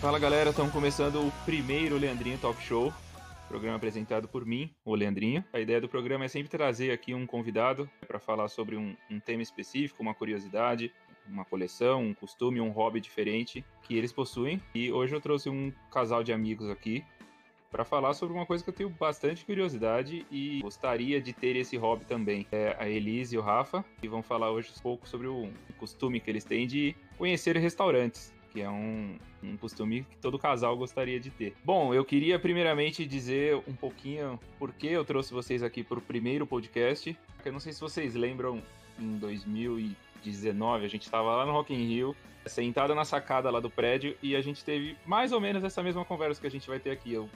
Fala 0.00 0.16
galera, 0.16 0.50
estamos 0.50 0.72
começando 0.72 1.16
o 1.16 1.32
primeiro 1.44 1.98
Leandrinho 1.98 2.38
Talk 2.38 2.62
Show, 2.62 2.92
programa 3.48 3.74
apresentado 3.74 4.28
por 4.28 4.46
mim, 4.46 4.70
o 4.84 4.94
Leandrinho. 4.94 5.44
A 5.52 5.58
ideia 5.58 5.80
do 5.80 5.88
programa 5.88 6.24
é 6.24 6.28
sempre 6.28 6.48
trazer 6.48 6.92
aqui 6.92 7.12
um 7.14 7.26
convidado 7.26 7.90
para 8.06 8.20
falar 8.20 8.46
sobre 8.46 8.76
um, 8.76 8.94
um, 9.10 9.18
tema 9.18 9.42
específico, 9.42 10.00
uma 10.00 10.14
curiosidade, 10.14 10.92
uma 11.26 11.44
coleção, 11.44 12.04
um 12.04 12.14
costume, 12.14 12.60
um 12.60 12.70
hobby 12.70 13.00
diferente 13.00 13.64
que 13.82 13.96
eles 13.96 14.12
possuem. 14.12 14.62
E 14.72 14.92
hoje 14.92 15.16
eu 15.16 15.20
trouxe 15.20 15.50
um 15.50 15.72
casal 15.90 16.22
de 16.22 16.32
amigos 16.32 16.70
aqui 16.70 17.04
para 17.68 17.84
falar 17.84 18.14
sobre 18.14 18.36
uma 18.36 18.46
coisa 18.46 18.62
que 18.62 18.70
eu 18.70 18.74
tenho 18.74 18.90
bastante 18.90 19.44
curiosidade 19.44 20.24
e 20.30 20.60
gostaria 20.62 21.20
de 21.20 21.32
ter 21.32 21.56
esse 21.56 21.76
hobby 21.76 22.04
também. 22.04 22.46
É 22.52 22.76
a 22.78 22.88
Elise 22.88 23.34
e 23.34 23.38
o 23.38 23.42
Rafa, 23.42 23.84
e 24.00 24.06
vão 24.06 24.22
falar 24.22 24.52
hoje 24.52 24.70
um 24.78 24.80
pouco 24.80 25.08
sobre 25.08 25.26
o 25.26 25.50
costume 25.76 26.20
que 26.20 26.30
eles 26.30 26.44
têm 26.44 26.68
de 26.68 26.94
conhecer 27.18 27.56
restaurantes 27.56 28.37
que 28.52 28.60
é 28.60 28.68
um, 28.68 29.16
um 29.42 29.56
costume 29.56 30.04
que 30.10 30.16
todo 30.18 30.38
casal 30.38 30.76
gostaria 30.76 31.20
de 31.20 31.30
ter. 31.30 31.54
Bom, 31.64 31.94
eu 31.94 32.04
queria 32.04 32.38
primeiramente 32.38 33.06
dizer 33.06 33.56
um 33.66 33.74
pouquinho 33.74 34.38
por 34.58 34.72
que 34.72 34.88
eu 34.88 35.04
trouxe 35.04 35.32
vocês 35.32 35.62
aqui 35.62 35.82
para 35.82 35.98
o 35.98 36.02
primeiro 36.02 36.46
podcast. 36.46 37.16
Eu 37.44 37.52
não 37.52 37.60
sei 37.60 37.72
se 37.72 37.80
vocês 37.80 38.14
lembram, 38.14 38.62
em 38.98 39.18
2019 39.18 40.84
a 40.84 40.88
gente 40.88 41.02
estava 41.02 41.36
lá 41.36 41.46
no 41.46 41.52
Rock 41.52 41.72
in 41.72 41.86
Rio, 41.86 42.16
sentado 42.46 42.94
na 42.94 43.04
sacada 43.04 43.50
lá 43.50 43.60
do 43.60 43.70
prédio 43.70 44.16
e 44.22 44.34
a 44.34 44.40
gente 44.40 44.64
teve 44.64 44.96
mais 45.06 45.32
ou 45.32 45.40
menos 45.40 45.62
essa 45.62 45.82
mesma 45.82 46.04
conversa 46.04 46.40
que 46.40 46.46
a 46.46 46.50
gente 46.50 46.68
vai 46.68 46.78
ter 46.78 46.90
aqui. 46.90 47.12
Eu 47.12 47.28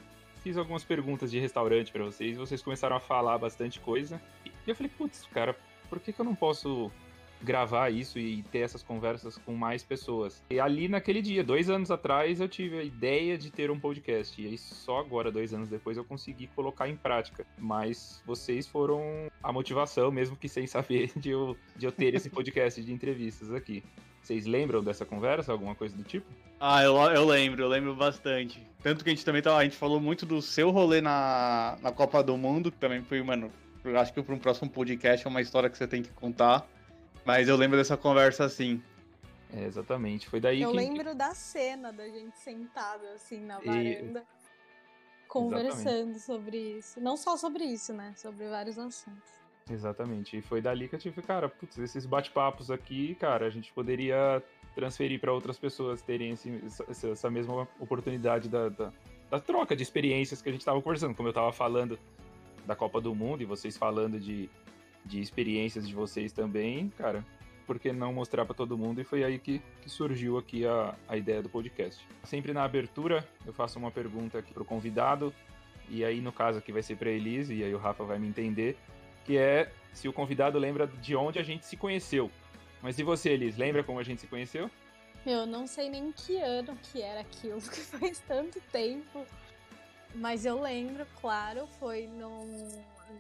fiz 0.43 0.57
algumas 0.57 0.83
perguntas 0.83 1.31
de 1.31 1.39
restaurante 1.39 1.93
para 1.93 2.05
vocês, 2.05 2.37
vocês 2.37 2.63
começaram 2.63 2.97
a 2.97 3.01
falar 3.01 3.39
bastante 3.39 3.79
coisa. 3.79 4.21
E 4.45 4.71
eu 4.71 4.75
falei, 4.75 4.91
putz, 4.97 5.27
cara, 5.33 5.57
por 5.89 6.01
que, 6.01 6.13
que 6.13 6.21
eu 6.21 6.25
não 6.25 6.35
posso 6.35 6.91
gravar 7.43 7.91
isso 7.91 8.19
e 8.19 8.43
ter 8.45 8.61
essas 8.61 8.83
conversas 8.83 9.37
com 9.39 9.55
mais 9.55 9.83
pessoas. 9.83 10.43
E 10.51 10.61
ali 10.61 10.89
naquele 10.89 11.21
dia, 11.21 11.43
dois 11.43 11.69
anos 11.69 11.91
atrás, 11.91 12.41
eu 12.41 12.49
tive 12.49 12.79
a 12.79 12.85
ideia 12.85 13.37
de 13.37 13.51
ter 13.51 13.71
um 13.71 13.79
podcast. 13.79 14.41
E 14.41 14.47
aí 14.47 14.59
só 14.59 14.99
agora, 14.99 15.31
dois 15.31 15.53
anos 15.53 15.69
depois, 15.69 15.97
eu 15.97 16.05
consegui 16.05 16.47
colocar 16.49 16.89
em 16.89 16.97
prática. 16.97 17.45
Mas 17.59 18.23
vocês 18.25 18.67
foram 18.67 19.03
a 19.43 19.53
motivação, 19.53 20.11
mesmo 20.11 20.37
que 20.37 20.49
sem 20.49 20.67
saber, 20.67 21.11
de 21.17 21.31
eu, 21.31 21.57
de 21.77 21.87
eu 21.87 21.93
ter 21.93 22.15
esse 22.15 22.31
podcast 22.31 22.83
de 22.83 22.93
entrevistas 22.93 23.53
aqui. 23.53 23.83
Vocês 24.23 24.47
lembram 24.47 24.85
dessa 24.85 25.05
conversa, 25.05 25.51
alguma 25.51 25.75
coisa 25.75 25.97
do 25.97 26.05
tipo? 26.05 26.27
Ah, 26.61 26.81
eu, 26.85 26.97
eu 26.97 27.27
lembro, 27.27 27.63
eu 27.63 27.69
lembro 27.69 27.93
bastante. 27.97 28.65
Tanto 28.81 29.03
que 29.03 29.11
a 29.11 29.13
gente 29.13 29.25
também 29.25 29.43
tá, 29.43 29.57
a 29.57 29.65
gente 29.65 29.77
falou 29.77 29.99
muito 29.99 30.25
do 30.25 30.41
seu 30.41 30.71
rolê 30.71 31.01
na, 31.01 31.77
na 31.83 31.91
Copa 31.91 32.23
do 32.23 32.37
Mundo, 32.37 32.71
que 32.71 32.79
também 32.79 33.03
foi, 33.03 33.21
mano, 33.21 33.51
acho 33.97 34.13
que 34.13 34.23
para 34.23 34.35
um 34.35 34.39
próximo 34.39 34.71
podcast 34.71 35.27
é 35.27 35.29
uma 35.29 35.41
história 35.41 35.69
que 35.69 35.77
você 35.77 35.89
tem 35.89 36.03
que 36.03 36.11
contar. 36.11 36.65
Mas 37.25 37.49
eu 37.49 37.57
lembro 37.57 37.77
dessa 37.77 37.97
conversa 37.97 38.45
assim. 38.45 38.83
É, 39.55 39.65
exatamente. 39.65 40.29
Foi 40.29 40.41
daí 40.41 40.63
eu 40.63 40.71
que. 40.71 40.77
Eu 40.77 40.81
lembro 40.81 41.15
da 41.15 41.35
cena 41.35 41.93
da 41.93 42.09
gente 42.09 42.37
sentada 42.39 43.13
assim 43.15 43.41
na 43.41 43.59
varanda. 43.59 44.21
E... 44.21 44.43
Conversando 45.29 46.11
exatamente. 46.11 46.21
sobre 46.21 46.57
isso. 46.59 47.01
Não 47.01 47.17
só 47.17 47.37
sobre 47.37 47.65
isso, 47.65 47.93
né? 47.93 48.13
Sobre 48.17 48.49
vários 48.49 48.79
assuntos. 48.79 49.43
Exatamente. 49.71 50.37
E 50.37 50.43
foi 50.43 50.61
dali 50.61 50.89
que 50.89 50.95
eu 50.95 50.99
tive, 50.99 51.23
cara, 51.23 51.49
putz, 51.49 51.79
esses 51.79 52.05
bate-papos 52.05 52.71
aqui, 52.71 53.15
cara, 53.15 53.47
a 53.47 53.51
gente 53.51 53.73
poderia 53.73 54.43
transferir 54.75 55.21
para 55.21 55.33
outras 55.33 55.59
pessoas 55.59 56.03
terem 56.03 56.33
esse, 56.33 56.61
essa, 56.89 57.09
essa, 57.09 57.31
mesma 57.31 57.69
oportunidade 57.79 58.49
da, 58.49 58.69
da, 58.69 58.93
da, 59.31 59.41
troca 59.41 59.77
de 59.77 59.83
experiências 59.83 60.43
que 60.43 60.49
a 60.49 60.53
gente 60.53 60.63
estava 60.63 60.81
conversando. 60.81 61.15
Como 61.15 61.29
eu 61.29 61.33
estava 61.33 61.53
falando 61.53 61.99
da 62.67 62.75
Copa 62.75 63.01
do 63.01 63.15
Mundo 63.15 63.43
e 63.43 63.47
vocês 63.47 63.77
falando 63.77 64.19
de, 64.19 64.51
de 65.05 65.21
experiências 65.21 65.87
de 65.87 65.95
vocês 65.95 66.33
também, 66.33 66.89
cara, 66.91 67.25
por 67.67 67.79
que 67.79 67.93
não 67.93 68.13
mostrar 68.13 68.45
para 68.45 68.55
todo 68.55 68.77
mundo? 68.77 69.01
E 69.01 69.05
foi 69.05 69.25
aí 69.25 69.39
que, 69.39 69.61
que 69.81 69.89
surgiu 69.89 70.39
aqui 70.39 70.67
a, 70.67 70.95
a 71.09 71.17
ideia 71.17 71.43
do 71.43 71.49
podcast. 71.49 72.07
Sempre 72.25 72.53
na 72.53 72.65
abertura, 72.65 73.27
eu 73.47 73.53
faço 73.53 73.79
uma 73.79 73.91
pergunta 73.91 74.39
aqui 74.39 74.53
pro 74.53 74.65
convidado, 74.65 75.33
e 75.89 76.05
aí 76.05 76.21
no 76.21 76.33
caso 76.33 76.59
aqui 76.59 76.73
vai 76.73 76.83
ser 76.83 76.97
para 76.97 77.11
Elise, 77.11 77.55
e 77.55 77.65
aí 77.65 77.75
o 77.75 77.79
Rafa 77.79 78.05
vai 78.05 78.19
me 78.19 78.29
entender, 78.29 78.77
que 79.25 79.37
é 79.37 79.73
se 79.93 80.09
o 80.09 80.13
convidado 80.13 80.59
lembra 80.59 80.87
de 80.87 81.15
onde 81.15 81.39
a 81.39 81.43
gente 81.43 81.65
se 81.67 81.77
conheceu. 81.77 82.31
Mas 82.81 82.99
e 82.99 83.03
você, 83.03 83.31
Elise, 83.31 83.59
lembra 83.59 83.85
como 83.85 83.99
a 83.99 84.03
gente 84.03 84.21
se 84.21 84.27
conheceu? 84.27 84.71
Eu 85.25 85.47
não 85.47 85.67
sei 85.67 85.89
nem 85.89 86.11
que 86.11 86.37
ano 86.39 86.77
que 86.83 87.01
era 87.01 87.21
aquilo, 87.21 87.61
que 87.63 87.81
faz 87.81 88.19
tanto 88.21 88.61
tempo. 88.73 89.25
Mas 90.15 90.45
eu 90.45 90.61
lembro, 90.61 91.07
claro, 91.21 91.67
foi 91.79 92.07
num, 92.07 92.69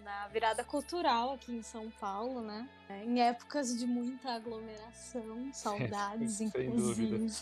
na 0.03 0.29
virada 0.29 0.65
cultural 0.65 1.35
aqui 1.35 1.53
em 1.53 1.63
São 1.63 1.91
Paulo, 1.91 2.41
né? 2.41 2.69
É, 2.89 3.05
em 3.05 3.21
épocas 3.21 3.77
de 3.77 3.87
muita 3.87 4.33
aglomeração, 4.33 5.51
saudades, 5.53 6.41
é, 6.41 6.45
inclusive. 6.45 7.33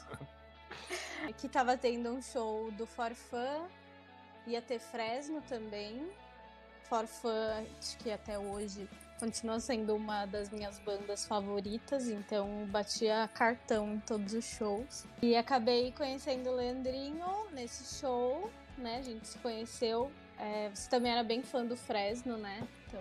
que 1.39 1.49
tava 1.49 1.77
tendo 1.77 2.11
um 2.11 2.23
show 2.23 2.71
do 2.73 2.87
Forfã, 2.87 3.67
ia 4.47 4.61
ter 4.61 4.79
Fresno 4.79 5.43
também. 5.49 6.11
Forfã, 6.85 7.65
acho 7.79 7.97
que 7.99 8.11
até 8.11 8.39
hoje 8.39 8.89
continua 9.21 9.61
sendo 9.61 9.95
uma 9.95 10.25
das 10.25 10.49
minhas 10.49 10.79
bandas 10.79 11.27
favoritas, 11.27 12.09
então 12.09 12.67
batia 12.69 13.29
cartão 13.35 13.95
em 13.95 14.01
todos 14.01 14.33
os 14.33 14.45
shows. 14.45 15.05
E 15.21 15.37
acabei 15.37 15.93
conhecendo 15.93 16.49
o 16.49 16.57
Leandrinho 16.57 17.27
nesse 17.53 18.01
show, 18.01 18.51
né? 18.79 18.97
A 18.97 19.03
gente 19.03 19.29
se 19.29 19.39
conheceu 19.39 20.11
é, 20.41 20.71
você 20.75 20.89
também 20.89 21.13
era 21.13 21.23
bem 21.23 21.43
fã 21.43 21.65
do 21.65 21.77
Fresno, 21.77 22.37
né? 22.37 22.67
Então 22.87 23.01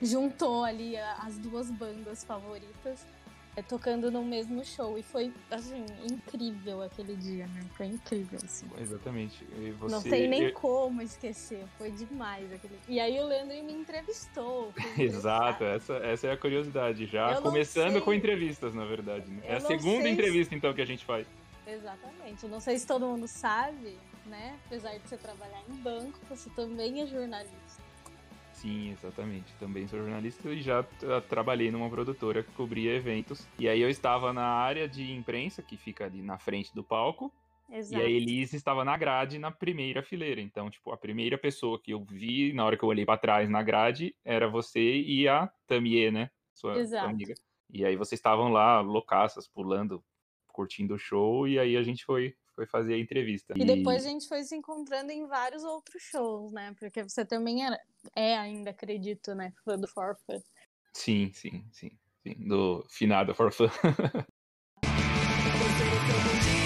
juntou 0.00 0.64
ali 0.64 0.96
as 0.96 1.38
duas 1.38 1.70
bandas 1.70 2.22
favoritas 2.22 3.04
é, 3.56 3.62
tocando 3.62 4.08
no 4.08 4.24
mesmo 4.24 4.64
show 4.64 4.96
e 4.96 5.02
foi 5.02 5.32
assim 5.50 5.84
incrível 6.08 6.80
aquele 6.80 7.16
dia, 7.16 7.48
né? 7.48 7.60
Foi 7.76 7.86
incrível 7.86 8.38
assim. 8.44 8.66
Exatamente. 8.80 9.44
Você... 9.80 9.94
Não 9.94 10.02
tem 10.02 10.28
nem 10.28 10.52
como 10.52 11.02
esquecer, 11.02 11.64
foi 11.76 11.90
demais 11.90 12.52
aquele. 12.52 12.78
E 12.86 13.00
aí 13.00 13.18
o 13.18 13.26
Leandro 13.26 13.56
me 13.64 13.72
entrevistou. 13.72 14.72
Exato, 14.96 15.64
essa, 15.64 15.94
essa 15.96 16.28
é 16.28 16.32
a 16.32 16.36
curiosidade 16.36 17.06
já, 17.06 17.40
começando 17.40 18.00
com 18.00 18.14
entrevistas, 18.14 18.74
na 18.74 18.84
verdade. 18.84 19.28
Né? 19.28 19.42
É 19.44 19.56
a 19.56 19.60
segunda 19.60 20.08
entrevista 20.08 20.54
então 20.54 20.72
que 20.72 20.80
a 20.80 20.86
gente 20.86 21.04
faz. 21.04 21.26
Exatamente. 21.68 22.46
Não 22.46 22.60
sei 22.60 22.78
se 22.78 22.86
todo 22.86 23.06
mundo 23.06 23.28
sabe, 23.28 23.98
né? 24.26 24.58
Apesar 24.66 24.96
de 24.96 25.06
você 25.06 25.18
trabalhar 25.18 25.62
em 25.68 25.74
banco, 25.76 26.18
você 26.28 26.48
também 26.50 27.02
é 27.02 27.06
jornalista. 27.06 27.82
Sim, 28.54 28.90
exatamente. 28.90 29.52
Também 29.60 29.86
sou 29.86 29.98
jornalista 30.00 30.48
e 30.48 30.62
já 30.62 30.84
trabalhei 31.28 31.70
numa 31.70 31.88
produtora 31.88 32.42
que 32.42 32.50
cobria 32.52 32.94
eventos. 32.94 33.46
E 33.58 33.68
aí 33.68 33.80
eu 33.80 33.88
estava 33.88 34.32
na 34.32 34.46
área 34.46 34.88
de 34.88 35.12
imprensa, 35.12 35.62
que 35.62 35.76
fica 35.76 36.06
ali 36.06 36.22
na 36.22 36.38
frente 36.38 36.74
do 36.74 36.82
palco. 36.82 37.32
Exato. 37.70 38.02
E 38.02 38.04
a 38.04 38.10
Elise 38.10 38.56
estava 38.56 38.82
na 38.82 38.96
grade, 38.96 39.38
na 39.38 39.50
primeira 39.50 40.02
fileira. 40.02 40.40
Então, 40.40 40.70
tipo, 40.70 40.90
a 40.90 40.96
primeira 40.96 41.36
pessoa 41.36 41.78
que 41.78 41.92
eu 41.92 42.02
vi 42.02 42.52
na 42.52 42.64
hora 42.64 42.76
que 42.76 42.82
eu 42.82 42.88
olhei 42.88 43.04
para 43.04 43.18
trás 43.18 43.48
na 43.48 43.62
grade 43.62 44.16
era 44.24 44.48
você 44.48 45.02
e 45.02 45.28
a 45.28 45.48
Tamie, 45.66 46.10
né? 46.10 46.30
Sua, 46.54 46.84
sua 46.84 47.02
amiga. 47.02 47.34
E 47.70 47.84
aí 47.84 47.94
vocês 47.94 48.18
estavam 48.18 48.48
lá, 48.48 48.80
loucaças, 48.80 49.46
pulando, 49.46 50.02
curtindo 50.58 50.94
o 50.94 50.98
show. 50.98 51.46
E 51.46 51.56
aí 51.56 51.76
a 51.76 51.84
gente 51.84 52.04
foi, 52.04 52.34
foi 52.56 52.66
fazer 52.66 52.94
a 52.94 52.98
entrevista. 52.98 53.54
E, 53.56 53.62
e, 53.62 53.64
depois 53.64 54.04
a 54.04 54.08
gente 54.08 54.26
foi 54.26 54.42
se 54.42 54.56
encontrando 54.56 55.12
em 55.12 55.24
vários 55.24 55.62
outros 55.62 56.02
shows, 56.02 56.52
né? 56.52 56.74
Porque 56.80 57.04
você 57.04 57.24
também 57.24 57.64
era, 57.64 57.78
é 58.16 58.36
ainda, 58.36 58.70
acredito, 58.70 59.36
né? 59.36 59.52
Fã 59.64 59.78
do 59.78 59.86
Forfã. 59.86 60.42
Sim, 60.92 61.30
sim, 61.32 61.64
sim, 61.70 61.92
sim. 62.24 62.34
Do 62.48 62.84
finado 62.90 63.32
Forfã. 63.36 63.70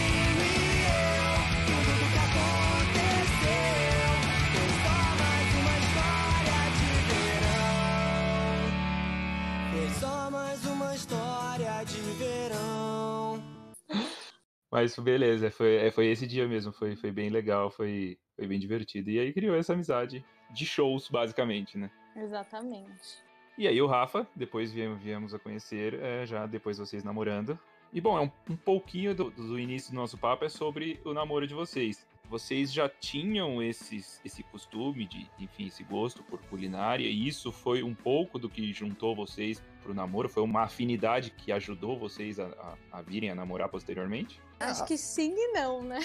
Mas 14.73 14.99
beleza, 14.99 15.51
foi, 15.51 15.77
é, 15.77 15.91
foi 15.91 16.07
esse 16.07 16.27
dia 16.27 16.49
mesmo, 16.49 16.73
foi, 16.73 16.97
foi 16.97 17.13
bem 17.13 17.29
legal, 17.29 17.71
foi, 17.71 18.17
foi 18.35 18.47
bem 18.47 18.59
divertido. 18.59 19.11
E 19.11 19.21
aí 19.21 19.31
criou 19.31 19.55
essa 19.55 19.75
amizade 19.75 20.25
de 20.51 20.65
shows, 20.65 21.11
basicamente, 21.11 21.77
né? 21.77 21.91
Exatamente. 22.17 23.23
E 23.59 23.69
aí 23.69 23.83
o 23.83 23.87
Rafa, 23.87 24.27
depois 24.35 24.73
viemos, 24.73 24.99
viemos 25.03 25.35
a 25.35 25.39
conhecer, 25.39 25.93
é, 26.01 26.25
já 26.25 26.47
depois 26.47 26.79
vocês 26.79 27.05
namorando. 27.05 27.59
E 27.93 28.01
bom, 28.01 28.17
é 28.17 28.23
um, 28.23 28.31
um 28.49 28.57
pouquinho 28.57 29.15
do, 29.15 29.31
do, 29.31 29.61
início 29.61 29.93
do 29.93 29.97
nosso 29.97 30.17
papo 30.17 30.47
é 30.47 30.49
sobre 30.49 30.99
o 31.05 31.13
namoro 31.13 31.47
de 31.47 31.53
vocês. 31.53 32.07
Vocês 32.31 32.73
já 32.73 32.89
tinham 32.89 33.63
esses, 33.63 34.23
esse 34.25 34.43
costume 34.43 35.05
de, 35.05 35.29
enfim, 35.39 35.67
esse 35.67 35.85
gosto 35.85 36.23
por 36.23 36.41
culinária, 36.45 37.07
e 37.07 37.29
isso 37.29 37.53
foi 37.53 37.83
um 37.83 37.95
pouco 37.95 38.39
do 38.39 38.49
que 38.49 38.73
juntou 38.73 39.15
vocês 39.15 39.63
pro 39.83 39.95
namoro? 39.95 40.29
Foi 40.29 40.43
uma 40.43 40.63
afinidade 40.63 41.31
que 41.31 41.53
ajudou 41.53 41.99
vocês 41.99 42.39
a, 42.39 42.47
a, 42.47 42.99
a 42.99 43.03
virem 43.03 43.31
a 43.31 43.35
namorar 43.35 43.69
posteriormente? 43.69 44.41
Acho 44.61 44.85
que 44.85 44.97
sim 44.97 45.35
e 45.37 45.53
não, 45.53 45.83
né? 45.83 46.01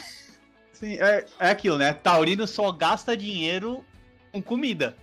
Sim, 0.74 0.97
é, 1.00 1.25
é 1.39 1.50
aquilo, 1.50 1.77
né? 1.77 1.94
Taurino 1.94 2.45
só 2.45 2.71
gasta 2.71 3.15
dinheiro 3.15 3.83
com 4.31 4.41
comida. 4.41 4.95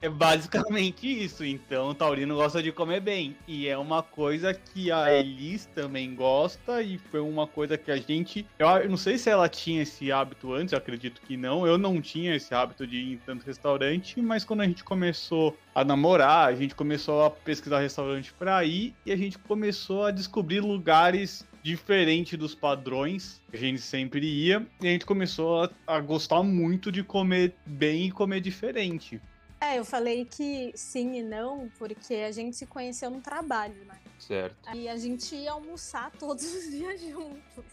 é 0.00 0.08
basicamente 0.10 1.06
isso. 1.24 1.44
Então, 1.44 1.90
o 1.90 1.94
taurino 1.94 2.34
gosta 2.34 2.62
de 2.62 2.72
comer 2.72 3.00
bem. 3.00 3.36
E 3.46 3.68
é 3.68 3.76
uma 3.76 4.02
coisa 4.02 4.54
que 4.54 4.90
a 4.90 5.12
Elis 5.12 5.66
também 5.74 6.14
gosta 6.14 6.82
e 6.82 6.98
foi 6.98 7.20
uma 7.20 7.46
coisa 7.46 7.76
que 7.76 7.90
a 7.90 7.96
gente... 7.96 8.46
Eu 8.58 8.88
não 8.88 8.96
sei 8.96 9.18
se 9.18 9.30
ela 9.30 9.48
tinha 9.48 9.82
esse 9.82 10.10
hábito 10.12 10.52
antes, 10.52 10.72
eu 10.72 10.78
acredito 10.78 11.20
que 11.20 11.36
não. 11.36 11.66
Eu 11.66 11.76
não 11.78 12.00
tinha 12.00 12.34
esse 12.34 12.54
hábito 12.54 12.86
de 12.86 12.96
ir 12.96 13.12
em 13.14 13.18
tanto 13.18 13.46
restaurante, 13.46 14.20
mas 14.20 14.44
quando 14.44 14.60
a 14.60 14.66
gente 14.66 14.84
começou 14.84 15.56
a 15.74 15.84
namorar, 15.84 16.48
a 16.48 16.54
gente 16.54 16.74
começou 16.74 17.24
a 17.24 17.30
pesquisar 17.30 17.80
restaurante 17.80 18.32
para 18.32 18.64
ir 18.64 18.94
e 19.04 19.12
a 19.12 19.16
gente 19.16 19.38
começou 19.38 20.04
a 20.04 20.10
descobrir 20.10 20.60
lugares 20.60 21.46
diferente 21.62 22.36
dos 22.36 22.54
padrões 22.54 23.40
que 23.50 23.56
a 23.56 23.60
gente 23.60 23.80
sempre 23.80 24.26
ia, 24.26 24.66
e 24.80 24.88
a 24.88 24.90
gente 24.90 25.06
começou 25.06 25.64
a, 25.64 25.70
a 25.86 26.00
gostar 26.00 26.42
muito 26.42 26.90
de 26.90 27.02
comer 27.02 27.54
bem 27.64 28.06
e 28.06 28.10
comer 28.10 28.40
diferente. 28.40 29.20
É, 29.60 29.78
eu 29.78 29.84
falei 29.84 30.24
que 30.24 30.72
sim 30.74 31.18
e 31.18 31.22
não, 31.22 31.70
porque 31.78 32.14
a 32.14 32.32
gente 32.32 32.56
se 32.56 32.66
conheceu 32.66 33.08
no 33.08 33.20
trabalho, 33.20 33.84
né? 33.84 33.96
Certo. 34.18 34.56
E 34.74 34.88
a 34.88 34.96
gente 34.96 35.36
ia 35.36 35.52
almoçar 35.52 36.10
todos 36.10 36.44
os 36.52 36.64
dias 36.70 37.00
juntos. 37.00 37.64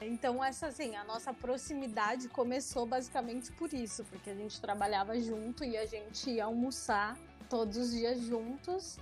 Então, 0.00 0.42
essa 0.42 0.68
assim, 0.68 0.96
a 0.96 1.04
nossa 1.04 1.34
proximidade 1.34 2.28
começou 2.28 2.86
basicamente 2.86 3.52
por 3.52 3.72
isso, 3.72 4.02
porque 4.04 4.30
a 4.30 4.34
gente 4.34 4.58
trabalhava 4.60 5.18
junto 5.20 5.62
e 5.62 5.76
a 5.76 5.84
gente 5.84 6.30
ia 6.30 6.46
almoçar 6.46 7.18
todos 7.50 7.76
os 7.76 7.90
dias 7.90 8.20
juntos. 8.20 8.98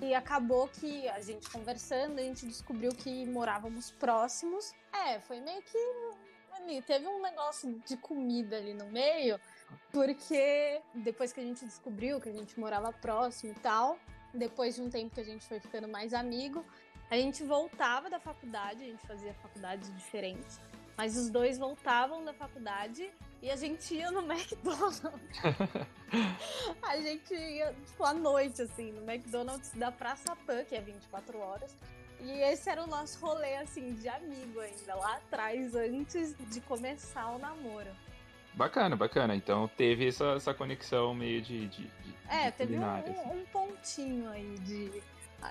E 0.00 0.14
acabou 0.14 0.68
que 0.68 1.08
a 1.08 1.20
gente 1.20 1.48
conversando, 1.50 2.18
a 2.18 2.22
gente 2.22 2.46
descobriu 2.46 2.92
que 2.92 3.26
morávamos 3.26 3.90
próximos. 3.90 4.74
É, 4.92 5.20
foi 5.20 5.40
meio 5.40 5.62
que 5.62 5.78
ali, 6.52 6.82
teve 6.82 7.06
um 7.06 7.22
negócio 7.22 7.80
de 7.86 7.96
comida 7.96 8.56
ali 8.56 8.74
no 8.74 8.86
meio, 8.86 9.40
porque 9.90 10.80
depois 10.94 11.32
que 11.32 11.40
a 11.40 11.42
gente 11.42 11.64
descobriu 11.64 12.20
que 12.20 12.28
a 12.28 12.32
gente 12.32 12.58
morava 12.58 12.92
próximo 12.92 13.52
e 13.52 13.60
tal, 13.60 13.98
depois 14.34 14.74
de 14.74 14.82
um 14.82 14.90
tempo 14.90 15.14
que 15.14 15.20
a 15.20 15.24
gente 15.24 15.46
foi 15.46 15.60
ficando 15.60 15.88
mais 15.88 16.12
amigo, 16.12 16.64
a 17.10 17.16
gente 17.16 17.44
voltava 17.44 18.10
da 18.10 18.18
faculdade, 18.18 18.82
a 18.82 18.86
gente 18.86 19.06
fazia 19.06 19.32
faculdades 19.34 19.94
diferentes, 19.94 20.60
mas 20.96 21.16
os 21.16 21.30
dois 21.30 21.56
voltavam 21.56 22.24
da 22.24 22.34
faculdade 22.34 23.10
e 23.46 23.50
a 23.50 23.54
gente 23.54 23.94
ia 23.94 24.10
no 24.10 24.20
McDonald's. 24.28 25.00
a 26.82 26.96
gente 27.00 27.32
ia, 27.32 27.72
tipo, 27.86 28.04
à 28.04 28.12
noite, 28.12 28.62
assim, 28.62 28.90
no 28.90 29.08
McDonald's 29.08 29.70
da 29.70 29.92
Praça 29.92 30.34
Pan, 30.44 30.64
que 30.64 30.74
é 30.74 30.80
24 30.80 31.38
horas. 31.38 31.72
E 32.20 32.32
esse 32.40 32.68
era 32.68 32.82
o 32.82 32.88
nosso 32.88 33.24
rolê, 33.24 33.56
assim, 33.58 33.94
de 33.94 34.08
amigo 34.08 34.58
ainda, 34.58 34.96
lá 34.96 35.14
atrás, 35.14 35.76
antes 35.76 36.34
de 36.50 36.60
começar 36.62 37.30
o 37.30 37.38
namoro. 37.38 37.90
Bacana, 38.52 38.96
bacana. 38.96 39.36
Então 39.36 39.70
teve 39.76 40.08
essa, 40.08 40.32
essa 40.32 40.52
conexão 40.52 41.14
meio 41.14 41.40
de. 41.40 41.68
de, 41.68 41.84
de 41.86 42.14
é, 42.28 42.50
de 42.50 42.56
teve 42.56 42.76
um, 42.78 42.84
assim. 42.84 43.12
um, 43.30 43.44
pontinho 43.52 44.28
aí 44.30 44.58
de, 44.60 45.02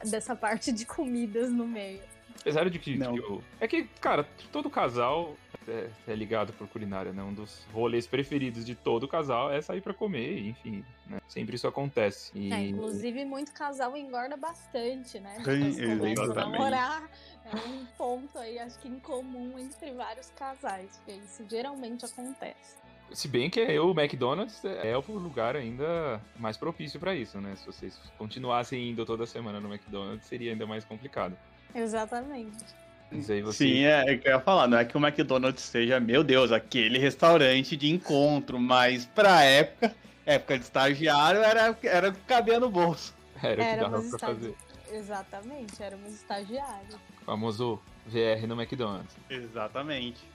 dessa 0.10 0.36
parte 0.36 0.74
de 0.74 0.86
comidas 0.86 1.50
no 1.50 1.66
meio. 1.66 2.02
Apesar 2.40 2.70
de 2.70 2.78
que, 2.80 2.98
que 2.98 3.04
eu... 3.04 3.44
É 3.60 3.68
que, 3.68 3.84
cara, 4.00 4.28
todo 4.52 4.70
casal 4.70 5.36
é, 5.68 5.90
é, 6.08 6.16
ligado 6.16 6.54
por 6.54 6.68
culinária, 6.68 7.12
né? 7.12 7.24
Um 7.24 7.34
dos 7.34 7.66
rolês 7.74 8.06
preferidos 8.06 8.66
de 8.66 8.76
todo 8.76 9.08
casal 9.08 9.52
é 9.52 9.62
sair 9.62 9.82
para 9.82 9.94
comer, 9.94 10.48
enfim, 10.48 10.84
né? 11.08 11.20
Sempre 11.28 11.56
isso 11.56 11.68
acontece. 11.68 12.32
E... 12.36 12.54
É, 12.54 12.60
inclusive, 12.68 13.26
muito 13.26 13.52
casal 13.52 13.96
engorda 13.98 14.38
bastante, 14.38 15.20
né? 15.20 15.38
Sim, 15.44 16.34
namorar 16.34 17.10
é 17.46 17.56
um 17.56 17.86
ponto 17.98 18.38
aí, 18.38 18.60
acho 18.60 18.78
que 18.80 18.88
em 18.88 19.00
comum 19.00 19.58
entre 19.58 19.92
vários 19.92 20.30
casais, 20.32 20.98
porque 20.98 21.20
isso 21.20 21.44
geralmente 21.50 22.06
acontece. 22.06 22.76
Se 23.12 23.28
bem 23.28 23.50
que 23.50 23.62
o 23.80 23.92
McDonald's 23.92 24.64
é 24.66 24.98
o 24.98 25.12
lugar 25.12 25.56
ainda 25.56 26.20
mais 26.38 26.58
propício 26.58 27.00
para 27.00 27.14
isso, 27.14 27.40
né? 27.40 27.56
Se 27.56 27.66
vocês 27.66 28.00
continuassem 28.18 28.90
indo 28.90 29.06
toda 29.06 29.28
semana 29.28 29.60
no 29.60 29.72
McDonald's, 29.72 30.26
seria 30.26 30.52
ainda 30.52 30.66
mais 30.66 30.84
complicado. 30.84 31.38
Exatamente. 31.76 32.64
Você... 33.12 33.44
Sim, 33.54 33.84
é, 33.86 34.14
é 34.14 34.18
que 34.18 34.28
eu 34.28 34.34
ia 34.34 34.40
falar, 34.40 34.68
não 34.68 34.78
é 34.78 34.86
que 34.86 34.98
o 34.98 35.06
McDonald's 35.06 35.64
seja, 35.64 36.00
meu 36.00 36.24
Deus, 36.24 36.52
aquele 36.52 36.98
restaurante 36.98 37.78
de 37.78 37.90
encontro, 37.90 38.60
mas 38.60 39.06
pra 39.06 39.44
época, 39.44 39.96
época 40.26 40.58
de 40.58 40.64
estagiário, 40.64 41.42
era, 41.42 41.78
era 41.84 42.12
cabia 42.28 42.60
no 42.60 42.70
bolso. 42.70 43.14
Era 43.42 43.62
o 43.62 43.66
que 43.66 43.76
dava 43.76 44.02
pra 44.02 44.20
fazer. 44.20 44.56
Exatamente, 44.92 45.82
éramos 45.82 46.14
estagiários. 46.14 46.96
O 47.22 47.26
famoso 47.26 47.80
VR 48.08 48.48
no 48.48 48.60
McDonald's. 48.60 49.16
Exatamente. 49.30 50.35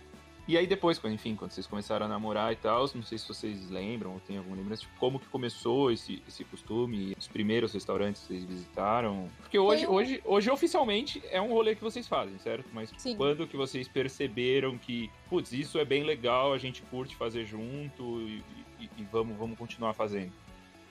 E 0.51 0.59
aí 0.59 0.67
depois, 0.67 1.01
enfim, 1.05 1.37
quando 1.37 1.53
vocês 1.53 1.65
começaram 1.65 2.07
a 2.07 2.09
namorar 2.09 2.53
e 2.53 2.57
tal, 2.57 2.81
não 2.93 3.05
sei 3.05 3.17
se 3.17 3.29
vocês 3.29 3.71
lembram 3.71 4.15
ou 4.15 4.19
tem 4.19 4.37
alguma 4.37 4.57
lembrança, 4.57 4.83
tipo, 4.83 4.99
como 4.99 5.21
que 5.21 5.29
começou 5.29 5.93
esse, 5.93 6.21
esse 6.27 6.43
costume, 6.43 7.15
os 7.17 7.29
primeiros 7.29 7.73
restaurantes 7.73 8.23
que 8.23 8.27
vocês 8.27 8.45
visitaram? 8.45 9.31
Porque 9.39 9.57
hoje, 9.57 9.87
hoje, 9.87 10.21
hoje 10.25 10.51
oficialmente 10.51 11.23
é 11.31 11.41
um 11.41 11.53
rolê 11.53 11.77
que 11.77 11.85
vocês 11.85 12.09
fazem, 12.09 12.37
certo? 12.41 12.69
Mas 12.73 12.93
Sim. 12.99 13.17
quando 13.17 13.47
que 13.47 13.57
vocês 13.57 13.87
perceberam 13.87 14.77
que, 14.77 15.09
putz, 15.29 15.53
isso 15.53 15.79
é 15.79 15.85
bem 15.85 16.03
legal, 16.03 16.53
a 16.53 16.59
gente 16.59 16.83
curte 16.83 17.15
fazer 17.15 17.45
junto 17.45 18.21
e, 18.21 18.43
e, 18.81 18.91
e 18.99 19.05
vamos, 19.05 19.37
vamos 19.37 19.57
continuar 19.57 19.95
fazendo? 19.95 20.33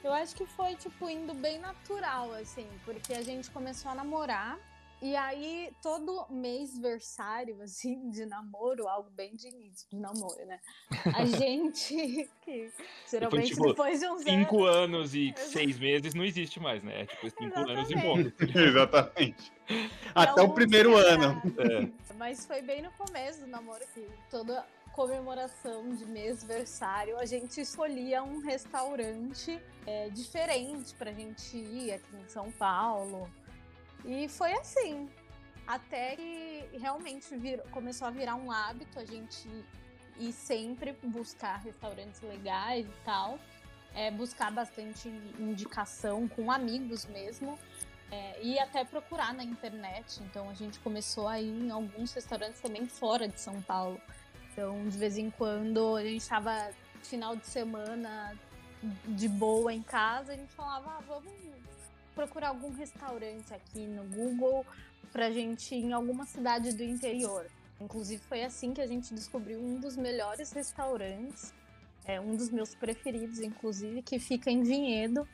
Eu 0.02 0.14
acho 0.14 0.38
que 0.38 0.46
foi, 0.46 0.74
tipo, 0.76 1.10
indo 1.10 1.34
bem 1.34 1.60
natural, 1.60 2.32
assim, 2.32 2.66
porque 2.86 3.12
a 3.12 3.22
gente 3.22 3.52
começou 3.52 3.92
a 3.92 3.96
namorar 3.96 4.58
e 5.02 5.16
aí, 5.16 5.72
todo 5.82 6.26
mês 6.30 6.78
versário, 6.78 7.62
assim, 7.62 8.10
de 8.10 8.26
namoro, 8.26 8.88
algo 8.88 9.10
bem 9.12 9.34
de 9.34 9.48
início 9.48 9.88
de 9.90 9.98
namoro, 9.98 10.46
né? 10.46 10.60
A 11.16 11.24
gente, 11.26 12.30
que 12.42 12.72
geralmente 13.10 13.50
depois, 13.50 13.50
tipo, 13.50 13.68
depois 13.68 14.00
de 14.00 14.08
uns 14.08 14.24
cinco 14.24 14.66
anos... 14.66 15.14
anos 15.14 15.16
e 15.16 15.34
seis 15.38 15.80
meses 15.80 16.14
não 16.14 16.26
existe 16.26 16.60
mais, 16.60 16.84
né? 16.84 17.02
É 17.02 17.06
tipo 17.06 17.30
cinco 17.30 17.46
Exatamente. 17.46 17.72
anos 17.72 17.90
e 17.92 17.96
ponto. 17.96 18.44
Exatamente. 18.60 19.52
Até 20.14 20.42
o 20.42 20.50
primeiro 20.50 20.98
ano. 20.98 21.42
É. 21.58 22.14
Mas 22.16 22.46
foi 22.46 22.62
bem 22.62 22.82
no 22.82 22.92
começo 22.92 23.40
do 23.42 23.48
namoro 23.48 23.86
que 23.94 24.06
toda 24.30 24.66
comemoração 24.92 25.96
de 25.96 26.06
mês 26.06 26.44
versário, 26.44 27.18
a 27.18 27.26
gente 27.26 27.62
escolhia 27.62 28.22
um 28.22 28.40
restaurante 28.40 29.58
é, 29.88 30.10
diferente 30.10 30.94
pra 30.96 31.14
gente 31.14 31.56
ir 31.56 31.94
aqui 31.94 32.18
em 32.18 32.28
São 32.28 32.52
Paulo. 32.52 33.30
E 34.06 34.28
foi 34.28 34.54
assim. 34.54 35.10
Até 35.68 36.16
que 36.16 36.70
realmente 36.80 37.28
começou 37.72 38.08
a 38.08 38.12
virar 38.12 38.36
um 38.36 38.52
hábito 38.52 39.00
a 39.00 39.06
gente 39.06 39.48
ir 40.18 40.34
sempre 40.34 40.94
buscar 41.04 41.58
restaurantes 41.58 42.22
legais 42.22 42.86
e 42.86 43.06
tal. 43.06 43.40
É, 43.94 44.12
buscar 44.12 44.52
bastante 44.52 45.10
indicação 45.40 46.28
com 46.28 46.52
amigos 46.52 47.06
mesmo. 47.06 47.58
É, 48.12 48.42
e 48.42 48.58
até 48.60 48.84
procurar 48.84 49.34
na 49.34 49.44
internet. 49.44 50.22
Então 50.24 50.50
a 50.50 50.54
gente 50.54 50.80
começou 50.80 51.28
a 51.28 51.40
ir 51.40 51.50
em 51.50 51.70
alguns 51.70 52.14
restaurantes 52.14 52.60
também 52.60 52.88
fora 52.88 53.28
de 53.28 53.40
São 53.40 53.62
Paulo. 53.62 54.02
Então, 54.52 54.88
de 54.90 54.98
vez 54.98 55.18
em 55.18 55.30
quando, 55.30 55.96
a 55.96 56.04
gente 56.04 56.22
estava 56.22 56.72
final 57.04 57.36
de 57.36 57.46
semana 57.46 58.36
de 59.06 59.28
boa 59.28 59.74
em 59.74 59.82
casa, 59.82 60.34
a 60.34 60.36
gente 60.36 60.52
falava, 60.54 60.98
ah, 60.98 61.04
vamos 61.08 61.32
procurar 62.20 62.50
algum 62.50 62.72
restaurante 62.72 63.54
aqui 63.54 63.88
no 63.88 64.04
Google 64.04 64.66
pra 65.10 65.32
gente 65.32 65.74
ir 65.74 65.86
em 65.86 65.94
alguma 65.94 66.26
cidade 66.26 66.74
do 66.74 66.84
interior. 66.84 67.46
Inclusive 67.80 68.22
foi 68.28 68.44
assim 68.44 68.74
que 68.74 68.82
a 68.82 68.88
gente 68.88 69.14
descobriu 69.14 69.58
um 69.58 69.80
dos 69.80 69.96
melhores 69.96 70.52
restaurantes, 70.52 71.54
é 72.04 72.20
um 72.20 72.36
dos 72.36 72.50
meus 72.50 72.76
preferidos, 72.76 73.40
inclusive, 73.40 74.02
que 74.02 74.20
fica 74.20 74.52
em 74.52 74.64
Vinhedo. 74.64 75.26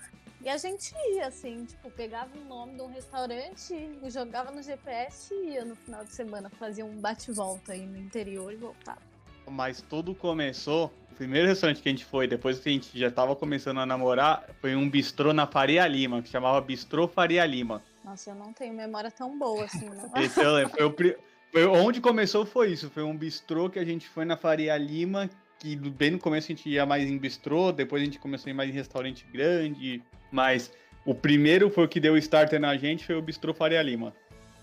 E 0.42 0.48
a 0.48 0.58
gente 0.58 0.94
ia, 1.14 1.26
assim, 1.26 1.66
tipo, 1.66 1.90
pegava 1.90 2.38
o 2.38 2.46
nome 2.46 2.76
de 2.76 2.82
um 2.84 2.88
restaurante, 2.88 3.74
jogava 4.12 4.52
no 4.52 4.62
GPS 4.62 5.34
e 5.34 5.54
ia 5.54 5.66
no 5.66 5.76
final 5.76 6.06
de 6.06 6.14
semana, 6.14 6.52
fazia 6.52 6.86
um 6.86 7.00
bate-volta 7.00 7.74
aí 7.74 7.88
no 7.88 7.98
interior 7.98 8.54
e 8.54 8.58
voltava. 8.58 9.15
Mas 9.50 9.82
tudo 9.82 10.14
começou 10.16 10.92
o 11.12 11.16
primeiro 11.16 11.48
restaurante 11.48 11.82
que 11.82 11.88
a 11.88 11.92
gente 11.92 12.04
foi, 12.04 12.28
depois 12.28 12.60
que 12.60 12.68
a 12.68 12.72
gente 12.72 12.98
já 12.98 13.10
tava 13.10 13.36
começando 13.36 13.80
a 13.80 13.86
namorar, 13.86 14.50
foi 14.60 14.76
um 14.76 14.90
bistrô 14.90 15.32
na 15.32 15.48
Faria 15.48 15.88
Lima, 15.88 16.22
que 16.22 16.30
chamava 16.30 16.60
Bistrô 16.60 17.08
Faria 17.08 17.46
Lima. 17.46 17.82
Nossa, 18.04 18.32
eu 18.32 18.36
não 18.36 18.52
tenho 18.52 18.74
memória 18.74 19.10
tão 19.10 19.38
boa 19.40 19.64
assim, 19.64 19.90
não. 19.90 20.12
Esse 20.22 20.42
eu 20.42 20.54
lembro. 20.54 20.74
Foi, 20.76 20.86
o, 20.86 21.16
foi 21.52 21.66
onde 21.66 22.02
começou 22.02 22.46
foi 22.46 22.72
isso. 22.72 22.90
Foi 22.90 23.04
um 23.04 23.16
bistrô 23.16 23.70
que 23.70 23.80
a 23.80 23.86
gente 23.86 24.10
foi 24.10 24.26
na 24.26 24.36
Faria 24.36 24.78
Lima, 24.78 25.30
que 25.58 25.76
bem 25.76 26.12
no 26.12 26.20
começo 26.20 26.52
a 26.52 26.56
gente 26.56 26.70
ia 26.70 26.86
mais 26.86 27.10
em 27.10 27.18
bistrô, 27.18 27.72
depois 27.72 28.02
a 28.02 28.06
gente 28.06 28.20
começou 28.20 28.50
a 28.50 28.52
ir 28.52 28.54
mais 28.54 28.70
em 28.70 28.74
restaurante 28.74 29.26
grande, 29.32 30.04
mas 30.32 30.72
o 31.06 31.14
primeiro 31.14 31.70
foi 31.70 31.86
o 31.86 31.88
que 31.88 32.00
deu 32.00 32.18
starter 32.18 32.60
na 32.60 32.76
gente, 32.76 33.06
foi 33.06 33.16
o 33.16 33.22
Bistrô 33.22 33.54
Faria 33.54 33.82
Lima. 33.82 34.14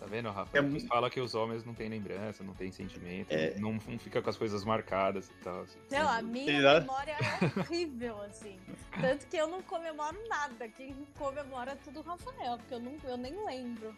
Tá 0.02 0.08
vendo, 0.08 0.30
Rafa? 0.30 0.58
É 0.58 0.60
muito... 0.60 0.84
fala 0.88 1.08
que 1.08 1.20
os 1.20 1.32
homens 1.32 1.64
não 1.64 1.74
têm 1.74 1.88
lembrança, 1.88 2.42
não 2.42 2.54
têm 2.54 2.72
sentimento, 2.72 3.30
é... 3.30 3.54
não, 3.60 3.74
não 3.74 3.98
fica 4.00 4.20
com 4.20 4.28
as 4.28 4.36
coisas 4.36 4.64
marcadas 4.64 5.28
e 5.28 5.44
tal. 5.44 5.60
Assim. 5.60 5.78
Não, 5.92 6.08
a 6.08 6.20
minha 6.20 6.80
memória 6.80 7.12
é 7.12 7.60
horrível, 7.60 8.20
assim. 8.22 8.58
Tanto 9.00 9.28
que 9.28 9.36
eu 9.36 9.46
não 9.46 9.62
comemoro 9.62 10.18
nada. 10.28 10.68
Quem 10.68 10.92
comemora 11.16 11.72
é 11.72 11.76
tudo 11.76 12.00
o 12.00 12.02
Rafael, 12.02 12.58
porque 12.58 12.74
eu, 12.74 12.80
não, 12.80 12.96
eu 13.04 13.16
nem 13.16 13.32
lembro. 13.46 13.94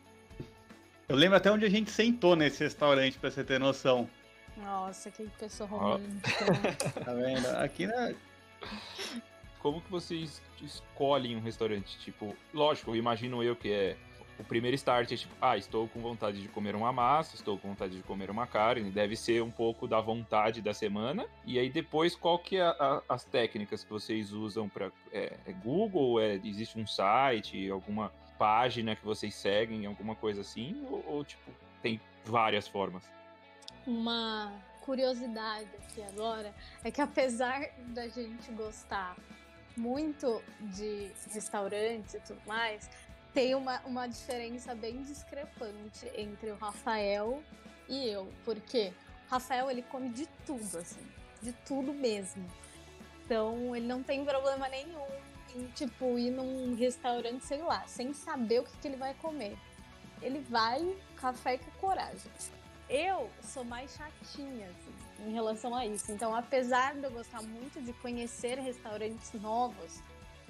Eu 1.08 1.16
lembro 1.16 1.38
até 1.38 1.50
onde 1.50 1.64
a 1.64 1.70
gente 1.70 1.90
sentou 1.90 2.36
nesse 2.36 2.62
restaurante, 2.62 3.18
pra 3.18 3.30
você 3.30 3.42
ter 3.42 3.58
noção. 3.58 4.06
Nossa, 4.58 5.10
que 5.10 5.26
pessoa 5.38 5.66
romântica. 5.66 7.00
tá 7.02 7.14
vendo? 7.14 7.46
Aqui 7.56 7.86
na. 7.86 8.12
como 9.58 9.80
que 9.80 9.90
vocês 9.90 10.42
escolhem 10.62 11.34
um 11.34 11.40
restaurante? 11.40 11.98
Tipo, 12.00 12.36
lógico, 12.52 12.94
imagino 12.94 13.42
eu 13.42 13.56
que 13.56 13.72
é 13.72 13.96
o 14.38 14.44
primeiro 14.44 14.74
start 14.74 15.12
é 15.12 15.16
tipo, 15.16 15.34
ah, 15.40 15.56
estou 15.56 15.88
com 15.88 16.00
vontade 16.00 16.40
de 16.40 16.48
comer 16.48 16.74
uma 16.74 16.92
massa, 16.92 17.36
estou 17.36 17.58
com 17.58 17.68
vontade 17.68 17.96
de 17.96 18.02
comer 18.02 18.30
uma 18.30 18.46
carne, 18.46 18.90
deve 18.90 19.16
ser 19.16 19.42
um 19.42 19.50
pouco 19.50 19.86
da 19.86 20.00
vontade 20.00 20.60
da 20.60 20.74
semana. 20.74 21.26
E 21.44 21.58
aí 21.58 21.70
depois, 21.70 22.16
qual 22.16 22.38
que 22.38 22.56
é 22.56 22.62
a, 22.62 22.70
a, 22.70 23.02
as 23.14 23.24
técnicas 23.24 23.84
que 23.84 23.90
vocês 23.90 24.32
usam 24.32 24.68
para 24.68 24.90
é, 25.12 25.36
é, 25.46 25.52
Google? 25.52 26.20
É, 26.20 26.34
existe 26.44 26.78
um 26.78 26.86
site, 26.86 27.70
alguma 27.70 28.12
página 28.38 28.96
que 28.96 29.04
vocês 29.04 29.34
seguem, 29.34 29.86
alguma 29.86 30.14
coisa 30.14 30.40
assim? 30.40 30.84
Ou, 30.90 31.04
ou 31.06 31.24
tipo, 31.24 31.50
tem 31.82 32.00
várias 32.24 32.66
formas? 32.66 33.04
Uma 33.86 34.52
curiosidade 34.80 35.68
aqui 35.76 36.02
agora 36.02 36.54
é 36.82 36.90
que 36.90 37.00
apesar 37.00 37.68
da 37.88 38.08
gente 38.08 38.50
gostar 38.52 39.16
muito 39.76 40.42
de 40.60 41.10
restaurantes 41.32 42.14
e 42.14 42.20
tudo 42.20 42.40
mais, 42.46 42.88
tem 43.34 43.54
uma, 43.54 43.80
uma 43.80 44.06
diferença 44.06 44.74
bem 44.74 45.02
discrepante 45.02 46.08
entre 46.14 46.50
o 46.50 46.56
Rafael 46.56 47.42
e 47.88 48.08
eu. 48.08 48.32
Porque 48.44 48.92
Rafael, 49.28 49.68
ele 49.68 49.82
come 49.82 50.08
de 50.10 50.26
tudo, 50.46 50.78
assim. 50.78 51.04
De 51.42 51.52
tudo 51.66 51.92
mesmo. 51.92 52.48
Então, 53.24 53.74
ele 53.74 53.86
não 53.86 54.02
tem 54.02 54.24
problema 54.24 54.68
nenhum 54.68 55.06
em, 55.54 55.66
tipo, 55.74 56.16
ir 56.18 56.30
num 56.30 56.74
restaurante, 56.76 57.44
sei 57.44 57.62
lá, 57.62 57.86
sem 57.86 58.12
saber 58.12 58.60
o 58.60 58.64
que, 58.64 58.76
que 58.78 58.88
ele 58.88 58.96
vai 58.96 59.14
comer. 59.14 59.56
Ele 60.22 60.38
vai, 60.40 60.96
café 61.16 61.58
com 61.58 61.70
coragem. 61.72 62.30
Eu 62.88 63.30
sou 63.42 63.64
mais 63.64 63.94
chatinha, 63.94 64.68
assim, 64.68 65.26
em 65.26 65.32
relação 65.32 65.74
a 65.74 65.84
isso. 65.86 66.12
Então, 66.12 66.34
apesar 66.34 66.94
de 66.94 67.04
eu 67.04 67.10
gostar 67.10 67.42
muito 67.42 67.82
de 67.82 67.92
conhecer 67.94 68.58
restaurantes 68.58 69.32
novos, 69.32 70.02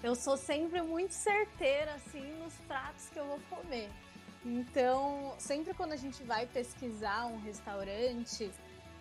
eu 0.05 0.15
sou 0.15 0.37
sempre 0.37 0.83
muito 0.83 1.13
certeira, 1.13 1.95
assim, 1.95 2.23
nos 2.35 2.55
pratos 2.69 3.09
que 3.09 3.19
eu 3.19 3.25
vou 3.25 3.41
comer. 3.49 3.91
Então, 4.45 5.35
sempre 5.39 5.73
quando 5.73 5.93
a 5.93 5.97
gente 5.97 6.23
vai 6.23 6.47
pesquisar 6.47 7.25
um 7.25 7.41
restaurante, 7.41 8.53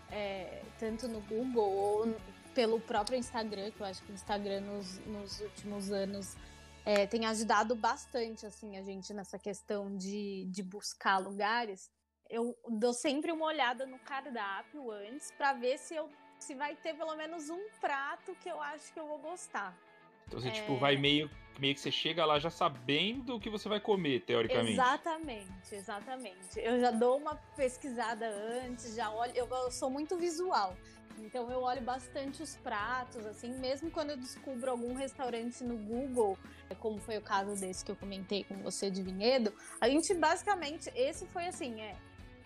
é, 0.10 0.64
tanto 0.80 1.10
no 1.10 1.20
Google 1.20 1.70
ou 1.70 2.16
pelo 2.56 2.80
próprio 2.80 3.18
Instagram, 3.18 3.70
que 3.72 3.82
eu 3.82 3.86
acho 3.86 4.02
que 4.04 4.14
o 4.14 4.16
Instagram 4.16 4.62
nos, 4.62 5.00
nos 5.00 5.42
últimos 5.42 5.92
anos 5.92 6.38
é, 6.86 7.06
tem 7.06 7.26
ajudado 7.26 7.76
bastante, 7.76 8.46
assim, 8.46 8.78
a 8.78 8.82
gente 8.82 9.14
nessa 9.14 9.38
questão 9.38 9.98
de, 9.98 10.46
de 10.46 10.64
buscar 10.64 11.18
lugares. 11.18 11.92
Eu 12.30 12.58
dou 12.70 12.94
sempre 12.94 13.30
uma 13.30 13.46
olhada 13.46 13.86
no 13.86 14.00
cardápio 14.00 14.90
antes 14.90 15.32
para 15.32 15.52
ver 15.52 15.78
se 15.78 15.94
eu 15.94 16.10
se 16.40 16.56
vai 16.56 16.76
ter 16.76 16.94
pelo 16.96 17.16
menos 17.16 17.50
um 17.50 17.70
prato 17.80 18.36
que 18.36 18.50
eu 18.50 18.62
acho 18.62 18.92
que 18.94 19.00
eu 19.00 19.08
vou 19.08 19.18
gostar. 19.18 19.78
Então 20.28 20.40
você, 20.40 20.50
é... 20.50 20.52
tipo, 20.52 20.76
vai 20.78 20.96
meio, 20.96 21.30
meio 21.60 21.74
que 21.74 21.80
você 21.80 21.92
chega 21.92 22.26
lá 22.26 22.40
já 22.40 22.50
sabendo 22.50 23.36
o 23.36 23.40
que 23.40 23.50
você 23.50 23.68
vai 23.70 23.80
comer, 23.80 24.22
teoricamente. 24.22 24.74
Exatamente, 24.74 25.76
exatamente. 25.76 26.58
Eu 26.60 26.80
já 26.80 26.92
dou 26.92 27.18
uma 27.18 27.36
pesquisada 27.56 28.28
antes, 28.28 28.96
já 28.96 29.10
olho. 29.12 29.32
Eu, 29.36 29.48
eu 29.48 29.72
sou 29.72 29.90
muito 29.90 30.18
visual. 30.18 30.76
Então 31.20 31.50
eu 31.52 31.62
olho 31.62 31.82
bastante 31.82 32.42
os 32.42 32.56
pratos, 32.58 33.26
assim, 33.26 33.54
mesmo 33.60 33.92
quando 33.92 34.12
eu 34.12 34.18
descubro 34.18 34.72
algum 34.72 34.94
restaurante 34.94 35.64
no 35.64 35.78
Google, 35.78 36.38
como 36.80 37.00
foi 37.00 37.18
o 37.18 37.22
caso 37.22 37.60
desse 37.60 37.86
que 37.86 37.92
eu 37.92 37.96
comentei 37.96 38.44
com 38.44 38.56
você 38.58 38.90
de 38.90 39.02
Vinhedo, 39.02 39.54
a 39.80 39.88
gente 39.88 40.14
basicamente, 40.14 40.92
esse 40.96 41.26
foi 41.28 41.46
assim, 41.46 41.80
é 41.82 41.96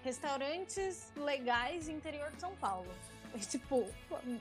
restaurantes 0.03 1.11
legais 1.15 1.89
interior 1.89 2.29
de 2.31 2.39
São 2.39 2.55
Paulo. 2.55 2.87
Tipo, 3.45 3.85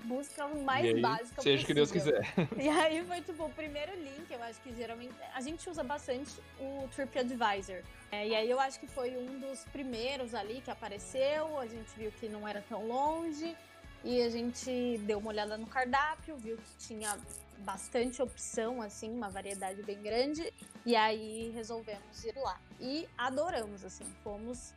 busca 0.04 0.46
o 0.46 0.62
mais 0.62 0.84
aí, 0.84 1.00
básica 1.00 1.42
seja 1.42 1.62
o 1.62 1.66
que 1.66 1.74
Deus 1.74 1.90
quiser. 1.90 2.22
E 2.58 2.68
aí 2.68 3.04
foi, 3.04 3.20
tipo, 3.20 3.44
o 3.44 3.50
primeiro 3.50 3.92
link, 3.94 4.30
eu 4.30 4.42
acho 4.42 4.60
que 4.60 4.74
geralmente... 4.74 5.14
A 5.34 5.40
gente 5.40 5.68
usa 5.68 5.82
bastante 5.82 6.32
o 6.58 6.88
TripAdvisor. 6.94 7.82
É, 8.10 8.28
e 8.28 8.34
aí 8.34 8.50
eu 8.50 8.60
acho 8.60 8.78
que 8.78 8.86
foi 8.86 9.16
um 9.16 9.38
dos 9.38 9.64
primeiros 9.64 10.34
ali 10.34 10.60
que 10.60 10.70
apareceu, 10.70 11.58
a 11.58 11.66
gente 11.66 11.90
viu 11.96 12.12
que 12.12 12.28
não 12.28 12.46
era 12.46 12.62
tão 12.68 12.86
longe, 12.86 13.56
e 14.04 14.22
a 14.22 14.30
gente 14.30 14.98
deu 14.98 15.18
uma 15.18 15.30
olhada 15.30 15.58
no 15.58 15.66
cardápio, 15.66 16.36
viu 16.36 16.56
que 16.56 16.86
tinha 16.86 17.18
bastante 17.58 18.22
opção, 18.22 18.80
assim, 18.80 19.10
uma 19.10 19.28
variedade 19.28 19.82
bem 19.82 20.00
grande, 20.00 20.52
e 20.84 20.94
aí 20.94 21.50
resolvemos 21.54 22.24
ir 22.24 22.36
lá. 22.36 22.60
E 22.80 23.08
adoramos, 23.18 23.84
assim, 23.84 24.04
fomos 24.22 24.72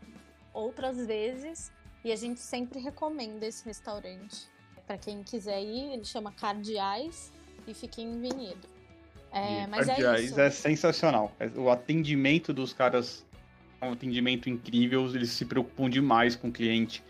outras 0.54 0.98
vezes 1.06 1.72
e 2.04 2.12
a 2.12 2.16
gente 2.16 2.40
sempre 2.40 2.80
recomenda 2.80 3.46
esse 3.46 3.66
restaurante. 3.66 4.48
Para 4.86 4.98
quem 4.98 5.24
quiser 5.24 5.62
ir, 5.62 5.94
ele 5.94 6.06
chama 6.06 6.32
Cardeais 6.32 7.32
e 7.68 7.74
fica 7.74 8.02
em 8.02 8.20
Vinhedo. 8.20 8.68
É, 9.32 9.68
mas 9.68 9.88
é 9.88 9.96
Cardeais 9.96 10.22
é, 10.22 10.26
isso. 10.26 10.40
é 10.40 10.50
sensacional. 10.50 11.32
É, 11.40 11.48
o 11.56 11.70
atendimento 11.70 12.52
dos 12.52 12.74
caras 12.74 13.26
é 13.82 13.86
um 13.86 13.94
atendimento 13.94 14.50
incrível, 14.50 15.06
eles 15.14 15.30
se 15.30 15.46
preocupam 15.46 15.90
demais 15.90 16.36
com 16.36 16.50
o 16.50 16.52
cliente. 16.52 17.04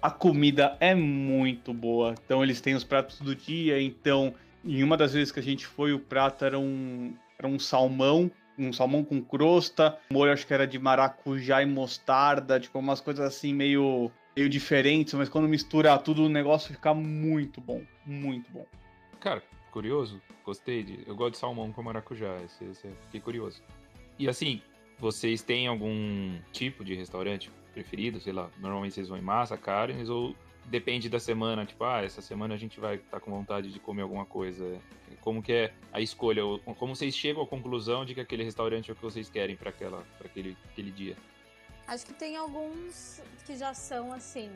A 0.00 0.10
comida 0.10 0.76
é 0.80 0.94
muito 0.94 1.72
boa. 1.72 2.14
Então 2.24 2.42
eles 2.42 2.60
têm 2.60 2.74
os 2.74 2.84
pratos 2.84 3.18
do 3.20 3.34
dia. 3.34 3.80
Então, 3.80 4.34
em 4.64 4.82
uma 4.82 4.96
das 4.96 5.12
vezes 5.12 5.32
que 5.32 5.40
a 5.40 5.42
gente 5.42 5.66
foi, 5.66 5.92
o 5.92 5.98
prato 5.98 6.44
era 6.44 6.58
um, 6.58 7.14
era 7.38 7.48
um 7.48 7.58
salmão, 7.58 8.30
um 8.58 8.72
salmão 8.72 9.02
com 9.02 9.20
crosta, 9.22 9.98
molho 10.10 10.32
acho 10.32 10.46
que 10.46 10.54
era 10.54 10.66
de 10.66 10.78
maracujá 10.78 11.62
e 11.62 11.66
mostarda, 11.66 12.60
tipo 12.60 12.78
umas 12.78 13.00
coisas 13.00 13.24
assim 13.24 13.52
meio 13.52 14.12
meio 14.36 14.48
diferentes, 14.48 15.14
mas 15.14 15.28
quando 15.28 15.48
mistura 15.48 15.96
tudo 15.98 16.24
o 16.24 16.28
negócio 16.28 16.72
fica 16.74 16.92
muito 16.92 17.60
bom. 17.60 17.82
Muito 18.04 18.50
bom. 18.50 18.66
Cara, 19.20 19.42
curioso. 19.70 20.20
Gostei 20.44 20.82
de. 20.82 21.00
Eu 21.06 21.14
gosto 21.14 21.32
de 21.32 21.38
salmão 21.38 21.72
com 21.72 21.82
maracujá. 21.82 22.36
Esse, 22.44 22.64
esse, 22.64 22.88
fiquei 23.04 23.20
curioso. 23.20 23.62
E 24.18 24.28
assim, 24.28 24.60
vocês 24.98 25.42
têm 25.42 25.66
algum 25.66 26.38
tipo 26.52 26.84
de 26.84 26.94
restaurante 26.94 27.50
preferido? 27.72 28.20
Sei 28.20 28.32
lá, 28.32 28.50
normalmente 28.58 28.94
vocês 28.94 29.08
vão 29.08 29.18
em 29.18 29.22
massa, 29.22 29.56
carnes 29.56 30.08
ou 30.08 30.34
depende 30.66 31.08
da 31.08 31.18
semana? 31.18 31.64
Tipo, 31.64 31.84
ah, 31.84 32.02
essa 32.02 32.20
semana 32.20 32.54
a 32.54 32.56
gente 32.56 32.78
vai 32.78 32.96
estar 32.96 33.18
tá 33.18 33.20
com 33.20 33.30
vontade 33.30 33.72
de 33.72 33.80
comer 33.80 34.02
alguma 34.02 34.24
coisa. 34.24 34.78
Como 35.20 35.42
que 35.42 35.52
é 35.52 35.72
a 35.92 36.00
escolha? 36.00 36.42
Como 36.78 36.94
vocês 36.94 37.16
chegam 37.16 37.42
à 37.42 37.46
conclusão 37.46 38.04
de 38.04 38.14
que 38.14 38.20
aquele 38.20 38.44
restaurante 38.44 38.90
é 38.90 38.92
o 38.92 38.96
que 38.96 39.02
vocês 39.02 39.30
querem 39.30 39.56
para 39.56 39.70
aquele, 39.70 40.56
aquele 40.70 40.90
dia? 40.90 41.16
Acho 41.86 42.06
que 42.06 42.14
tem 42.14 42.36
alguns 42.36 43.20
que 43.44 43.56
já 43.56 43.74
são 43.74 44.12
assim. 44.12 44.50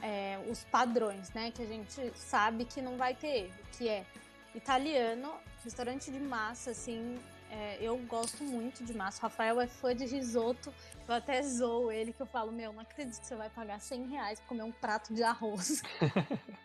É, 0.00 0.38
os 0.48 0.62
padrões, 0.64 1.30
né? 1.32 1.50
Que 1.50 1.62
a 1.62 1.66
gente 1.66 2.12
sabe 2.16 2.64
que 2.64 2.80
não 2.80 2.96
vai 2.96 3.14
ter 3.14 3.46
erro, 3.46 3.54
que 3.72 3.88
é 3.88 4.06
italiano, 4.54 5.34
restaurante 5.64 6.10
de 6.10 6.20
massa, 6.20 6.70
assim. 6.70 7.18
É, 7.50 7.78
eu 7.80 7.96
gosto 7.98 8.44
muito 8.44 8.84
de 8.84 8.94
massa. 8.94 9.18
O 9.18 9.22
Rafael 9.22 9.60
é 9.60 9.66
fã 9.66 9.94
de 9.94 10.04
risoto. 10.04 10.72
Eu 11.06 11.14
até 11.14 11.42
zoo 11.42 11.90
ele 11.90 12.12
que 12.12 12.20
eu 12.20 12.26
falo, 12.26 12.52
meu, 12.52 12.72
não 12.72 12.80
acredito 12.80 13.18
que 13.18 13.26
você 13.26 13.34
vai 13.34 13.48
pagar 13.48 13.80
100 13.80 14.06
reais 14.08 14.38
pra 14.38 14.48
comer 14.48 14.62
um 14.62 14.72
prato 14.72 15.14
de 15.14 15.22
arroz. 15.22 15.82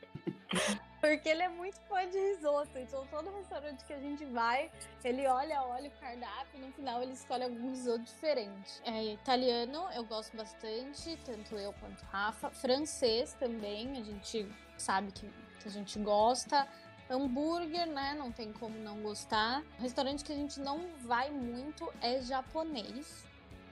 Porque 1.03 1.27
ele 1.27 1.41
é 1.41 1.50
muito 1.50 1.75
fã 1.81 2.10
de 2.10 2.17
risoto. 2.17 2.79
Então, 2.79 3.05
todo 3.07 3.29
restaurante 3.36 3.83
que 3.83 3.91
a 3.91 4.00
gente 4.00 4.24
vai, 4.24 4.72
ele 5.03 5.27
olha, 5.27 5.62
olha 5.63 5.89
o 5.89 6.00
cardápio 6.00 6.57
e 6.57 6.60
no 6.62 6.72
final 6.72 7.03
ele 7.03 7.12
escolhe 7.12 7.43
algum 7.43 7.72
risoto 7.72 8.03
diferente. 8.03 8.81
É, 8.86 9.03
italiano, 9.12 9.83
eu 9.93 10.05
gosto 10.05 10.38
bastante, 10.38 11.19
tanto 11.25 11.55
eu 11.55 11.74
quanto 11.74 12.01
Rafa. 12.05 12.50
Francês 12.51 13.33
também, 13.33 13.98
a 13.98 14.01
gente 14.01 14.48
sabe 14.77 15.12
que, 15.12 15.29
a 15.65 15.69
gente 15.69 16.00
gosta. 16.00 16.65
Hambúrguer, 17.10 17.86
né? 17.86 18.15
Não 18.17 18.31
tem 18.31 18.53
como 18.53 18.79
não 18.79 19.01
gostar. 19.01 19.62
restaurante 19.79 20.24
que 20.24 20.31
a 20.31 20.38
gente 20.38 20.57
não 20.62 20.88
vai 21.01 21.29
muito 21.29 21.93
é 22.00 22.22
japonês, 22.22 23.25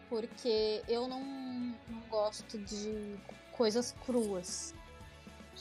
porque 0.09 0.83
eu 0.85 1.07
não, 1.07 1.23
não 1.87 2.01
gosto 2.09 2.57
de 2.57 3.17
coisas 3.53 3.95
cruas. 4.05 4.75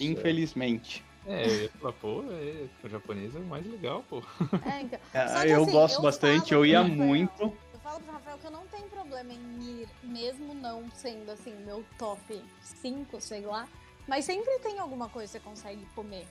Infelizmente. 0.01 1.09
É, 1.31 1.47
eu 1.47 1.63
ia 1.63 1.69
falar, 1.69 1.93
pô, 1.93 2.25
é, 2.31 2.67
o 2.83 2.89
japonês 2.89 3.35
é 3.37 3.39
o 3.39 3.45
mais 3.45 3.65
legal, 3.65 4.05
pô. 4.09 4.23
É, 4.67 4.81
então. 4.83 4.99
É, 5.15 5.53
eu 5.53 5.63
assim, 5.63 5.73
gosto 5.73 5.97
eu 5.99 6.03
bastante, 6.03 6.53
eu 6.53 6.67
ia 6.67 6.81
Rafael, 6.83 6.97
muito. 6.97 7.43
Eu 7.43 7.81
falo 7.83 8.01
pro 8.01 8.13
Rafael 8.13 8.39
que 8.39 8.47
eu 8.47 8.51
não 8.51 8.67
tenho 8.67 8.89
problema 8.89 9.33
em 9.33 9.63
ir, 9.63 9.89
mesmo 10.03 10.55
não 10.55 10.91
sendo 10.93 11.31
assim, 11.31 11.55
meu 11.65 11.85
top 11.97 12.43
5, 12.63 13.21
sei 13.21 13.43
lá. 13.43 13.69
Mas 14.09 14.25
sempre 14.25 14.59
tem 14.59 14.81
alguma 14.81 15.09
coisa 15.09 15.27
que 15.27 15.39
você 15.39 15.41
consegue 15.41 15.87
comer. 15.95 16.27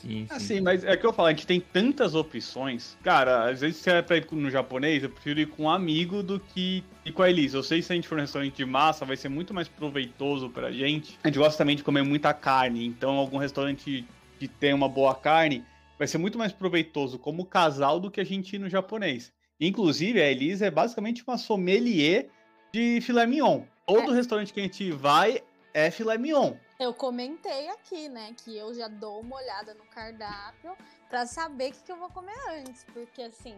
Sim, 0.00 0.26
sim. 0.26 0.26
Assim, 0.30 0.60
mas 0.60 0.82
é 0.82 0.96
que 0.96 1.04
eu 1.04 1.12
falo, 1.12 1.28
a 1.28 1.30
gente 1.30 1.46
tem 1.46 1.60
tantas 1.60 2.14
opções. 2.14 2.96
Cara, 3.02 3.50
às 3.50 3.60
vezes 3.60 3.76
se 3.76 3.90
é 3.90 4.00
pra 4.00 4.16
ir 4.16 4.26
no 4.30 4.50
japonês, 4.50 5.02
eu 5.02 5.10
prefiro 5.10 5.40
ir 5.40 5.46
com 5.46 5.64
um 5.64 5.70
amigo 5.70 6.22
do 6.22 6.40
que 6.40 6.82
ir 7.04 7.12
com 7.12 7.22
a 7.22 7.28
Elisa. 7.28 7.58
Eu 7.58 7.62
sei 7.62 7.80
que 7.80 7.86
se 7.86 7.92
a 7.92 7.96
gente 7.96 8.08
for 8.08 8.16
um 8.16 8.20
restaurante 8.20 8.54
de 8.54 8.64
massa, 8.64 9.04
vai 9.04 9.16
ser 9.16 9.28
muito 9.28 9.52
mais 9.52 9.68
proveitoso 9.68 10.48
pra 10.48 10.72
gente. 10.72 11.18
A 11.22 11.28
gente 11.28 11.38
gosta 11.38 11.58
também 11.58 11.76
de 11.76 11.84
comer 11.84 12.02
muita 12.02 12.32
carne, 12.32 12.86
então 12.86 13.16
algum 13.16 13.36
restaurante 13.36 14.06
que 14.40 14.48
tem 14.48 14.72
uma 14.72 14.88
boa 14.88 15.14
carne 15.14 15.62
vai 15.98 16.08
ser 16.08 16.16
muito 16.16 16.38
mais 16.38 16.50
proveitoso 16.50 17.18
como 17.18 17.44
casal 17.44 18.00
do 18.00 18.10
que 18.10 18.22
a 18.22 18.24
gente 18.24 18.56
ir 18.56 18.58
no 18.58 18.70
japonês. 18.70 19.30
Inclusive, 19.60 20.18
a 20.18 20.30
Elisa 20.30 20.64
é 20.64 20.70
basicamente 20.70 21.22
uma 21.26 21.36
sommelier 21.36 22.30
de 22.72 23.02
filé 23.02 23.26
mignon. 23.26 23.64
Todo 23.86 24.12
é. 24.12 24.14
restaurante 24.14 24.50
que 24.50 24.60
a 24.60 24.62
gente 24.62 24.90
vai 24.92 25.42
é 25.74 25.90
filé 25.90 26.16
mignon. 26.16 26.54
Eu 26.78 26.94
comentei 26.94 27.68
aqui, 27.68 28.08
né, 28.08 28.34
que 28.42 28.56
eu 28.56 28.72
já 28.72 28.88
dou 28.88 29.20
uma 29.20 29.36
olhada 29.36 29.74
no 29.74 29.84
cardápio 29.84 30.74
para 31.10 31.26
saber 31.26 31.68
o 31.68 31.72
que, 31.72 31.82
que 31.82 31.92
eu 31.92 31.98
vou 31.98 32.08
comer 32.08 32.38
antes, 32.48 32.86
porque 32.94 33.20
assim, 33.20 33.54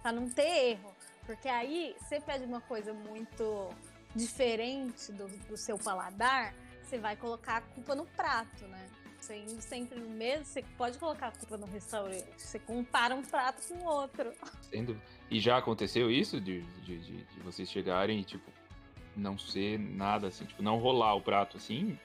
para 0.00 0.12
não 0.12 0.30
ter 0.30 0.68
erro. 0.70 0.94
Porque 1.26 1.48
aí 1.48 1.96
você 1.98 2.20
pede 2.20 2.44
uma 2.44 2.60
coisa 2.60 2.94
muito 2.94 3.68
diferente 4.14 5.10
do, 5.10 5.26
do 5.48 5.56
seu 5.56 5.76
paladar, 5.76 6.54
você 6.84 6.98
vai 6.98 7.16
colocar 7.16 7.56
a 7.56 7.60
culpa 7.62 7.96
no 7.96 8.06
prato, 8.06 8.64
né? 8.68 8.86
Você 9.24 9.38
indo 9.38 9.62
sempre 9.62 9.98
no 9.98 10.10
mesmo, 10.10 10.44
você 10.44 10.62
pode 10.76 10.98
colocar 10.98 11.28
a 11.28 11.30
culpa 11.30 11.56
no 11.56 11.64
restaurante. 11.64 12.26
Você 12.36 12.58
compara 12.58 13.14
um 13.14 13.22
prato 13.22 13.66
com 13.66 13.82
o 13.82 13.86
outro. 13.86 14.30
Sendo... 14.60 15.00
E 15.30 15.40
já 15.40 15.56
aconteceu 15.56 16.10
isso 16.10 16.38
de, 16.38 16.60
de, 16.82 16.98
de, 16.98 17.16
de 17.24 17.40
vocês 17.42 17.70
chegarem 17.70 18.20
e, 18.20 18.24
tipo, 18.24 18.52
não 19.16 19.38
ser 19.38 19.78
nada 19.78 20.26
assim, 20.26 20.44
tipo, 20.44 20.62
não 20.62 20.76
rolar 20.76 21.14
o 21.14 21.22
prato 21.22 21.56
assim, 21.56 21.98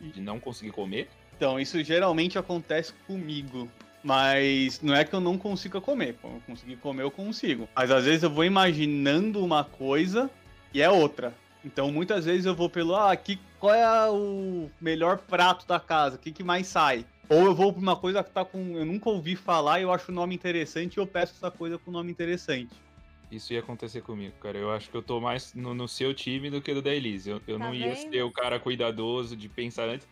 de, 0.00 0.12
de 0.12 0.20
não 0.20 0.38
conseguir 0.38 0.70
comer? 0.70 1.08
Então, 1.36 1.58
isso 1.58 1.82
geralmente 1.82 2.38
acontece 2.38 2.92
comigo. 3.08 3.68
Mas 4.04 4.80
não 4.80 4.94
é 4.94 5.04
que 5.04 5.12
eu 5.12 5.20
não 5.20 5.36
consiga 5.36 5.80
comer. 5.80 6.18
Quando 6.22 6.34
eu 6.34 6.42
conseguir 6.42 6.76
comer, 6.76 7.02
eu 7.02 7.10
consigo. 7.10 7.68
Mas 7.74 7.90
às 7.90 8.04
vezes 8.04 8.22
eu 8.22 8.30
vou 8.30 8.44
imaginando 8.44 9.44
uma 9.44 9.64
coisa 9.64 10.30
e 10.72 10.80
é 10.80 10.88
outra. 10.88 11.34
Então 11.64 11.90
muitas 11.90 12.24
vezes 12.24 12.46
eu 12.46 12.54
vou 12.54 12.70
pelo, 12.70 12.94
ah, 12.94 13.14
que, 13.16 13.38
qual 13.58 13.74
é 13.74 14.10
o 14.10 14.70
melhor 14.80 15.18
prato 15.18 15.66
da 15.66 15.80
casa? 15.80 16.16
O 16.16 16.18
que, 16.18 16.32
que 16.32 16.44
mais 16.44 16.66
sai? 16.66 17.04
Ou 17.28 17.44
eu 17.44 17.54
vou 17.54 17.72
pra 17.72 17.82
uma 17.82 17.96
coisa 17.96 18.24
que 18.24 18.30
tá 18.30 18.44
com. 18.44 18.76
Eu 18.76 18.86
nunca 18.86 19.10
ouvi 19.10 19.36
falar 19.36 19.80
e 19.80 19.82
eu 19.82 19.92
acho 19.92 20.10
o 20.10 20.14
nome 20.14 20.34
interessante 20.34 20.96
e 20.96 21.00
eu 21.00 21.06
peço 21.06 21.34
essa 21.34 21.50
coisa 21.50 21.78
com 21.78 21.90
nome 21.90 22.10
interessante. 22.10 22.74
Isso 23.30 23.52
ia 23.52 23.60
acontecer 23.60 24.00
comigo, 24.00 24.34
cara. 24.40 24.56
Eu 24.56 24.70
acho 24.70 24.88
que 24.88 24.96
eu 24.96 25.02
tô 25.02 25.20
mais 25.20 25.52
no, 25.52 25.74
no 25.74 25.86
seu 25.86 26.14
time 26.14 26.48
do 26.48 26.62
que 26.62 26.72
do 26.72 26.80
da 26.80 26.94
Elise. 26.94 27.28
Eu, 27.28 27.42
eu 27.46 27.58
tá 27.58 27.66
não 27.66 27.74
ia 27.74 27.94
ser 27.94 28.22
o 28.22 28.32
cara 28.32 28.58
cuidadoso 28.58 29.36
de 29.36 29.48
pensar 29.48 29.88
antes. 29.88 30.08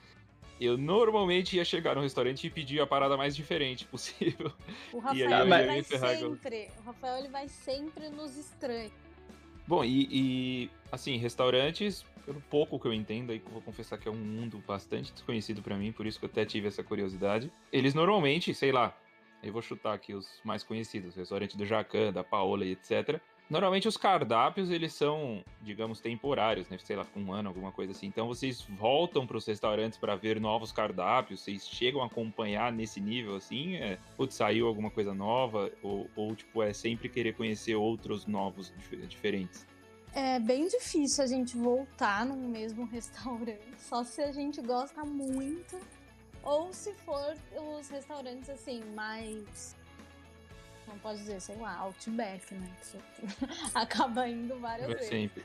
Eu 0.61 0.77
normalmente 0.77 1.57
ia 1.57 1.65
chegar 1.65 1.95
no 1.95 2.03
restaurante 2.03 2.47
e 2.47 2.51
pedir 2.51 2.81
a 2.81 2.87
parada 2.87 3.17
mais 3.17 3.35
diferente 3.35 3.87
possível. 3.87 4.53
O 4.93 4.99
Rafael, 5.01 5.47
ele 5.47 5.67
vai 5.67 5.83
sempre, 5.83 6.71
o 6.79 6.83
Rafael 6.83 7.19
ele 7.19 7.29
vai 7.29 7.49
sempre 7.49 8.09
nos 8.11 8.37
estranhos. 8.37 8.93
Bom, 9.67 9.85
e, 9.85 10.09
e, 10.11 10.71
assim, 10.93 11.17
restaurantes, 11.17 12.05
pelo 12.25 12.41
pouco 12.43 12.79
que 12.79 12.87
eu 12.87 12.93
entendo, 12.93 13.33
aí 13.33 13.43
vou 13.53 13.61
confessar 13.61 13.99
que 13.99 14.09
é 14.09 14.11
um 14.11 14.15
mundo 14.15 14.63
bastante 14.67 15.13
desconhecido 15.13 15.61
para 15.63 15.77
mim, 15.77 15.93
por 15.93 16.07
isso 16.07 16.19
que 16.19 16.25
eu 16.25 16.31
até 16.31 16.45
tive 16.45 16.69
essa 16.69 16.85
curiosidade. 16.85 17.51
Eles 17.73 17.93
normalmente, 17.93 18.55
sei 18.55 18.71
lá, 18.71 18.97
eu 19.43 19.53
vou 19.53 19.63
chutar 19.63 19.95
aqui 19.95 20.15
os 20.15 20.41
mais 20.45 20.63
conhecidos, 20.63 21.17
restaurante 21.17 21.57
do 21.57 21.67
Jacan, 21.67 22.13
da 22.13 22.23
Paola 22.23 22.65
e 22.65 22.73
etc. 22.73 23.21
Normalmente 23.49 23.87
os 23.87 23.97
cardápios, 23.97 24.71
eles 24.71 24.93
são, 24.93 25.45
digamos, 25.63 26.01
temporários, 26.01 26.69
né? 26.69 26.77
Sei 26.79 26.97
lá, 26.97 27.07
um 27.15 27.33
ano, 27.33 27.49
alguma 27.49 27.71
coisa 27.71 27.93
assim. 27.93 28.07
Então 28.07 28.27
vocês 28.27 28.67
voltam 28.71 29.25
para 29.25 29.37
os 29.37 29.47
restaurantes 29.47 29.97
para 29.97 30.17
ver 30.17 30.41
novos 30.41 30.73
cardápios, 30.73 31.41
vocês 31.41 31.67
chegam 31.69 32.03
a 32.03 32.07
acompanhar 32.07 32.73
nesse 32.73 33.01
nível 33.01 33.37
assim? 33.37 33.77
É, 33.77 33.99
putz, 34.17 34.35
saiu 34.35 34.67
alguma 34.67 34.91
coisa 34.91 35.15
nova? 35.15 35.71
Ou, 35.81 36.11
ou, 36.17 36.35
tipo, 36.35 36.61
é 36.61 36.73
sempre 36.73 37.09
querer 37.09 37.35
conhecer 37.35 37.77
outros 37.77 38.27
novos 38.27 38.73
diferentes? 39.09 39.65
É 40.13 40.41
bem 40.41 40.67
difícil 40.67 41.23
a 41.23 41.27
gente 41.29 41.57
voltar 41.57 42.27
no 42.27 42.37
mesmo 42.37 42.85
restaurante, 42.91 43.61
só 43.79 44.03
se 44.03 44.23
a 44.23 44.33
gente 44.33 44.61
gosta 44.61 45.05
muito. 45.05 45.79
Ou 46.43 46.73
se 46.73 46.95
for 46.95 47.37
os 47.79 47.89
restaurantes 47.89 48.49
assim, 48.49 48.83
mais 48.95 49.76
não 50.87 50.99
pode 50.99 51.19
dizer, 51.19 51.41
sei 51.41 51.57
lá, 51.57 51.77
Outback, 51.79 52.55
né? 52.55 52.69
Você 52.81 52.99
acaba 53.75 54.29
indo 54.29 54.59
várias 54.59 54.89
vezes. 54.89 55.09
Sempre. 55.09 55.45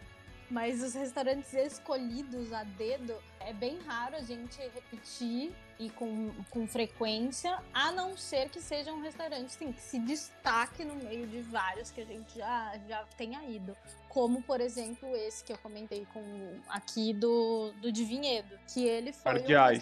Mas 0.51 0.83
os 0.83 0.93
restaurantes 0.93 1.53
escolhidos 1.53 2.51
a 2.51 2.65
dedo, 2.65 3.15
é 3.39 3.53
bem 3.53 3.79
raro 3.88 4.17
a 4.17 4.21
gente 4.21 4.60
repetir 4.60 5.53
e 5.79 5.89
com, 5.91 6.29
com 6.50 6.67
frequência, 6.67 7.57
a 7.74 7.89
não 7.93 8.17
ser 8.17 8.50
que 8.50 8.60
seja 8.60 8.91
um 8.91 9.01
restaurante 9.01 9.45
assim, 9.45 9.71
que 9.71 9.79
se 9.79 9.98
destaque 9.98 10.83
no 10.83 10.95
meio 10.95 11.25
de 11.25 11.41
vários 11.41 11.89
que 11.89 12.01
a 12.01 12.05
gente 12.05 12.38
já, 12.38 12.77
já 12.86 13.05
tenha 13.17 13.41
ido. 13.45 13.75
Como, 14.10 14.41
por 14.41 14.60
exemplo, 14.60 15.15
esse 15.15 15.41
que 15.41 15.54
eu 15.54 15.58
comentei 15.58 16.06
com 16.13 16.21
aqui 16.67 17.13
do, 17.13 17.71
do 17.82 17.89
de 17.89 18.04
Vinhedo, 18.04 18.60
que 18.67 18.86
ele 18.86 19.13
foi. 19.13 19.32
Um... 19.32 19.82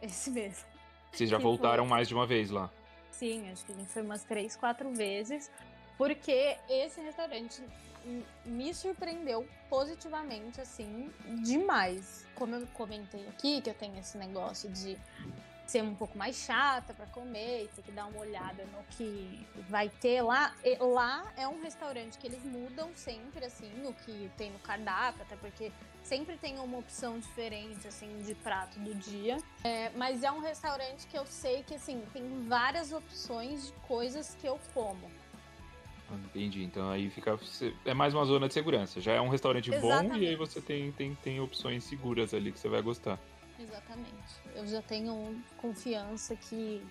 Esse 0.00 0.30
mesmo. 0.30 0.64
Vocês 1.10 1.28
já 1.28 1.38
voltaram 1.38 1.84
foi... 1.84 1.90
mais 1.90 2.06
de 2.06 2.14
uma 2.14 2.26
vez 2.28 2.48
lá? 2.48 2.70
Sim, 3.18 3.50
acho 3.50 3.64
que 3.64 3.72
a 3.72 3.74
gente 3.76 3.88
foi 3.88 4.02
umas 4.02 4.24
três, 4.24 4.56
quatro 4.56 4.90
vezes, 4.92 5.50
porque 5.96 6.56
esse 6.68 7.00
restaurante 7.00 7.62
me 8.44 8.74
surpreendeu 8.74 9.48
positivamente, 9.68 10.60
assim, 10.60 11.10
demais. 11.42 12.26
Como 12.34 12.54
eu 12.56 12.66
comentei 12.74 13.26
aqui, 13.28 13.60
que 13.60 13.70
eu 13.70 13.74
tenho 13.74 13.98
esse 13.98 14.18
negócio 14.18 14.68
de 14.70 14.98
ser 15.66 15.82
um 15.82 15.94
pouco 15.94 16.16
mais 16.16 16.36
chata 16.36 16.92
para 16.92 17.06
comer 17.06 17.64
e 17.64 17.68
ter 17.68 17.82
que 17.82 17.92
dar 17.92 18.06
uma 18.06 18.20
olhada 18.20 18.64
no 18.66 18.82
que 18.90 19.46
vai 19.68 19.88
ter 19.88 20.22
lá. 20.22 20.54
E 20.64 20.76
lá 20.76 21.32
é 21.36 21.48
um 21.48 21.62
restaurante 21.62 22.18
que 22.18 22.26
eles 22.26 22.44
mudam 22.44 22.90
sempre, 22.94 23.44
assim, 23.44 23.70
o 23.84 23.92
que 23.92 24.30
tem 24.36 24.50
no 24.50 24.58
cardápio, 24.58 25.22
até 25.22 25.36
porque 25.36 25.72
sempre 26.02 26.36
tem 26.36 26.58
uma 26.58 26.78
opção 26.78 27.18
diferente, 27.18 27.88
assim, 27.88 28.22
de 28.22 28.34
prato 28.34 28.78
do 28.78 28.94
dia. 28.94 29.38
É, 29.64 29.90
mas 29.96 30.22
é 30.22 30.30
um 30.30 30.40
restaurante 30.40 31.06
que 31.06 31.16
eu 31.16 31.26
sei 31.26 31.62
que, 31.62 31.74
assim, 31.74 32.02
tem 32.12 32.46
várias 32.46 32.92
opções 32.92 33.68
de 33.68 33.72
coisas 33.88 34.36
que 34.40 34.46
eu 34.46 34.58
como. 34.72 35.10
Entendi. 36.12 36.62
Então 36.62 36.90
aí 36.90 37.10
fica. 37.10 37.38
É 37.84 37.94
mais 37.94 38.14
uma 38.14 38.24
zona 38.24 38.46
de 38.46 38.54
segurança. 38.54 39.00
Já 39.00 39.14
é 39.14 39.20
um 39.20 39.28
restaurante 39.28 39.72
Exatamente. 39.72 40.12
bom 40.12 40.18
e 40.18 40.28
aí 40.28 40.36
você 40.36 40.60
tem, 40.60 40.92
tem, 40.92 41.14
tem 41.16 41.40
opções 41.40 41.82
seguras 41.84 42.34
ali 42.34 42.52
que 42.52 42.58
você 42.58 42.68
vai 42.68 42.82
gostar. 42.82 43.18
Exatamente. 43.58 44.40
Eu 44.54 44.66
já 44.66 44.82
tenho 44.82 45.42
confiança 45.56 46.34
que, 46.36 46.82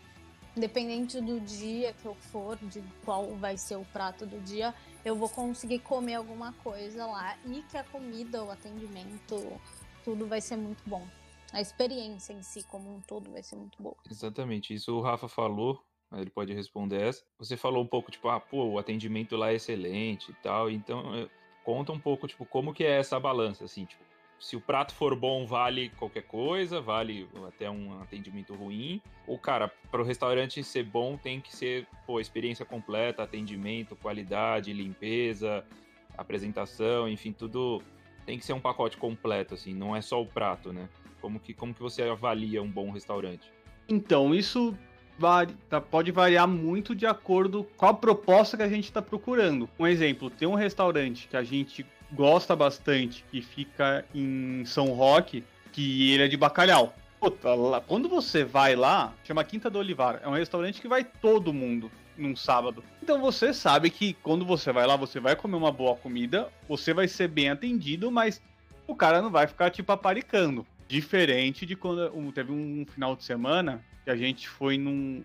independente 0.56 1.19
do 1.19 1.39
dia 1.39 1.93
que 1.93 2.06
eu 2.06 2.15
for, 2.15 2.58
de 2.58 2.82
qual 3.04 3.36
vai 3.36 3.58
ser 3.58 3.76
o 3.76 3.86
prato 3.86 4.26
do 4.26 4.39
dia, 4.41 4.73
eu 5.04 5.15
vou 5.15 5.30
conseguir 5.30 5.80
comer 5.80 6.15
alguma 6.15 6.54
coisa 6.63 7.06
lá 7.06 7.38
e 7.45 7.62
que 7.63 7.78
a 7.78 7.84
comida, 7.84 8.43
o 8.43 8.52
atendimento, 8.52 9.60
tudo 10.04 10.26
vai 10.26 10.41
ser 10.41 10.58
muito 10.58 10.82
bom. 10.86 11.06
A 11.52 11.62
experiência 11.62 12.34
em 12.34 12.41
si, 12.41 12.63
como 12.63 12.95
um 12.95 13.02
todo, 13.02 13.30
vai 13.32 13.43
ser 13.43 13.56
muito 13.56 13.82
boa. 13.82 13.95
Exatamente. 14.10 14.73
Isso 14.73 14.95
o 14.95 15.02
Rafa 15.02 15.28
falou, 15.28 15.84
ele 16.12 16.30
pode 16.30 16.54
responder 16.54 17.02
essa. 17.02 17.23
Você 17.38 17.56
falou 17.56 17.84
um 17.84 17.88
pouco, 17.88 18.10
tipo, 18.10 18.28
ah, 18.30 18.39
pô, 18.39 18.65
o 18.65 18.80
atendimento 18.80 19.36
lá 19.36 19.52
é 19.52 19.56
excelente 19.56 20.32
e 20.32 20.34
tal. 20.36 20.69
Então, 20.71 21.15
eh, 21.15 21.30
conta 21.63 21.91
um 21.91 21.99
pouco, 21.99 22.28
tipo, 22.28 22.43
como 22.45 22.73
que 22.73 22.84
é 22.84 22.99
essa 22.99 23.19
balança, 23.19 23.65
assim, 23.65 23.86
tipo, 23.86 24.04
se 24.39 24.56
o 24.56 24.62
prato 24.62 24.93
for 24.93 25.15
bom, 25.15 25.46
vale 25.46 25.89
qualquer 25.98 26.24
coisa, 26.24 26.82
vale 26.82 27.28
até 27.48 27.69
um 27.69 28.02
atendimento 28.02 28.54
ruim. 28.54 29.02
Ou, 29.26 29.38
cara, 29.39 29.72
para 29.89 30.02
o 30.02 30.06
restaurante 30.06 30.63
ser 30.63 30.84
bom, 30.84 31.17
tem 31.17 31.39
que 31.39 31.56
ser, 31.56 31.88
pô, 32.06 32.19
experiência 32.19 32.65
completa, 32.65 33.24
atendimento, 33.24 33.96
qualidade, 33.96 34.74
limpeza, 34.74 35.65
apresentação, 36.17 37.08
enfim, 37.08 37.32
tudo 37.32 37.82
tem 38.26 38.38
que 38.38 38.46
ser 38.46 38.54
um 38.54 38.60
pacote 38.60 38.98
completo, 38.98 39.54
assim, 39.54 39.74
não 39.74 39.96
é 39.96 40.02
só 40.02 40.22
o 40.22 40.26
prato, 40.26 40.72
né? 40.72 40.88
Como 41.22 41.39
que, 41.39 41.54
como 41.54 41.74
que 41.74 41.82
você 41.82 42.04
avalia 42.04 42.62
um 42.62 42.69
bom 42.69 42.91
restaurante? 42.91 43.52
Então, 43.88 44.34
isso 44.34 44.78
vari, 45.17 45.56
tá, 45.69 45.80
pode 45.80 46.12
variar 46.12 46.47
muito 46.47 46.95
de 46.95 47.06
acordo 47.06 47.65
com 47.78 47.86
a 47.86 47.93
proposta 47.93 48.58
que 48.58 48.63
a 48.63 48.69
gente 48.69 48.86
está 48.86 49.02
procurando. 49.02 49.69
Um 49.78 49.88
exemplo, 49.88 50.30
tem 50.30 50.47
um 50.47 50.56
restaurante 50.56 51.28
que 51.28 51.38
a 51.38 51.43
gente 51.43 51.86
gosta 52.12 52.56
bastante, 52.56 53.23
que 53.32 53.41
fica 53.41 54.06
em 54.13 54.63
São 54.65 54.88
Roque, 54.93 55.43
que 55.71 56.12
ele 56.12 56.23
é 56.23 56.28
de 56.28 56.38
bacalhau. 56.38 56.93
Puta, 57.19 57.54
lá, 57.54 57.82
quando 57.82 58.10
você 58.10 58.43
vai 58.43 58.76
lá, 58.76 59.13
chama 59.23 59.43
Quinta 59.43 59.69
do 59.69 59.80
Olivar, 59.80 60.19
é 60.23 60.28
um 60.28 60.34
restaurante 60.34 60.82
que 60.82 60.88
vai 60.88 61.04
todo 61.04 61.54
mundo 61.54 61.89
num 62.17 62.36
sábado. 62.36 62.84
Então 63.02 63.19
você 63.19 63.54
sabe 63.54 63.89
que 63.89 64.13
quando 64.15 64.45
você 64.45 64.71
vai 64.71 64.86
lá, 64.86 64.95
você 64.95 65.19
vai 65.19 65.36
comer 65.36 65.56
uma 65.56 65.71
boa 65.71 65.95
comida, 65.95 66.52
você 66.67 66.93
vai 66.93 67.08
ser 67.08 67.28
bem 67.28 67.49
atendido, 67.49 68.12
mas 68.12 68.41
o 68.86 68.95
cara 68.95 69.21
não 69.21 69.32
vai 69.32 69.47
ficar 69.47 69.69
tipo 69.69 69.91
aparicando. 69.91 70.65
Diferente 70.88 71.65
de 71.65 71.76
quando 71.76 72.32
teve 72.34 72.52
um 72.52 72.86
final 72.86 73.15
de 73.15 73.23
semana 73.23 73.84
que 74.03 74.09
a 74.09 74.15
gente 74.15 74.47
foi 74.47 74.77
num, 74.77 75.23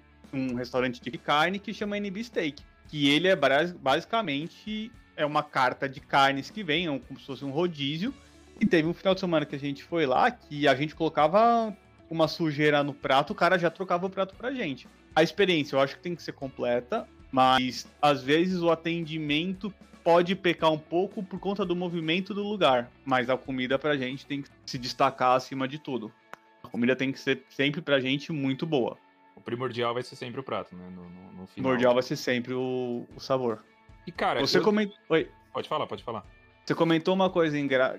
restaurante 0.57 1.01
de 1.01 1.19
carne 1.19 1.59
que 1.59 1.73
chama 1.73 1.97
NB 1.97 2.25
Steak. 2.25 2.63
Que 2.89 3.09
ele 3.09 3.29
é 3.29 3.37
basicamente 3.37 4.91
é 5.17 5.27
uma 5.27 5.43
carta 5.43 5.89
de 5.89 6.01
carnes 6.01 6.49
que 6.51 6.63
vem, 6.63 6.87
é 6.87 6.99
como 7.01 7.19
se 7.19 7.27
fosse 7.27 7.45
um 7.45 7.51
rodízio. 7.51 8.15
E 8.61 8.67
teve 8.67 8.89
um 8.89 8.95
final 8.95 9.15
de 9.15 9.21
semana 9.21 9.47
que 9.47 9.55
a 9.55 9.59
gente 9.59 9.85
foi 9.85 10.07
lá 10.07 10.31
que 10.31 10.67
a 10.67 10.75
gente 10.75 10.95
colocava 10.95 11.77
uma 12.11 12.27
sujeira 12.27 12.83
no 12.83 12.95
prato, 12.95 13.33
o 13.33 13.37
cara 13.37 13.59
já 13.59 13.71
trocava 13.71 14.07
o 14.07 14.11
prato 14.11 14.35
pra 14.35 14.53
gente. 14.53 14.89
A 15.15 15.23
experiência 15.23 15.77
eu 15.77 15.81
acho 15.81 15.97
que 15.97 16.03
tem 16.03 16.15
que 16.15 16.23
ser 16.23 16.33
completa, 16.33 17.07
mas 17.31 17.87
às 18.01 18.23
vezes 18.23 18.61
o 18.61 18.71
atendimento 18.71 19.73
pode 20.03 20.35
pecar 20.35 20.73
um 20.73 20.79
pouco 20.79 21.23
por 21.23 21.39
conta 21.39 21.65
do 21.67 21.77
movimento 21.77 22.33
do 22.33 22.43
lugar, 22.43 22.91
mas 23.05 23.29
a 23.29 23.37
comida 23.37 23.79
pra 23.79 23.97
gente 23.97 24.25
tem 24.25 24.43
que 24.43 24.49
se 24.65 24.79
destacar 24.79 25.37
acima 25.37 25.69
de 25.69 25.79
tudo. 25.79 26.13
A 26.69 26.71
comida 26.71 26.95
tem 26.95 27.11
que 27.11 27.19
ser 27.19 27.43
sempre 27.49 27.81
pra 27.81 27.99
gente 27.99 28.31
muito 28.31 28.67
boa. 28.67 28.99
O 29.35 29.41
primordial 29.41 29.95
vai 29.95 30.03
ser 30.03 30.17
sempre 30.17 30.39
o 30.39 30.43
prato, 30.43 30.77
né? 30.77 30.85
No, 30.95 31.03
no, 31.03 31.09
no 31.09 31.47
final. 31.47 31.49
primordial 31.55 31.95
vai 31.95 32.03
ser 32.03 32.17
sempre 32.17 32.53
o, 32.53 33.07
o 33.17 33.21
sabor. 33.21 33.65
E, 34.07 34.13
cara. 34.13 34.39
Você 34.41 34.59
eu... 34.59 34.63
comentou. 34.63 34.95
Oi. 35.09 35.31
Pode 35.51 35.67
falar, 35.67 35.87
pode 35.87 36.05
falar. 36.05 36.27
Você 36.67 36.75
comentou 36.75 37.15
uma 37.15 37.31
coisa, 37.31 37.57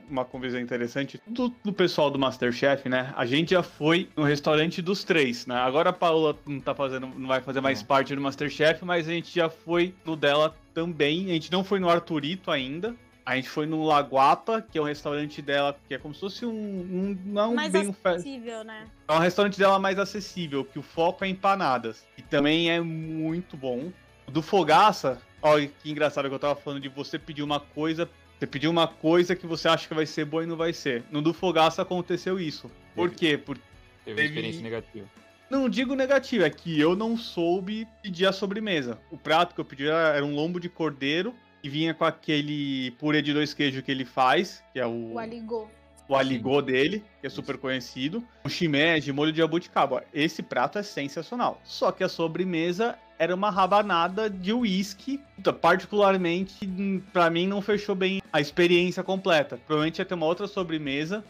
uma 0.08 0.24
coisa 0.24 0.62
interessante 0.62 1.20
do, 1.26 1.50
do, 1.64 1.74
pessoal 1.74 2.12
do 2.12 2.20
Masterchef, 2.20 2.88
né? 2.88 3.12
A 3.18 3.26
gente 3.26 3.50
já 3.50 3.64
foi 3.64 4.08
no 4.16 4.22
restaurante 4.22 4.80
dos 4.80 5.04
três, 5.04 5.48
né? 5.48 5.56
Agora 5.56 5.90
a 5.90 5.94
Paula 5.94 6.38
não 6.46 6.60
tá 6.60 6.76
fazendo, 6.76 7.08
não 7.08 7.28
vai 7.28 7.42
fazer 7.42 7.62
mais 7.62 7.82
parte 7.82 8.14
do 8.14 8.22
Masterchef, 8.22 8.86
mas 8.86 9.08
a 9.08 9.12
gente 9.12 9.34
já 9.34 9.50
foi 9.50 9.96
no 10.06 10.16
dela 10.16 10.56
também. 10.72 11.32
A 11.32 11.34
gente 11.34 11.52
não 11.52 11.64
foi 11.64 11.80
no 11.80 11.90
Arturito 11.90 12.52
ainda. 12.52 12.96
A 13.30 13.36
gente 13.36 13.48
foi 13.48 13.68
no 13.68 13.84
Laguapa, 13.84 14.60
que 14.60 14.76
é 14.76 14.82
um 14.82 14.86
restaurante 14.86 15.40
dela, 15.40 15.80
que 15.88 15.94
é 15.94 16.00
como 16.00 16.16
se 16.16 16.20
fosse 16.20 16.48
um. 16.48 16.52
um 16.52 17.18
não 17.26 17.54
mais 17.54 17.72
bem 17.72 17.96
acessível, 18.04 18.62
um 18.62 18.64
né? 18.64 18.88
É 19.08 19.14
um 19.14 19.20
restaurante 19.20 19.56
dela 19.56 19.78
mais 19.78 20.00
acessível, 20.00 20.66
que 20.66 20.80
o 20.80 20.82
foco 20.82 21.24
é 21.24 21.28
empanadas. 21.28 22.08
E 22.18 22.24
também 22.24 22.72
é 22.72 22.82
muito 22.82 23.56
bom. 23.56 23.94
O 24.26 24.32
do 24.32 24.42
Fogaça, 24.42 25.22
olha 25.44 25.68
que 25.68 25.92
engraçado 25.92 26.28
que 26.28 26.34
eu 26.34 26.40
tava 26.40 26.56
falando 26.56 26.82
de 26.82 26.90
você 26.90 27.20
pedir 27.20 27.44
uma 27.44 27.60
coisa 27.60 28.10
você 28.40 28.48
pediu 28.48 28.72
uma 28.72 28.88
coisa 28.88 29.36
que 29.36 29.46
você 29.46 29.68
acha 29.68 29.88
que 29.88 29.94
vai 29.94 30.08
ser 30.08 30.26
boa 30.26 30.44
e 30.44 30.48
não 30.48 30.56
vai 30.56 30.74
ser. 30.74 31.04
No 31.12 31.22
do 31.22 31.32
Fogaça 31.32 31.84
aconteceu 31.84 32.40
isso. 32.40 32.72
Por 32.96 33.12
quê? 33.12 33.38
Porque 33.38 33.62
teve, 34.06 34.16
teve 34.16 34.28
experiência 34.28 34.64
negativa. 34.64 35.06
Não 35.52 35.70
digo 35.70 35.94
negativa, 35.94 36.48
é 36.48 36.50
que 36.50 36.80
eu 36.80 36.96
não 36.96 37.16
soube 37.16 37.88
pedir 38.02 38.26
a 38.26 38.32
sobremesa. 38.32 38.98
O 39.12 39.18
prato 39.18 39.54
que 39.54 39.62
eu 39.62 39.66
pedi 39.66 39.88
era 39.88 40.26
um 40.26 40.34
lombo 40.34 40.60
de 40.60 40.70
cordeiro 40.70 41.36
e 41.64 41.70
vinha 41.70 41.94
com 41.94 42.06
aquele 42.06 42.92
purê 42.92 43.22
de 43.22 43.34
dois 43.34 43.54
queijos 43.54 43.82
que 43.82 43.92
ele 43.92 44.06
faz, 44.06 44.64
que 44.74 44.80
é 44.80 44.86
o. 44.86 45.14
O 45.14 45.20
aligô. 45.20 45.68
O 46.08 46.16
aligô 46.16 46.60
dele, 46.60 47.04
que 47.22 47.28
é 47.28 47.30
super 47.30 47.58
conhecido. 47.58 48.24
O 48.44 48.50
chimé 48.50 49.00
de 49.00 49.14
molho 49.14 49.32
de 49.32 49.38
jabuticaba. 49.38 50.04
Esse 50.12 50.42
prato 50.42 50.80
é 50.80 50.84
sensacional. 50.84 51.62
Só 51.64 51.92
que 51.92 52.04
a 52.04 52.10
sobremesa 52.10 52.98
era 53.20 53.36
uma 53.36 53.52
rabanada 53.52 54.28
de 54.28 54.52
uísque. 54.52 55.22
Particularmente, 55.62 56.68
para 57.14 57.30
mim, 57.30 57.46
não 57.46 57.62
fechou 57.62 57.94
bem 57.94 58.24
a 58.34 58.42
experiência 58.42 59.04
completa. 59.04 59.58
Provavelmente 59.68 60.00
ia 60.00 60.06
ter 60.06 60.16
uma 60.16 60.26
outra 60.26 60.48
sobremesa. 60.48 61.24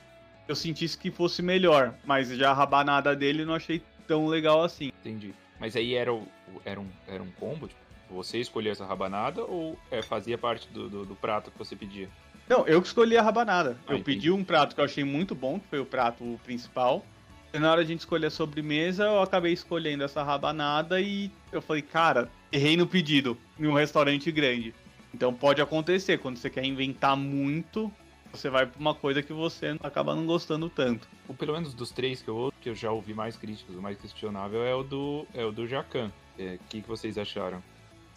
Eu 0.47 0.55
sentisse 0.55 0.97
que 0.97 1.11
fosse 1.11 1.41
melhor, 1.41 1.93
mas 2.05 2.29
já 2.29 2.51
a 2.51 2.53
rabanada 2.53 3.13
dele 3.13 3.43
não 3.43 3.55
achei 3.55 3.81
tão 4.07 4.27
legal 4.27 4.63
assim. 4.63 4.93
Entendi. 5.01 5.33
Mas 5.59 5.75
aí 5.75 5.93
era, 5.93 6.13
o, 6.13 6.25
era, 6.63 6.79
um, 6.79 6.87
era 7.05 7.21
um 7.21 7.29
combo? 7.31 7.67
Tipo, 7.67 7.81
você 8.09 8.39
escolheu 8.39 8.71
essa 8.71 8.85
rabanada 8.85 9.43
ou 9.43 9.77
é, 9.91 10.01
fazia 10.01 10.37
parte 10.37 10.67
do, 10.69 10.89
do, 10.89 11.05
do, 11.05 11.15
prato 11.15 11.51
que 11.51 11.57
você 11.57 11.75
pedia? 11.75 12.09
Não, 12.47 12.67
eu 12.67 12.81
que 12.81 12.87
escolhi 12.87 13.17
a 13.17 13.21
rabanada. 13.21 13.77
Ah, 13.85 13.91
eu 13.91 13.97
entendi. 13.97 14.03
pedi 14.03 14.31
um 14.31 14.43
prato 14.43 14.73
que 14.73 14.81
eu 14.81 14.85
achei 14.85 15.03
muito 15.03 15.35
bom, 15.35 15.59
que 15.59 15.67
foi 15.67 15.79
o 15.79 15.85
prato 15.85 16.39
principal. 16.43 17.05
Na 17.53 17.71
hora 17.71 17.83
de 17.83 17.91
a 17.91 17.93
gente 17.93 18.01
escolher 18.01 18.27
a 18.27 18.31
sobremesa, 18.31 19.05
eu 19.05 19.21
acabei 19.21 19.53
escolhendo 19.53 20.03
essa 20.03 20.23
rabanada 20.23 21.01
e 21.01 21.31
eu 21.51 21.61
falei, 21.61 21.81
cara, 21.81 22.29
errei 22.51 22.77
no 22.77 22.85
pedido 22.85 23.37
em 23.59 23.67
um 23.67 23.73
restaurante 23.73 24.31
grande. 24.31 24.73
Então 25.13 25.33
pode 25.33 25.61
acontecer, 25.61 26.19
quando 26.19 26.37
você 26.37 26.49
quer 26.49 26.63
inventar 26.63 27.17
muito, 27.17 27.91
você 28.31 28.49
vai 28.49 28.65
pra 28.65 28.79
uma 28.79 28.93
coisa 28.93 29.23
que 29.23 29.33
você 29.33 29.75
acaba 29.81 30.15
não 30.15 30.25
gostando 30.25 30.69
tanto. 30.69 31.07
O 31.27 31.33
pelo 31.33 31.53
menos 31.53 31.73
dos 31.73 31.91
três 31.91 32.21
que 32.21 32.27
eu, 32.27 32.53
que 32.61 32.69
eu 32.69 32.75
já 32.75 32.91
ouvi 32.91 33.13
mais 33.13 33.35
críticos, 33.35 33.75
o 33.75 33.81
mais 33.81 33.97
questionável 33.97 34.63
é 34.63 34.75
o 34.75 34.83
do, 34.83 35.27
é 35.33 35.43
o 35.43 35.51
do 35.51 35.67
Jacan. 35.67 36.11
O 36.37 36.41
é, 36.41 36.59
que, 36.69 36.81
que 36.81 36.87
vocês 36.87 37.17
acharam? 37.17 37.61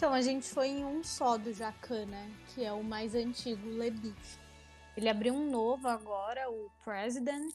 Então, 0.02 0.12
a 0.12 0.20
gente 0.20 0.48
foi 0.48 0.66
em 0.66 0.84
um 0.84 1.04
só 1.04 1.38
do 1.38 1.52
Jacan, 1.52 2.06
né? 2.06 2.28
Que 2.48 2.64
é 2.64 2.72
o 2.72 2.82
mais 2.82 3.14
antigo, 3.14 3.68
Lebif. 3.68 4.36
Ele 4.96 5.08
abriu 5.08 5.32
um 5.32 5.48
novo 5.48 5.86
agora, 5.86 6.50
o 6.50 6.68
President, 6.82 7.54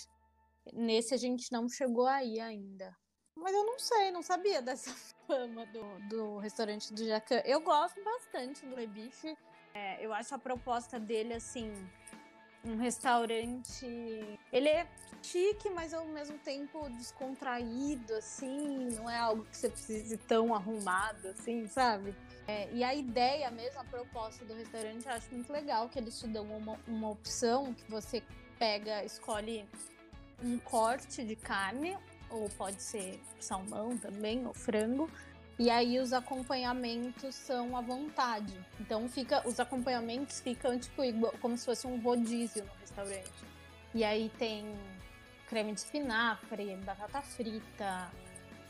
Nesse 0.71 1.13
a 1.13 1.17
gente 1.17 1.51
não 1.51 1.67
chegou 1.67 2.07
aí 2.07 2.39
ainda. 2.39 2.95
Mas 3.35 3.53
eu 3.53 3.65
não 3.65 3.77
sei, 3.77 4.11
não 4.11 4.21
sabia 4.21 4.61
dessa 4.61 4.95
fama 5.27 5.65
do, 5.65 6.07
do 6.07 6.37
restaurante 6.37 6.93
do 6.93 7.05
Jacan. 7.05 7.41
Eu 7.43 7.59
gosto 7.59 8.01
bastante 8.01 8.65
do 8.65 8.77
Le 8.77 8.87
Bife. 8.87 9.37
É, 9.73 10.05
eu 10.05 10.13
acho 10.13 10.33
a 10.33 10.39
proposta 10.39 10.97
dele, 10.97 11.33
assim, 11.33 11.69
um 12.63 12.77
restaurante. 12.77 13.85
Ele 14.53 14.69
é 14.69 14.87
chique, 15.21 15.69
mas 15.69 15.93
ao 15.93 16.05
mesmo 16.05 16.37
tempo 16.39 16.89
descontraído, 16.91 18.13
assim. 18.13 18.89
Não 18.95 19.09
é 19.09 19.17
algo 19.17 19.43
que 19.43 19.57
você 19.57 19.69
precise 19.69 20.17
tão 20.17 20.55
arrumado, 20.55 21.27
assim, 21.27 21.67
sabe? 21.67 22.15
É, 22.47 22.69
e 22.71 22.83
a 22.83 22.95
ideia 22.95 23.51
mesmo, 23.51 23.79
a 23.79 23.83
proposta 23.83 24.45
do 24.45 24.53
restaurante, 24.53 25.05
eu 25.05 25.11
acho 25.11 25.27
muito 25.33 25.51
legal 25.51 25.89
que 25.89 25.99
eles 25.99 26.17
te 26.17 26.27
dão 26.27 26.45
uma, 26.45 26.79
uma 26.87 27.09
opção 27.09 27.73
que 27.73 27.91
você 27.91 28.23
pega, 28.57 29.03
escolhe 29.03 29.67
um 30.41 30.57
corte 30.59 31.23
de 31.25 31.35
carne, 31.35 31.97
ou 32.29 32.49
pode 32.49 32.81
ser 32.81 33.19
salmão 33.39 33.97
também, 33.97 34.45
ou 34.45 34.53
frango. 34.53 35.09
E 35.59 35.69
aí 35.69 35.99
os 35.99 36.13
acompanhamentos 36.13 37.35
são 37.35 37.75
à 37.75 37.81
vontade. 37.81 38.53
Então 38.79 39.09
fica, 39.09 39.45
os 39.45 39.59
acompanhamentos 39.59 40.39
ficam 40.39 40.77
tipo 40.79 41.03
igual, 41.03 41.33
como 41.41 41.57
se 41.57 41.65
fosse 41.65 41.85
um 41.85 41.99
rodízio 41.99 42.63
no 42.63 42.71
restaurante. 42.79 43.45
E 43.93 44.03
aí 44.03 44.31
tem 44.37 44.73
creme 45.49 45.73
de 45.73 45.79
espinafre, 45.79 46.75
batata 46.77 47.21
frita, 47.21 48.09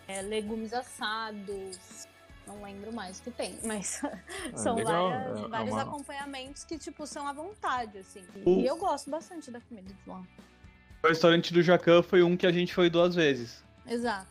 é, 0.08 0.22
legumes 0.22 0.74
assados. 0.74 2.08
Não 2.48 2.64
lembro 2.64 2.94
mais 2.94 3.20
o 3.20 3.24
que 3.24 3.32
tem, 3.32 3.60
mas 3.64 4.02
ah, 4.04 4.58
são 4.58 4.76
legal. 4.76 5.10
várias, 5.10 5.40
é, 5.40 5.48
vários 5.48 5.74
uma... 5.74 5.82
acompanhamentos 5.84 6.64
que 6.64 6.78
tipo 6.78 7.06
são 7.06 7.28
à 7.28 7.34
vontade, 7.34 7.98
assim. 8.00 8.24
E 8.46 8.66
eu 8.66 8.78
gosto 8.78 9.12
bastante 9.12 9.52
da 9.52 9.62
comida 9.62 9.94
de 9.94 10.10
lá. 10.10 10.24
O 11.04 11.08
restaurante 11.08 11.54
do 11.54 11.62
Jacan 11.62 12.02
foi 12.02 12.24
um 12.24 12.36
que 12.36 12.48
a 12.48 12.52
gente 12.52 12.74
foi 12.74 12.90
duas 12.90 13.14
vezes. 13.14 13.64
Exato. 13.86 14.28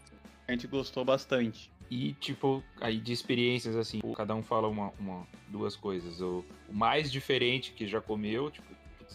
A 0.48 0.52
gente 0.52 0.66
gostou 0.66 1.04
bastante. 1.04 1.70
E, 1.88 2.14
tipo, 2.14 2.64
aí 2.80 2.98
de 2.98 3.12
experiências, 3.12 3.76
assim, 3.76 4.00
cada 4.16 4.34
um 4.34 4.42
fala 4.42 4.66
uma, 4.66 4.92
uma 4.98 5.26
duas 5.48 5.76
coisas. 5.76 6.20
O, 6.20 6.44
o 6.68 6.74
mais 6.74 7.10
diferente 7.12 7.72
que 7.72 7.86
já 7.86 8.00
comeu, 8.00 8.50
tipo, 8.50 8.66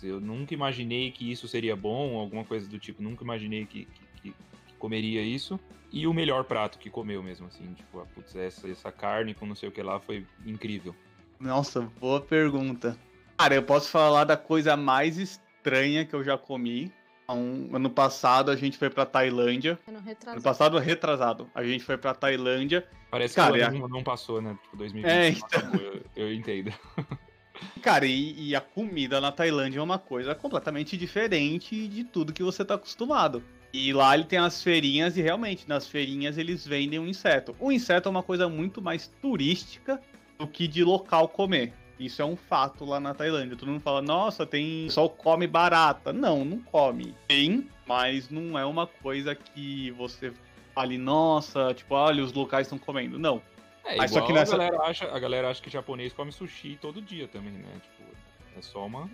eu 0.02 0.20
nunca 0.20 0.54
imaginei 0.54 1.12
que 1.12 1.30
isso 1.30 1.48
seria 1.48 1.76
bom, 1.76 2.18
alguma 2.18 2.46
coisa 2.46 2.68
do 2.68 2.80
tipo, 2.80 3.04
nunca 3.04 3.24
imaginei 3.24 3.66
que, 3.66 3.86
que, 3.86 4.32
que, 4.32 4.36
comeria 4.82 5.22
isso. 5.22 5.60
E 5.91 6.08
o 6.08 6.13
melhor 6.13 6.44
prato 6.46 6.80
que 6.80 6.89
comeu 6.89 7.22
mesmo, 7.22 7.48
assim, 7.48 7.74
tipo, 7.74 8.00
ah, 8.00 8.06
putz, 8.15 8.36
essa, 8.36 8.70
essa 8.70 8.91
carne 8.91 9.34
com 9.34 9.46
não 9.46 9.56
sei 9.56 9.70
o 9.70 9.72
que 9.72 9.82
lá 9.82 10.00
foi 10.00 10.26
incrível. 10.46 10.96
Nossa, 11.39 11.82
boa 12.00 12.20
pergunta. 12.22 12.98
Cara, 13.38 13.56
eu 13.56 13.63
posso 13.63 13.89
falar 13.89 14.24
da 14.24 14.38
coisa 14.38 14.76
mais 14.78 15.17
estranha 15.17 16.06
que 16.06 16.13
eu 16.13 16.24
já 16.24 16.38
comi, 16.38 16.91
um, 17.34 17.76
ano 17.76 17.89
passado 17.89 18.52
a 18.52 18.56
gente 18.56 18.78
foi 18.78 18.89
pra 18.89 19.06
Tailândia. 19.06 19.80
Ano, 19.88 20.00
retrasado. 20.00 20.36
ano 20.36 20.44
passado, 20.44 20.78
retrasado. 20.80 21.50
A 21.54 21.63
gente 21.63 21.84
foi 21.84 21.98
pra 21.98 22.13
Tailândia. 22.13 22.88
Parece 23.10 23.36
Cara, 23.36 23.54
que 23.54 23.60
o 23.60 23.65
ano 23.65 23.88
não 23.88 24.04
passou, 24.04 24.41
né? 24.41 24.58
Tipo, 24.63 24.78
2020 24.78 25.12
é, 25.12 25.30
então... 25.30 25.62
eu, 26.15 26.28
eu 26.28 26.34
entendo. 26.34 26.74
Cara, 27.82 28.06
e, 28.06 28.50
e, 28.50 28.56
a 28.56 28.62
comida 28.62 29.22
na 29.22 29.32
Tailândia 29.32 29.80
é 29.80 29.84
uma 29.84 30.00
coisa 30.00 30.34
completamente 30.34 30.98
diferente 30.98 31.88
de 31.88 32.04
tudo 32.04 32.34
que 32.34 32.41
você 32.41 32.65
tá 32.65 32.74
acostumado. 32.74 33.44
E 33.74 33.94
lá 33.94 34.14
ele 34.16 34.26
tem 34.26 34.40
as 34.40 34.62
feirinhas 34.62 35.16
e 35.16 35.22
realmente 35.22 35.68
nas 35.68 35.88
feirinhas 35.88 36.38
eles 36.38 36.68
vendem 36.68 37.00
um 37.00 37.08
inseto. 37.08 37.56
O 37.60 37.72
inseto 37.72 38.10
é 38.10 38.12
uma 38.12 38.24
coisa 38.24 38.50
muito 38.50 38.82
mais 38.82 39.08
turística 39.22 40.02
do 40.38 40.46
que 40.46 40.68
de 40.68 40.84
local 40.84 41.30
comer. 41.30 41.74
Isso 41.98 42.22
é 42.22 42.26
um 42.26 42.36
fato 42.36 42.84
lá 42.84 43.00
na 43.00 43.14
Tailândia. 43.14 43.56
Todo 43.56 43.70
mundo 43.70 43.82
fala, 43.82 44.02
nossa, 44.02 44.46
tem. 44.46 44.90
Só 44.90 45.08
come 45.08 45.46
barata. 45.46 46.12
Não, 46.12 46.44
não 46.44 46.60
come. 46.60 47.16
Tem, 47.28 47.70
mas 47.88 48.30
não 48.30 48.58
é 48.58 48.66
uma 48.66 48.88
coisa 48.88 49.36
que 49.36 49.92
você 49.92 50.34
fale, 50.74 50.98
nossa, 50.98 51.74
tipo, 51.74 51.94
olha, 51.94 52.24
os 52.24 52.34
locais 52.34 52.66
estão 52.66 52.80
comendo. 52.80 53.20
Não. 53.20 53.42
É, 53.86 53.98
mas 53.98 54.12
só 54.12 54.22
que 54.22 54.34
nessa... 54.34 54.56
a, 54.56 54.58
galera 54.58 54.84
acha, 54.84 55.06
a 55.06 55.20
galera 55.20 55.50
acha 55.50 55.62
que 55.62 55.70
japonês 55.70 56.14
come 56.14 56.32
sushi 56.32 56.78
todo 56.82 57.02
dia 57.02 57.28
também, 57.28 57.54
né? 57.54 57.70
Tipo, 57.74 58.10
é 58.58 58.62
só 58.62 58.86
uma. 58.86 59.10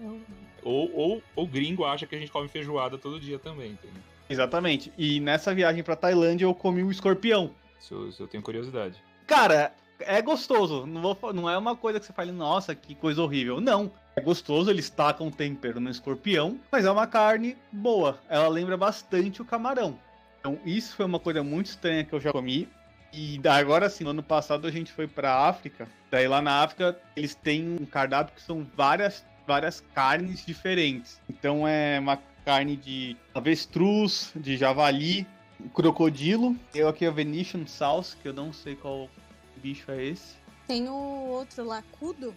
Ou, 0.63 0.91
ou 0.93 1.23
o 1.35 1.45
gringo 1.45 1.83
acha 1.83 2.05
que 2.05 2.15
a 2.15 2.19
gente 2.19 2.31
come 2.31 2.47
feijoada 2.47 2.97
todo 2.97 3.19
dia 3.19 3.37
também, 3.37 3.71
entendeu? 3.71 4.01
Exatamente. 4.29 4.91
E 4.97 5.19
nessa 5.19 5.53
viagem 5.53 5.83
pra 5.83 5.95
Tailândia 5.95 6.45
eu 6.45 6.53
comi 6.53 6.83
o 6.83 6.91
escorpião. 6.91 7.51
Isso, 7.79 8.07
isso 8.07 8.23
eu 8.23 8.27
tenho 8.27 8.43
curiosidade. 8.43 9.01
Cara, 9.25 9.73
é 9.99 10.21
gostoso. 10.21 10.85
Não, 10.85 11.01
vou, 11.01 11.33
não 11.33 11.49
é 11.49 11.57
uma 11.57 11.75
coisa 11.75 11.99
que 11.99 12.05
você 12.05 12.13
fale, 12.13 12.31
nossa, 12.31 12.75
que 12.75 12.95
coisa 12.95 13.21
horrível. 13.21 13.59
Não. 13.61 13.91
É 14.15 14.21
gostoso, 14.21 14.71
eles 14.71 14.89
tacam 14.89 15.29
tempero 15.29 15.79
no 15.79 15.91
escorpião, 15.91 16.59
mas 16.71 16.85
é 16.85 16.91
uma 16.91 17.05
carne 17.05 17.55
boa. 17.71 18.19
Ela 18.27 18.47
lembra 18.47 18.75
bastante 18.75 19.41
o 19.41 19.45
camarão. 19.45 19.97
Então, 20.39 20.57
isso 20.65 20.95
foi 20.95 21.05
uma 21.05 21.19
coisa 21.19 21.43
muito 21.43 21.67
estranha 21.67 22.03
que 22.03 22.13
eu 22.13 22.19
já 22.19 22.31
comi. 22.31 22.67
E 23.13 23.39
agora 23.47 23.89
sim, 23.89 24.03
no 24.03 24.09
ano 24.09 24.23
passado 24.23 24.67
a 24.67 24.71
gente 24.71 24.91
foi 24.91 25.07
pra 25.07 25.47
África. 25.47 25.87
Daí 26.09 26.27
lá 26.27 26.41
na 26.41 26.63
África 26.63 26.99
eles 27.15 27.35
têm 27.35 27.77
um 27.79 27.85
cardápio 27.85 28.35
que 28.35 28.41
são 28.41 28.65
várias, 28.75 29.25
várias 29.45 29.81
carnes 29.93 30.45
diferentes. 30.45 31.21
Então 31.29 31.67
é 31.67 31.99
uma 31.99 32.19
carne 32.47 32.77
de 32.77 33.17
avestruz, 33.33 34.31
de 34.33 34.55
javali, 34.55 35.27
crocodilo. 35.73 36.55
Eu 36.73 36.87
aqui 36.87 37.05
a 37.05 37.11
Venetian 37.11 37.67
Sauce, 37.67 38.15
que 38.15 38.25
eu 38.25 38.33
não 38.33 38.53
sei 38.53 38.73
qual 38.73 39.09
bicho 39.57 39.91
é 39.91 40.05
esse? 40.05 40.37
Tem 40.65 40.87
o 40.87 40.93
outro 40.93 41.65
lá, 41.65 41.83
Kudo. 41.99 42.33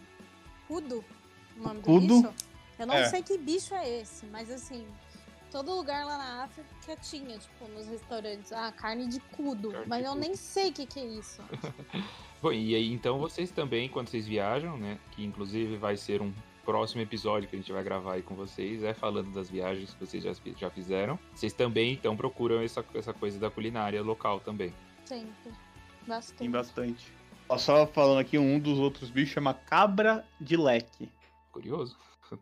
Kudo, 0.67 1.05
o 1.57 1.63
nome 1.63 1.81
Kudo? 1.83 2.07
do 2.09 2.23
bicho. 2.23 2.35
Eu 2.77 2.87
não 2.89 2.95
é. 2.95 3.09
sei 3.09 3.23
que 3.23 3.39
bicho 3.39 3.73
é 3.73 4.01
esse, 4.01 4.27
mas 4.27 4.51
assim, 4.51 4.85
todo 5.53 5.73
lugar 5.73 6.05
lá 6.05 6.19
na 6.19 6.43
África 6.43 6.97
tinha, 6.97 7.39
tipo, 7.39 7.69
nos 7.69 7.87
restaurantes, 7.87 8.51
ah, 8.51 8.73
carne 8.73 9.07
de 9.07 9.21
cudo. 9.21 9.71
Carne 9.71 9.87
mas 9.87 10.01
de 10.01 10.07
eu 10.07 10.13
cudo. 10.15 10.21
nem 10.23 10.35
sei 10.35 10.71
o 10.71 10.73
que, 10.73 10.87
que 10.87 10.99
é 10.99 11.07
isso. 11.07 11.41
Bom, 12.43 12.51
e 12.51 12.75
aí 12.75 12.93
então 12.93 13.21
vocês 13.21 13.53
também, 13.53 13.89
quando 13.89 14.09
vocês 14.09 14.27
viajam, 14.27 14.77
né? 14.77 14.99
Que 15.13 15.25
inclusive 15.25 15.77
vai 15.77 15.97
ser 15.97 16.21
um 16.21 16.33
próximo 16.71 17.03
episódio 17.03 17.49
que 17.49 17.57
a 17.57 17.59
gente 17.59 17.73
vai 17.73 17.83
gravar 17.83 18.13
aí 18.15 18.23
com 18.23 18.37
vocês 18.37 18.85
é 18.85 18.95
falando 18.95 19.33
das 19.33 19.51
viagens 19.51 19.93
que 19.93 20.07
vocês 20.07 20.23
já, 20.23 20.33
já 20.57 20.71
fizeram. 20.71 21.19
Vocês 21.35 21.53
também, 21.53 21.95
então, 21.95 22.17
procuram 22.17 22.61
essa, 22.63 22.85
essa 22.95 23.13
coisa 23.13 23.41
da 23.41 23.51
culinária 23.51 24.01
local 24.03 24.39
também. 24.39 24.73
Sempre. 25.05 25.53
Bastante. 26.07 26.39
Tem 26.39 26.49
bastante. 26.51 27.13
Ó, 27.49 27.59
Só 27.59 27.87
falando 27.89 28.21
aqui, 28.21 28.39
um 28.39 28.61
dos 28.61 28.79
outros 28.79 29.11
bichos 29.11 29.35
chama 29.35 29.53
cabra 29.53 30.25
de 30.41 30.57
leque. 30.57 31.11
Curioso. 31.51 31.97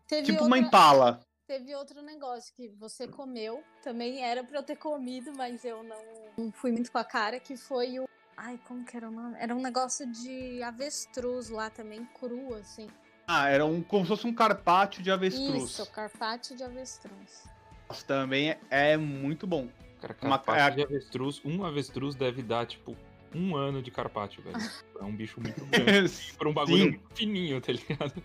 Teve 0.07 0.27
Tipo 0.27 0.33
outra- 0.43 0.47
uma 0.47 0.59
impala. 0.59 1.21
Teve 1.47 1.75
outro 1.75 2.03
negócio 2.03 2.53
que 2.55 2.69
você 2.69 3.09
comeu, 3.09 3.65
também 3.83 4.23
era 4.23 4.45
pra 4.45 4.59
eu 4.59 4.63
ter 4.63 4.77
comido, 4.77 5.33
mas 5.35 5.65
eu 5.65 5.83
não, 5.83 6.03
não 6.37 6.53
fui 6.53 6.71
muito 6.71 6.93
com 6.93 6.99
a 6.99 7.05
cara, 7.05 7.41
que 7.41 7.57
foi 7.57 7.99
o. 7.99 8.07
Ai, 8.37 8.61
como 8.69 8.85
que 8.85 8.95
era 8.95 9.09
o 9.09 9.11
nome? 9.11 9.35
Era 9.41 9.55
um 9.57 9.63
negócio 9.63 10.07
de 10.13 10.63
avestruz 10.63 11.49
lá 11.49 11.71
também, 11.71 12.05
cru, 12.21 12.53
assim. 12.55 12.87
Ah, 13.31 13.51
era 13.51 13.65
um, 13.67 13.83
como 13.83 14.05
se 14.05 14.09
fosse 14.09 14.27
um 14.27 14.33
carpaccio 14.33 15.03
de 15.03 15.11
avestruz. 15.11 15.65
Isso, 15.65 15.87
carpaccio 15.91 16.57
de 16.57 16.65
avestruz. 16.65 17.45
Mas 17.87 18.03
também 18.03 18.51
é, 18.51 18.59
é 18.71 18.97
muito 18.97 19.47
bom. 19.47 19.69
Cara, 20.01 20.17
Uma- 20.23 20.39
carpaccio 20.39 20.77
de 20.77 20.83
avestruz, 20.83 21.43
um 21.45 21.63
avestruz 21.63 22.15
deve 22.15 22.43
dar, 22.43 22.65
tipo, 22.67 22.97
um 23.35 23.55
ano 23.55 23.83
de 23.83 23.91
carpaccio, 23.91 24.43
velho. 24.43 24.57
É 24.99 25.05
um 25.05 25.15
bicho 25.15 25.41
muito 25.43 25.63
grande. 25.69 26.33
Por 26.39 26.49
um 26.49 26.55
bagulho 26.55 26.77
Sim. 26.85 26.89
muito 26.91 27.03
fininho, 27.15 27.61
tá 27.61 27.73
ligado? 27.73 28.23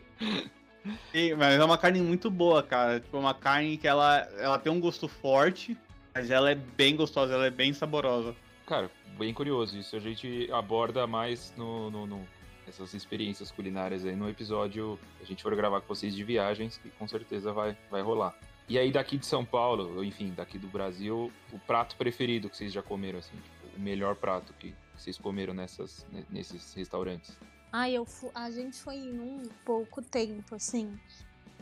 Sim, 1.12 1.34
mas 1.36 1.60
é 1.60 1.64
uma 1.66 1.78
carne 1.78 2.02
muito 2.02 2.32
boa, 2.32 2.64
cara. 2.64 3.00
Tipo, 3.02 3.18
uma 3.18 3.34
carne 3.34 3.78
que 3.78 3.88
ela, 3.88 4.20
ela 4.38 4.58
tem 4.58 4.72
um 4.72 4.80
gosto 4.80 5.08
forte, 5.10 5.78
mas 6.16 6.32
ela 6.32 6.50
é 6.52 6.56
bem 6.56 6.96
gostosa, 6.96 7.34
ela 7.34 7.46
é 7.48 7.50
bem 7.52 7.74
saborosa. 7.74 8.34
Cara, 8.66 8.90
bem 9.18 9.34
curioso. 9.34 9.78
Isso 9.78 9.96
a 9.96 10.00
gente 10.00 10.50
aborda 10.52 11.06
mais 11.08 11.54
no, 11.58 11.90
no, 11.92 12.06
no- 12.08 12.28
essas 12.68 12.94
experiências 12.94 13.52
culinárias 13.52 14.06
aí 14.06 14.16
no 14.16 14.30
episódio 14.30 15.00
que 15.18 15.24
a 15.24 15.26
gente 15.26 15.44
for 15.44 15.56
gravar 15.56 15.82
com 15.82 15.88
vocês 15.88 16.14
de 16.16 16.24
viagens, 16.24 16.78
que 16.78 16.90
com 16.92 17.08
certeza 17.08 17.52
vai, 17.54 17.78
vai 17.90 18.02
rolar. 18.02 18.36
E 18.70 18.78
aí 18.80 18.92
daqui 18.92 19.18
de 19.18 19.26
São 19.26 19.44
Paulo, 19.44 20.04
enfim, 20.04 20.34
daqui 20.36 20.58
do 20.58 20.68
Brasil, 20.68 21.32
o 21.52 21.60
prato 21.60 21.96
preferido 21.98 22.50
que 22.50 22.56
vocês 22.58 22.72
já 22.72 22.82
comeram, 22.82 23.20
assim, 23.20 23.36
tipo, 23.36 23.78
o 23.78 23.80
melhor 23.80 24.16
prato 24.16 24.54
que 24.54 24.74
vocês 24.96 25.18
comeram 25.18 25.54
nessas, 25.54 26.06
ne- 26.12 26.26
nesses 26.30 26.74
restaurantes. 26.74 27.38
Ai, 27.72 27.94
eu 27.96 28.08
a 28.36 28.50
gente 28.52 28.78
foi 28.78 28.96
em 28.96 29.20
um 29.20 29.44
pouco 29.66 30.02
tempo, 30.02 30.56
assim, 30.56 30.98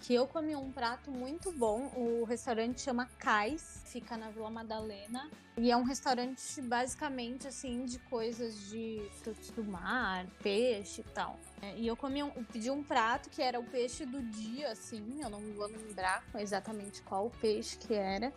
que 0.02 0.16
eu 0.16 0.26
comi 0.26 0.56
um 0.56 0.72
prato 0.72 1.12
muito 1.12 1.52
bom. 1.52 1.92
O 1.96 2.24
restaurante 2.26 2.82
chama 2.82 3.06
Cais, 3.18 3.84
fica 3.86 4.18
na 4.18 4.30
Vila 4.32 4.50
Madalena. 4.50 5.30
E 5.58 5.72
é 5.72 5.78
um 5.78 5.84
restaurante 5.84 6.62
basicamente, 6.62 7.48
assim, 7.48 7.86
de 7.86 8.00
coisas 8.00 8.70
de 8.70 9.08
frutos 9.22 9.52
do 9.52 9.64
mar, 9.64 10.26
peixe 10.42 11.02
e 11.02 11.04
tal. 11.04 11.40
É, 11.62 11.78
E 11.78 11.88
eu 11.88 11.96
comi 11.96 12.24
um, 12.24 12.32
pedi 12.46 12.72
um 12.72 12.84
prato 12.84 13.30
que 13.30 13.42
era 13.42 13.60
o 13.60 13.64
peixe 13.64 14.06
do 14.06 14.22
dia, 14.24 14.72
assim, 14.72 15.22
eu 15.22 15.30
não 15.30 15.40
vou 15.54 15.68
lembrar 15.68 16.24
exatamente 16.36 17.02
qual 17.04 17.28
o 17.28 17.30
peixe 17.30 17.78
que 17.78 17.94
era. 17.94 18.34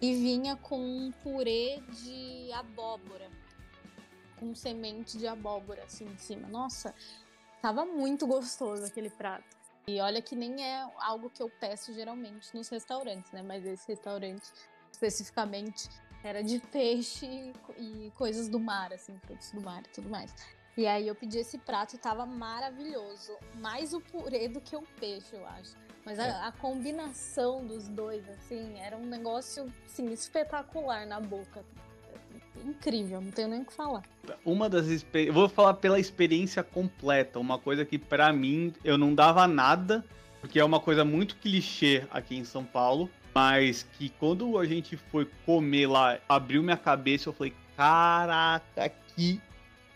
E 0.00 0.12
vinha 0.14 0.56
com 0.56 0.78
um 0.78 1.12
purê 1.22 1.80
de 1.88 2.52
abóbora 2.52 3.30
com 4.38 4.54
semente 4.54 5.18
de 5.18 5.26
abóbora 5.26 5.82
assim 5.84 6.04
em 6.04 6.18
cima. 6.18 6.46
Nossa, 6.48 6.94
tava 7.62 7.84
muito 7.84 8.26
gostoso 8.26 8.84
aquele 8.84 9.10
prato. 9.10 9.55
E 9.88 10.00
olha 10.00 10.20
que 10.20 10.34
nem 10.34 10.64
é 10.64 10.84
algo 10.98 11.30
que 11.30 11.40
eu 11.40 11.48
peço 11.48 11.94
geralmente 11.94 12.52
nos 12.56 12.68
restaurantes, 12.68 13.30
né? 13.30 13.40
Mas 13.40 13.64
esse 13.64 13.86
restaurante 13.86 14.42
especificamente 14.90 15.88
era 16.24 16.42
de 16.42 16.58
peixe 16.58 17.24
e 17.24 17.52
co- 17.62 17.74
coisas 18.16 18.48
do 18.48 18.58
mar, 18.58 18.92
assim, 18.92 19.16
frutos 19.20 19.52
do 19.52 19.60
mar 19.60 19.84
e 19.84 19.88
tudo 19.90 20.08
mais. 20.10 20.34
E 20.76 20.88
aí 20.88 21.06
eu 21.06 21.14
pedi 21.14 21.38
esse 21.38 21.56
prato 21.56 21.94
e 21.94 21.98
tava 21.98 22.26
maravilhoso. 22.26 23.38
Mais 23.60 23.94
o 23.94 24.00
purê 24.00 24.48
do 24.48 24.60
que 24.60 24.74
o 24.74 24.82
peixe, 24.98 25.36
eu 25.36 25.46
acho. 25.46 25.76
Mas 26.04 26.18
É. 26.18 26.30
a, 26.30 26.48
a 26.48 26.52
combinação 26.52 27.64
dos 27.64 27.86
dois, 27.86 28.28
assim, 28.28 28.76
era 28.80 28.96
um 28.96 29.06
negócio, 29.06 29.72
assim, 29.84 30.10
espetacular 30.10 31.06
na 31.06 31.20
boca. 31.20 31.64
Incrível, 32.64 33.20
não 33.20 33.30
tenho 33.30 33.48
nem 33.48 33.62
o 33.62 33.64
que 33.64 33.72
falar. 33.72 34.02
Uma 34.44 34.68
das 34.68 34.86
experiências. 34.86 35.34
Vou 35.34 35.48
falar 35.48 35.74
pela 35.74 35.98
experiência 35.98 36.62
completa. 36.62 37.38
Uma 37.38 37.58
coisa 37.58 37.84
que 37.84 37.98
pra 37.98 38.32
mim 38.32 38.72
eu 38.84 38.96
não 38.96 39.14
dava 39.14 39.46
nada, 39.46 40.04
porque 40.40 40.58
é 40.58 40.64
uma 40.64 40.80
coisa 40.80 41.04
muito 41.04 41.36
clichê 41.36 42.04
aqui 42.10 42.36
em 42.36 42.44
São 42.44 42.64
Paulo. 42.64 43.10
Mas 43.34 43.82
que 43.82 44.08
quando 44.08 44.58
a 44.58 44.64
gente 44.64 44.96
foi 44.96 45.28
comer 45.44 45.86
lá, 45.86 46.18
abriu 46.26 46.62
minha 46.62 46.76
cabeça, 46.76 47.28
eu 47.28 47.32
falei: 47.32 47.52
caraca, 47.76 48.90
que 49.14 49.40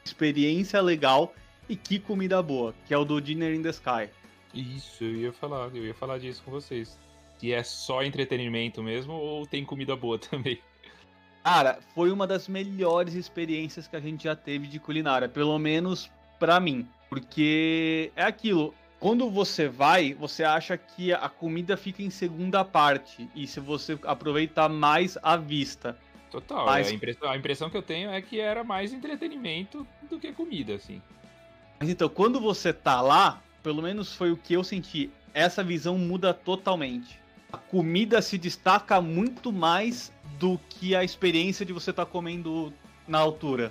experiência 0.05 0.81
legal 0.81 1.35
e 1.69 1.77
que 1.77 1.99
comida 1.99 2.43
boa, 2.43 2.75
que 2.87 2.93
é 2.93 2.99
o 2.99 3.05
do 3.05 3.21
Dinner 3.21 3.55
in 3.55 3.63
the 3.63 3.71
Sky. 3.71 4.11
Isso, 4.53 5.05
eu 5.05 5.17
ia 5.17 5.33
falar, 5.33 5.75
eu 5.75 5.87
ia 5.87 5.95
falar 5.95 6.19
disso 6.19 6.43
com 6.45 6.51
vocês. 6.51 6.99
Que 7.39 7.53
é 7.55 7.63
só 7.63 8.03
entretenimento 8.03 8.83
mesmo 8.83 9.15
ou 9.15 9.47
tem 9.47 9.65
comida 9.65 9.97
boa 9.97 10.19
também? 10.21 10.61
Cara, 11.43 11.79
foi 11.95 12.11
uma 12.11 12.27
das 12.27 12.49
melhores 12.49 13.15
experiências 13.15 13.89
que 13.89 13.97
a 13.97 14.01
gente 14.01 14.25
já 14.25 14.37
teve 14.37 14.67
de 14.67 14.79
culinária, 14.79 15.29
pelo 15.29 15.59
menos 15.59 16.11
pra 16.39 16.61
mim. 16.61 16.87
Porque 17.09 18.13
é 18.15 18.23
aquilo, 18.23 18.75
quando 18.99 19.31
você 19.31 19.67
vai, 19.67 20.13
você 20.13 20.45
acha 20.45 20.77
que 20.77 21.13
a 21.13 21.29
comida 21.29 21.77
fica 21.77 22.03
em 22.03 22.11
segunda 22.11 22.65
parte. 22.65 23.29
E 23.35 23.47
se 23.47 23.59
você 23.59 23.99
aproveitar 24.05 24.69
mais 24.69 25.17
a 25.23 25.37
vista. 25.37 25.97
Total, 26.31 26.67
Mas- 26.67 26.89
a, 26.89 26.93
impressão, 26.93 27.31
a 27.31 27.37
impressão 27.37 27.71
que 27.71 27.77
eu 27.77 27.83
tenho 27.83 28.11
é 28.11 28.21
que 28.21 28.39
era 28.39 28.63
mais 28.63 28.93
entretenimento 28.93 29.87
do 30.09 30.19
que 30.19 30.33
comida, 30.33 30.75
assim. 30.75 31.03
Mas 31.81 31.89
então, 31.89 32.09
quando 32.09 32.39
você 32.39 32.73
tá 32.73 33.01
lá, 33.01 33.43
pelo 33.63 33.83
menos 33.83 34.15
foi 34.15 34.31
o 34.31 34.37
que 34.37 34.53
eu 34.53 34.63
senti, 34.63 35.11
essa 35.33 35.65
visão 35.65 35.97
muda 35.97 36.35
totalmente. 36.35 37.19
A 37.53 37.57
comida 37.57 38.21
se 38.23 38.39
destaca 38.39 39.01
muito 39.01 39.51
mais 39.51 40.13
do 40.41 40.59
que 40.71 40.97
a 40.97 41.05
experiência 41.05 41.67
de 41.67 41.73
você 41.73 41.91
estar 41.91 42.07
comendo 42.07 42.73
na 43.07 43.19
altura. 43.19 43.71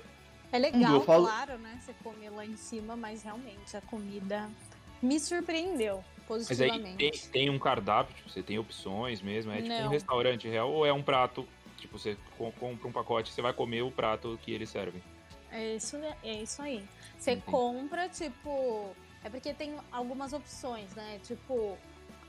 É 0.51 0.59
legal, 0.59 1.01
falo- 1.01 1.25
claro, 1.25 1.57
né? 1.57 1.79
Você 1.81 1.93
comer 2.03 2.29
lá 2.29 2.45
em 2.45 2.55
cima, 2.55 2.95
mas 2.95 3.23
realmente 3.23 3.75
a 3.75 3.81
comida 3.81 4.47
me 5.01 5.19
surpreendeu 5.19 6.03
Mas 6.29 6.61
aí 6.61 6.69
positivamente. 6.69 6.97
tem, 6.97 7.11
tem 7.31 7.49
um 7.49 7.57
cardápio, 7.57 8.15
tipo, 8.15 8.29
você 8.29 8.43
tem 8.43 8.59
opções 8.59 9.19
mesmo, 9.21 9.51
é 9.51 9.61
tipo 9.63 9.73
um 9.73 9.83
Não. 9.83 9.89
restaurante 9.89 10.47
real 10.47 10.71
ou 10.71 10.85
é 10.85 10.93
um 10.93 11.01
prato, 11.01 11.47
tipo, 11.77 11.97
você 11.97 12.15
co- 12.37 12.51
compra 12.59 12.87
um 12.87 12.91
pacote, 12.91 13.31
você 13.33 13.41
vai 13.41 13.53
comer 13.53 13.81
o 13.81 13.89
prato 13.91 14.39
que 14.43 14.51
eles 14.51 14.69
servem. 14.69 15.01
É 15.51 15.75
isso, 15.75 15.97
é 16.23 16.33
isso 16.43 16.61
aí. 16.61 16.83
Você 17.17 17.31
Entendi. 17.31 17.45
compra, 17.51 18.07
tipo. 18.07 18.95
É 19.23 19.29
porque 19.29 19.53
tem 19.53 19.75
algumas 19.91 20.31
opções, 20.33 20.93
né? 20.93 21.19
Tipo, 21.23 21.75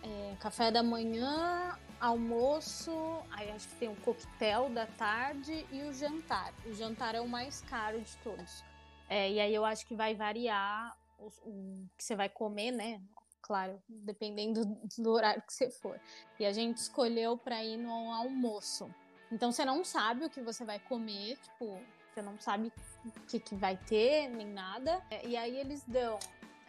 é, 0.03 0.35
café 0.41 0.71
da 0.71 0.83
manhã, 0.83 1.77
almoço, 2.01 2.91
aí 3.31 3.51
acho 3.51 3.69
que 3.69 3.77
tem 3.77 3.89
o 3.89 3.97
coquetel 3.97 4.71
da 4.71 4.87
tarde 4.87 5.67
e 5.71 5.83
o 5.83 5.93
jantar. 5.93 6.53
O 6.67 6.73
jantar 6.75 7.15
é 7.15 7.21
o 7.21 7.29
mais 7.29 7.61
caro 7.63 8.01
de 8.01 8.17
todos. 8.19 8.65
É, 9.09 9.31
e 9.31 9.41
aí 9.41 9.55
eu 9.55 9.65
acho 9.65 9.87
que 9.87 9.95
vai 9.95 10.15
variar 10.15 10.97
os- 11.19 11.39
o 11.45 11.87
que 11.97 12.05
você 12.05 12.17
vai 12.17 12.29
comer, 12.29 12.71
né? 12.71 13.01
Claro, 13.43 13.83
dependendo 13.89 14.65
do 14.99 15.11
horário 15.11 15.43
que 15.43 15.53
você 15.53 15.71
for. 15.71 16.01
E 16.39 16.47
a 16.47 16.53
gente 16.53 16.79
escolheu 16.79 17.37
para 17.37 17.63
ir 17.65 17.77
no 17.77 18.13
almoço. 18.13 18.89
Então 19.33 19.51
você 19.53 19.65
não 19.65 19.85
sabe 19.85 20.25
o 20.25 20.31
que 20.31 20.41
você 20.41 20.65
vai 20.65 20.79
comer, 20.79 21.37
tipo, 21.39 21.79
você 22.13 22.23
não 22.23 22.39
sabe 22.39 22.73
o 23.05 23.11
que, 23.27 23.39
que 23.41 23.55
vai 23.55 23.77
ter, 23.77 24.29
nem 24.29 24.47
nada. 24.47 25.03
É, 25.11 25.27
E 25.27 25.37
aí 25.37 25.57
eles 25.57 25.83
dão, 25.85 26.19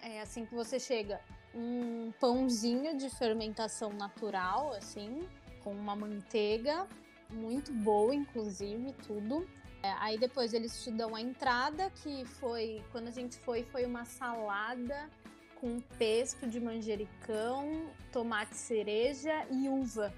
é, 0.02 0.22
assim 0.22 0.46
que 0.46 0.54
você 0.56 0.80
chega, 0.80 1.22
um 1.54 2.12
pãozinho 2.20 2.98
de 2.98 3.10
fermentação 3.10 3.92
natural, 3.92 4.74
assim, 4.74 5.28
com 5.64 5.72
uma 5.72 5.96
manteiga 5.96 6.88
muito 7.30 7.72
boa, 7.72 8.14
inclusive, 8.14 8.94
tudo. 9.06 9.48
É, 9.84 9.92
aí 10.00 10.18
depois 10.18 10.54
eles 10.54 10.84
te 10.84 10.92
dão 10.92 11.16
a 11.16 11.22
entrada, 11.22 11.90
que 12.04 12.24
foi, 12.26 12.84
quando 12.92 13.08
a 13.08 13.12
gente 13.12 13.38
foi, 13.38 13.64
foi 13.64 13.86
uma 13.86 14.06
salada 14.06 15.10
com 15.56 15.80
pesto 15.98 16.48
de 16.48 16.60
manjericão, 16.60 17.88
tomate 18.12 18.56
cereja 18.56 19.46
e 19.50 19.68
uva. 19.68 20.14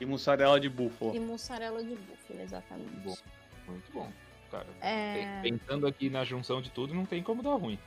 E 0.00 0.06
mussarela 0.06 0.60
de 0.60 0.68
búfala. 0.68 1.14
E 1.14 1.20
mussarela 1.20 1.82
de 1.82 1.94
búfala, 1.94 2.42
exatamente. 2.42 2.90
Bom. 3.00 3.14
Muito 3.66 3.92
bom, 3.92 4.10
cara. 4.50 4.66
É... 4.80 5.40
Pen- 5.42 5.58
Pensando 5.58 5.86
aqui 5.86 6.08
na 6.08 6.24
junção 6.24 6.62
de 6.62 6.70
tudo, 6.70 6.94
não 6.94 7.04
tem 7.04 7.22
como 7.22 7.42
dar 7.42 7.54
ruim. 7.54 7.78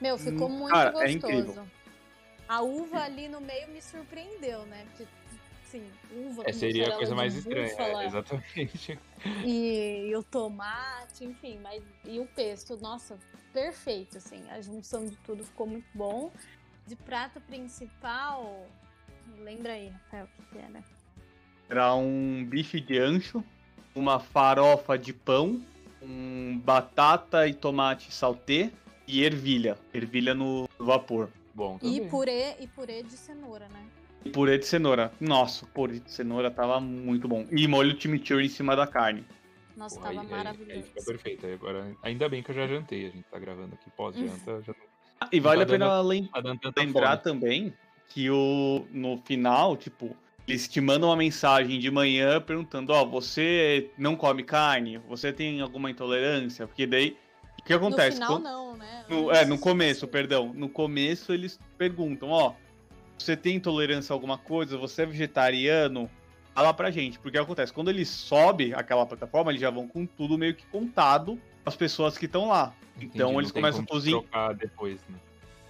Meu, 0.00 0.18
ficou 0.18 0.48
Hum, 0.48 0.58
muito 0.58 0.72
cara, 0.72 0.90
é 0.90 0.92
gostoso. 1.12 1.16
incrível. 1.16 1.66
A 2.48 2.60
uva 2.60 3.02
ali 3.02 3.28
no 3.28 3.40
meio 3.40 3.68
me 3.68 3.80
surpreendeu, 3.80 4.66
né? 4.66 4.84
Porque, 4.90 5.06
assim, 5.64 5.82
uva 6.14 6.42
É, 6.46 6.52
seria 6.52 6.88
a 6.88 6.96
coisa 6.96 7.14
mais 7.14 7.34
estranha, 7.34 7.72
é, 7.78 8.06
exatamente. 8.06 8.98
e, 9.44 10.08
e 10.08 10.16
o 10.16 10.22
tomate, 10.22 11.24
enfim, 11.24 11.58
mas 11.62 11.82
e 12.04 12.20
o 12.20 12.26
pesto, 12.26 12.76
nossa, 12.76 13.18
perfeito, 13.52 14.18
assim. 14.18 14.44
A 14.50 14.60
junção 14.60 15.06
de 15.06 15.16
tudo 15.16 15.44
ficou 15.44 15.66
muito 15.66 15.86
bom. 15.94 16.30
De 16.86 16.94
prato 16.96 17.40
principal, 17.40 18.66
lembra 19.38 19.72
aí, 19.72 19.88
Rafael, 19.88 20.26
o 20.26 20.28
que 20.42 20.50
que 20.50 20.58
era? 20.58 20.84
Era 21.68 21.94
um 21.94 22.44
bife 22.44 22.78
de 22.78 22.98
ancho, 22.98 23.42
uma 23.94 24.20
farofa 24.20 24.98
de 24.98 25.14
pão, 25.14 25.64
um 26.02 26.58
batata 26.62 27.48
e 27.48 27.54
tomate 27.54 28.12
saltê 28.12 28.70
e 29.08 29.24
ervilha. 29.24 29.78
Ervilha 29.94 30.34
no 30.34 30.68
vapor. 30.78 31.30
Bom, 31.54 31.76
E 31.82 31.94
também. 31.96 32.08
purê, 32.08 32.54
e 32.60 32.66
purê 32.66 33.02
de 33.02 33.12
cenoura, 33.16 33.68
né? 33.68 33.84
E 34.24 34.30
purê 34.30 34.58
de 34.58 34.66
cenoura. 34.66 35.12
Nossa, 35.20 35.64
o 35.64 35.68
purê 35.68 36.00
de 36.00 36.10
cenoura 36.10 36.50
tava 36.50 36.80
muito 36.80 37.28
bom. 37.28 37.46
E 37.52 37.68
molho 37.68 37.98
chimichurri 38.00 38.46
em 38.46 38.48
cima 38.48 38.74
da 38.74 38.86
carne. 38.86 39.24
Nossa, 39.76 40.00
Pô, 40.00 40.06
aí- 40.06 40.14
tava 40.16 40.26
aí- 40.26 40.32
Aí, 40.32 40.38
maravilhoso. 40.44 40.82
fica 40.86 41.02
perfeito. 41.04 41.46
Aí 41.46 41.52
agora, 41.54 41.96
ainda 42.02 42.28
bem 42.28 42.42
que 42.42 42.50
eu 42.50 42.54
já 42.54 42.66
jantei. 42.66 43.06
A 43.06 43.10
gente 43.10 43.24
tá 43.30 43.38
gravando 43.38 43.74
aqui 43.74 43.90
pós-janta. 43.96 44.62
Já 44.62 44.72
não 44.72 44.94
Ah, 45.20 45.28
E 45.32 45.38
vale 45.40 45.58
tá 45.58 45.62
a 45.64 45.66
pena 45.66 45.88
dando- 45.88 46.08
lem- 46.08 46.26
tá 46.26 46.42
lembrar 46.76 47.10
fome. 47.18 47.22
também 47.22 47.74
que 48.08 48.28
o, 48.30 48.84
no 48.90 49.16
final, 49.24 49.76
tipo, 49.76 50.14
eles 50.46 50.66
te 50.68 50.80
mandam 50.80 51.08
uma 51.08 51.16
mensagem 51.16 51.78
de 51.78 51.90
manhã 51.90 52.40
perguntando, 52.40 52.92
ó, 52.92 53.04
você 53.04 53.90
não 53.96 54.16
come 54.16 54.42
carne? 54.42 54.98
Você 55.08 55.32
tem 55.32 55.60
alguma 55.60 55.88
intolerância? 55.90 56.66
Porque 56.66 56.84
daí, 56.86 57.16
que 57.64 57.72
acontece? 57.72 58.18
No 58.20 58.26
final, 58.26 58.28
Quando- 58.40 58.44
não, 58.44 58.76
né? 58.76 59.04
no- 59.08 59.30
é, 59.30 59.44
no 59.44 59.58
começo, 59.58 60.06
perdão. 60.06 60.52
No 60.54 60.68
começo 60.68 61.32
eles 61.32 61.58
perguntam, 61.78 62.30
ó, 62.30 62.52
você 63.18 63.36
tem 63.36 63.56
intolerância 63.56 64.12
a 64.12 64.14
alguma 64.14 64.36
coisa? 64.38 64.76
Você 64.78 65.02
é 65.02 65.06
vegetariano? 65.06 66.10
Fala 66.54 66.72
pra 66.72 66.90
gente. 66.90 67.18
Porque 67.18 67.30
o 67.30 67.40
que 67.40 67.44
acontece? 67.44 67.72
Quando 67.72 67.88
eles 67.90 68.08
sobem 68.08 68.72
aquela 68.74 69.04
plataforma, 69.06 69.50
eles 69.50 69.60
já 69.60 69.70
vão 69.70 69.88
com 69.88 70.06
tudo 70.06 70.38
meio 70.38 70.54
que 70.54 70.64
contado 70.66 71.40
as 71.66 71.74
pessoas 71.74 72.16
que 72.18 72.26
estão 72.26 72.48
lá. 72.48 72.72
Entendi, 72.96 73.10
Então 73.14 73.38
eles 73.40 73.50
começam 73.50 73.82
a 73.82 73.86
cozinhar. 73.86 74.20
trocar 74.20 74.54
depois, 74.54 75.00
né? 75.08 75.18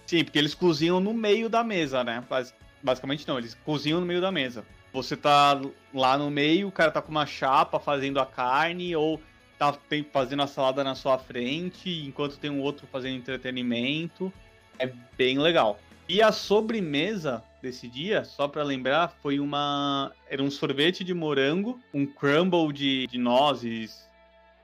Sim, 0.05 0.23
porque 0.23 0.37
eles 0.37 0.53
cozinham 0.53 0.99
no 0.99 1.13
meio 1.13 1.49
da 1.49 1.63
mesa, 1.63 2.03
né? 2.03 2.23
Bas- 2.29 2.53
Basicamente 2.83 3.27
não, 3.27 3.39
eles 3.39 3.55
cozinham 3.65 3.99
no 3.99 4.05
meio 4.05 4.21
da 4.21 4.31
mesa. 4.31 4.63
Você 4.93 5.17
tá 5.17 5.59
lá 5.91 6.17
no 6.19 6.29
meio, 6.29 6.67
o 6.67 6.71
cara 6.71 6.91
tá 6.91 7.01
com 7.01 7.09
uma 7.09 7.25
chapa 7.25 7.79
fazendo 7.79 8.19
a 8.19 8.25
carne, 8.27 8.95
ou 8.95 9.19
tá 9.57 9.73
tem- 9.89 10.03
fazendo 10.03 10.41
a 10.43 10.47
salada 10.47 10.83
na 10.83 10.95
sua 10.95 11.17
frente, 11.17 11.89
enquanto 12.05 12.37
tem 12.37 12.49
um 12.49 12.61
outro 12.61 12.87
fazendo 12.91 13.15
entretenimento. 13.17 14.31
É 14.77 14.91
bem 15.17 15.39
legal. 15.39 15.79
E 16.07 16.21
a 16.21 16.31
sobremesa 16.31 17.43
desse 17.61 17.87
dia, 17.87 18.23
só 18.23 18.47
pra 18.47 18.61
lembrar, 18.63 19.15
foi 19.23 19.39
uma. 19.39 20.11
Era 20.29 20.43
um 20.43 20.51
sorvete 20.51 21.03
de 21.03 21.13
morango, 21.13 21.79
um 21.93 22.05
crumble 22.05 22.71
de, 22.71 23.07
de 23.07 23.17
nozes. 23.17 24.07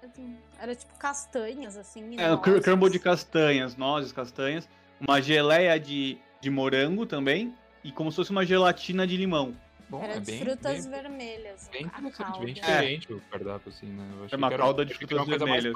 assim, 0.04 0.36
Era 0.60 0.76
tipo 0.76 0.94
castanhas, 1.00 1.78
assim. 1.78 2.20
É, 2.20 2.30
nozes. 2.30 2.64
crumble 2.64 2.90
de 2.92 3.00
castanhas, 3.00 3.76
nozes, 3.76 4.12
castanhas. 4.12 4.70
Uma 5.00 5.20
geleia 5.20 5.80
de, 5.80 6.18
de 6.40 6.50
morango 6.52 7.06
também. 7.08 7.54
E 7.84 7.92
como 7.92 8.12
se 8.12 8.18
fosse 8.18 8.30
uma 8.30 8.46
gelatina 8.46 9.08
de 9.08 9.18
limão. 9.18 9.56
Bom, 9.92 10.02
Era 10.02 10.14
é 10.14 10.20
de 10.22 10.26
bem, 10.26 10.40
frutas 10.40 10.86
bem, 10.88 10.90
vermelhas. 11.02 11.70
bem 11.70 11.82
interessante, 11.86 12.40
bem 12.40 12.54
diferente 12.54 13.12
o 13.12 13.20
cardápio, 13.30 13.68
assim, 13.68 13.88
né? 13.88 14.08
Eu 14.14 14.24
achei 14.24 14.38
uma 14.38 14.48
que 14.48 14.54
era, 14.54 14.64
calda 14.64 14.86
de 14.86 14.94
frutas 14.94 15.28
vermelhas. 15.28 15.74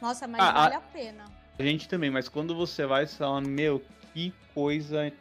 Nossa, 0.00 0.28
mas 0.28 0.40
Ah, 0.40 0.52
vale 0.52 0.74
a- 0.76 0.78
a 0.78 0.80
pena. 0.80 1.24
A 1.58 1.62
gente 1.64 1.88
também, 1.88 2.08
mas 2.08 2.28
quando 2.28 2.54
você 2.54 2.86
vai, 2.86 3.04
você 3.04 3.16
fala, 3.16 3.40
meu, 3.40 3.84
que 4.14 4.32
coisa 4.54 5.12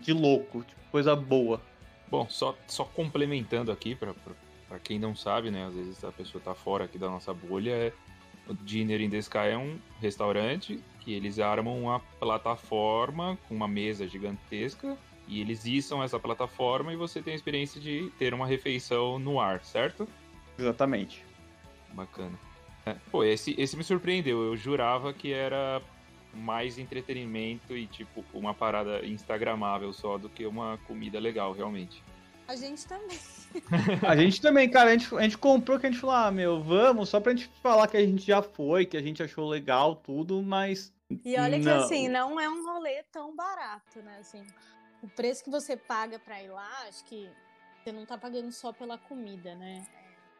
de 0.00 0.12
louco, 0.12 0.62
tipo, 0.62 0.80
coisa 0.92 1.16
boa. 1.16 1.60
Bom, 2.06 2.28
só, 2.30 2.56
só 2.68 2.84
complementando 2.84 3.72
aqui, 3.72 3.96
pra, 3.96 4.14
pra, 4.14 4.34
pra 4.68 4.78
quem 4.78 5.00
não 5.00 5.16
sabe, 5.16 5.50
né? 5.50 5.66
Às 5.66 5.74
vezes 5.74 6.04
a 6.04 6.12
pessoa 6.12 6.40
tá 6.40 6.54
fora 6.54 6.84
aqui 6.84 6.96
da 6.96 7.10
nossa 7.10 7.34
bolha. 7.34 7.72
É, 7.72 7.92
o 8.46 8.54
Dinner 8.54 9.00
in 9.00 9.10
the 9.10 9.18
Sky 9.18 9.48
é 9.50 9.58
um 9.58 9.80
restaurante 10.00 10.80
que 11.00 11.12
eles 11.12 11.40
armam 11.40 11.76
uma 11.82 11.98
plataforma 12.20 13.36
com 13.48 13.54
uma 13.56 13.66
mesa 13.66 14.06
gigantesca 14.06 14.96
e 15.28 15.40
eles 15.40 15.64
içam 15.66 16.02
essa 16.02 16.18
plataforma 16.18 16.92
e 16.92 16.96
você 16.96 17.20
tem 17.20 17.34
a 17.34 17.36
experiência 17.36 17.80
de 17.80 18.10
ter 18.18 18.32
uma 18.32 18.46
refeição 18.46 19.18
no 19.18 19.38
ar, 19.38 19.62
certo? 19.62 20.08
Exatamente. 20.58 21.24
Bacana. 21.92 22.38
É, 22.86 22.96
pô, 23.10 23.22
esse, 23.22 23.54
esse 23.58 23.76
me 23.76 23.84
surpreendeu. 23.84 24.42
Eu 24.42 24.56
jurava 24.56 25.12
que 25.12 25.32
era 25.32 25.82
mais 26.32 26.78
entretenimento 26.78 27.76
e, 27.76 27.86
tipo, 27.86 28.24
uma 28.32 28.54
parada 28.54 29.04
instagramável 29.04 29.92
só 29.92 30.16
do 30.16 30.28
que 30.28 30.46
uma 30.46 30.78
comida 30.86 31.18
legal, 31.18 31.52
realmente. 31.52 32.02
A 32.46 32.56
gente 32.56 32.86
também. 32.86 33.18
A 34.06 34.16
gente 34.16 34.40
também, 34.40 34.70
cara, 34.70 34.90
a 34.90 34.96
gente, 34.96 35.14
a 35.14 35.22
gente 35.22 35.38
comprou 35.38 35.78
que 35.78 35.86
a 35.86 35.90
gente 35.90 36.00
falou, 36.00 36.16
ah, 36.16 36.30
meu, 36.30 36.62
vamos, 36.62 37.08
só 37.08 37.18
pra 37.20 37.34
gente 37.34 37.50
falar 37.62 37.86
que 37.88 37.96
a 37.96 38.00
gente 38.00 38.26
já 38.26 38.42
foi, 38.42 38.84
que 38.86 38.96
a 38.96 39.02
gente 39.02 39.22
achou 39.22 39.48
legal 39.48 39.96
tudo, 39.96 40.42
mas. 40.42 40.92
E 41.24 41.38
olha 41.38 41.58
que 41.58 41.64
Não. 41.64 41.82
assim, 41.82 42.08
não 42.08 42.38
é 42.38 42.48
um 42.48 42.64
rolê 42.64 43.02
tão 43.10 43.34
barato, 43.34 44.00
né? 44.02 44.18
Assim, 44.20 44.46
o 45.02 45.08
preço 45.08 45.44
que 45.44 45.50
você 45.50 45.76
paga 45.76 46.18
pra 46.18 46.42
ir 46.42 46.48
lá, 46.48 46.86
acho 46.88 47.04
que 47.04 47.30
você 47.82 47.92
não 47.92 48.04
tá 48.04 48.18
pagando 48.18 48.50
só 48.52 48.72
pela 48.72 48.98
comida, 48.98 49.54
né? 49.54 49.86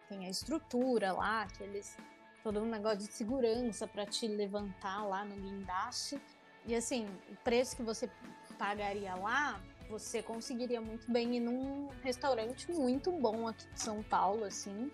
Tem 0.09 0.27
a 0.27 0.31
estrutura 0.31 1.12
lá, 1.12 1.47
que 1.47 1.62
eles. 1.62 1.97
Todo 2.42 2.61
um 2.61 2.66
negócio 2.66 2.99
de 2.99 3.12
segurança 3.12 3.87
pra 3.87 4.07
te 4.07 4.27
levantar 4.27 5.05
lá 5.05 5.25
no 5.25 5.35
guindaste. 5.35 6.21
E 6.64 6.75
assim, 6.75 7.07
o 7.31 7.37
preço 7.37 7.77
que 7.77 7.83
você 7.83 8.09
pagaria 8.57 9.14
lá, 9.14 9.61
você 9.90 10.23
conseguiria 10.23 10.81
muito 10.81 11.11
bem 11.11 11.37
ir 11.37 11.40
num 11.40 11.88
restaurante 12.03 12.71
muito 12.71 13.11
bom 13.11 13.49
aqui 13.49 13.66
de 13.73 13.81
São 13.81 14.03
Paulo, 14.03 14.44
assim. 14.44 14.90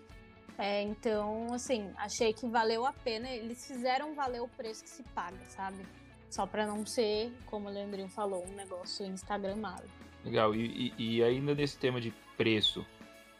É, 0.57 0.81
então, 0.81 1.53
assim, 1.53 1.93
achei 1.97 2.33
que 2.33 2.47
valeu 2.47 2.85
a 2.85 2.93
pena. 2.93 3.29
Eles 3.29 3.65
fizeram 3.67 4.15
valer 4.15 4.41
o 4.41 4.47
preço 4.47 4.83
que 4.83 4.89
se 4.89 5.03
paga, 5.03 5.43
sabe? 5.45 5.85
Só 6.35 6.45
pra 6.45 6.67
não 6.67 6.85
ser, 6.85 7.31
como 7.45 7.69
o 7.69 7.71
Leandrinho 7.71 8.09
falou, 8.09 8.45
um 8.45 8.55
negócio 8.55 9.05
instagramável. 9.05 9.87
Legal. 10.25 10.53
E, 10.53 10.93
e, 10.97 11.15
e 11.15 11.23
ainda 11.23 11.55
nesse 11.55 11.77
tema 11.77 12.01
de 12.01 12.13
preço, 12.35 12.85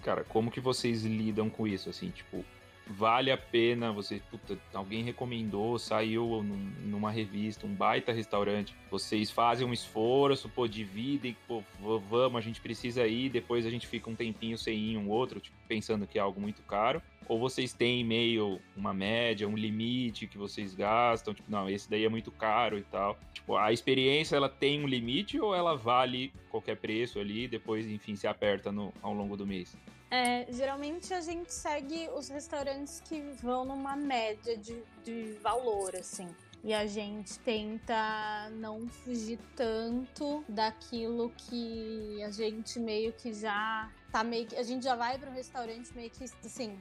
cara, 0.01 0.23
como 0.23 0.49
que 0.49 0.61
vocês 0.61 1.03
lidam 1.03 1.49
com 1.49 1.67
isso? 1.67 1.89
Assim, 1.89 2.09
tipo, 2.09 2.45
vale 2.87 3.31
a 3.31 3.37
pena 3.37 3.91
você, 3.91 4.21
puta, 4.29 4.57
alguém 4.73 5.03
recomendou, 5.03 5.77
saiu 5.79 6.43
num- 6.43 6.71
numa 6.83 7.11
revista, 7.11 7.65
um 7.65 7.73
baita 7.73 8.11
restaurante, 8.11 8.73
vocês 8.91 9.31
fazem 9.31 9.67
um 9.67 9.73
esforço, 9.73 10.49
pô, 10.49 10.67
dividem, 10.67 11.35
pô, 11.47 11.63
vamos, 11.79 12.37
a 12.37 12.41
gente 12.41 12.61
precisa 12.61 13.07
ir, 13.07 13.29
depois 13.29 13.65
a 13.65 13.69
gente 13.69 13.87
fica 13.87 14.09
um 14.09 14.15
tempinho 14.15 14.57
sem 14.57 14.77
ir 14.77 14.97
um 14.97 15.09
outro, 15.09 15.39
tipo, 15.39 15.55
pensando 15.67 16.05
que 16.05 16.17
é 16.17 16.21
algo 16.21 16.39
muito 16.39 16.61
caro, 16.63 17.01
ou 17.27 17.39
vocês 17.39 17.73
têm 17.73 18.03
meio 18.03 18.61
uma 18.75 18.93
média, 18.93 19.47
um 19.47 19.55
limite 19.55 20.27
que 20.27 20.37
vocês 20.37 20.75
gastam, 20.75 21.33
tipo, 21.33 21.49
não, 21.49 21.67
esse 21.67 21.89
daí 21.89 22.05
é 22.05 22.09
muito 22.09 22.31
caro 22.31 22.77
e 22.77 22.83
tal. 22.83 23.17
Tipo, 23.33 23.57
a 23.57 23.73
experiência, 23.73 24.35
ela 24.35 24.47
tem 24.47 24.83
um 24.83 24.87
limite 24.87 25.39
ou 25.39 25.55
ela 25.55 25.75
vale 25.75 26.31
qualquer 26.49 26.77
preço 26.77 27.19
ali, 27.19 27.47
depois, 27.47 27.87
enfim, 27.87 28.15
se 28.15 28.27
aperta 28.27 28.71
no, 28.71 28.93
ao 29.01 29.11
longo 29.11 29.35
do 29.35 29.45
mês? 29.47 29.75
É, 30.11 30.45
geralmente 30.51 31.13
a 31.13 31.21
gente 31.21 31.53
segue 31.53 32.09
os 32.15 32.29
restaurantes 32.29 33.01
que 33.01 33.21
vão 33.41 33.65
numa 33.65 33.95
média 33.95 34.57
de, 34.57 34.81
de 35.03 35.33
valor, 35.41 35.95
assim. 35.95 36.33
E 36.63 36.73
a 36.73 36.85
gente 36.87 37.37
tenta 37.39 38.49
não 38.53 38.87
fugir 38.87 39.39
tanto 39.55 40.43
daquilo 40.49 41.31
que 41.37 42.23
a 42.23 42.31
gente 42.31 42.79
meio 42.79 43.13
que 43.13 43.31
já 43.33 43.91
tá 44.11 44.23
meio 44.23 44.47
que. 44.47 44.55
A 44.55 44.63
gente 44.63 44.83
já 44.83 44.95
vai 44.95 45.17
para 45.19 45.29
um 45.29 45.33
restaurante 45.33 45.93
meio 45.93 46.09
que 46.09 46.23
assim, 46.23 46.75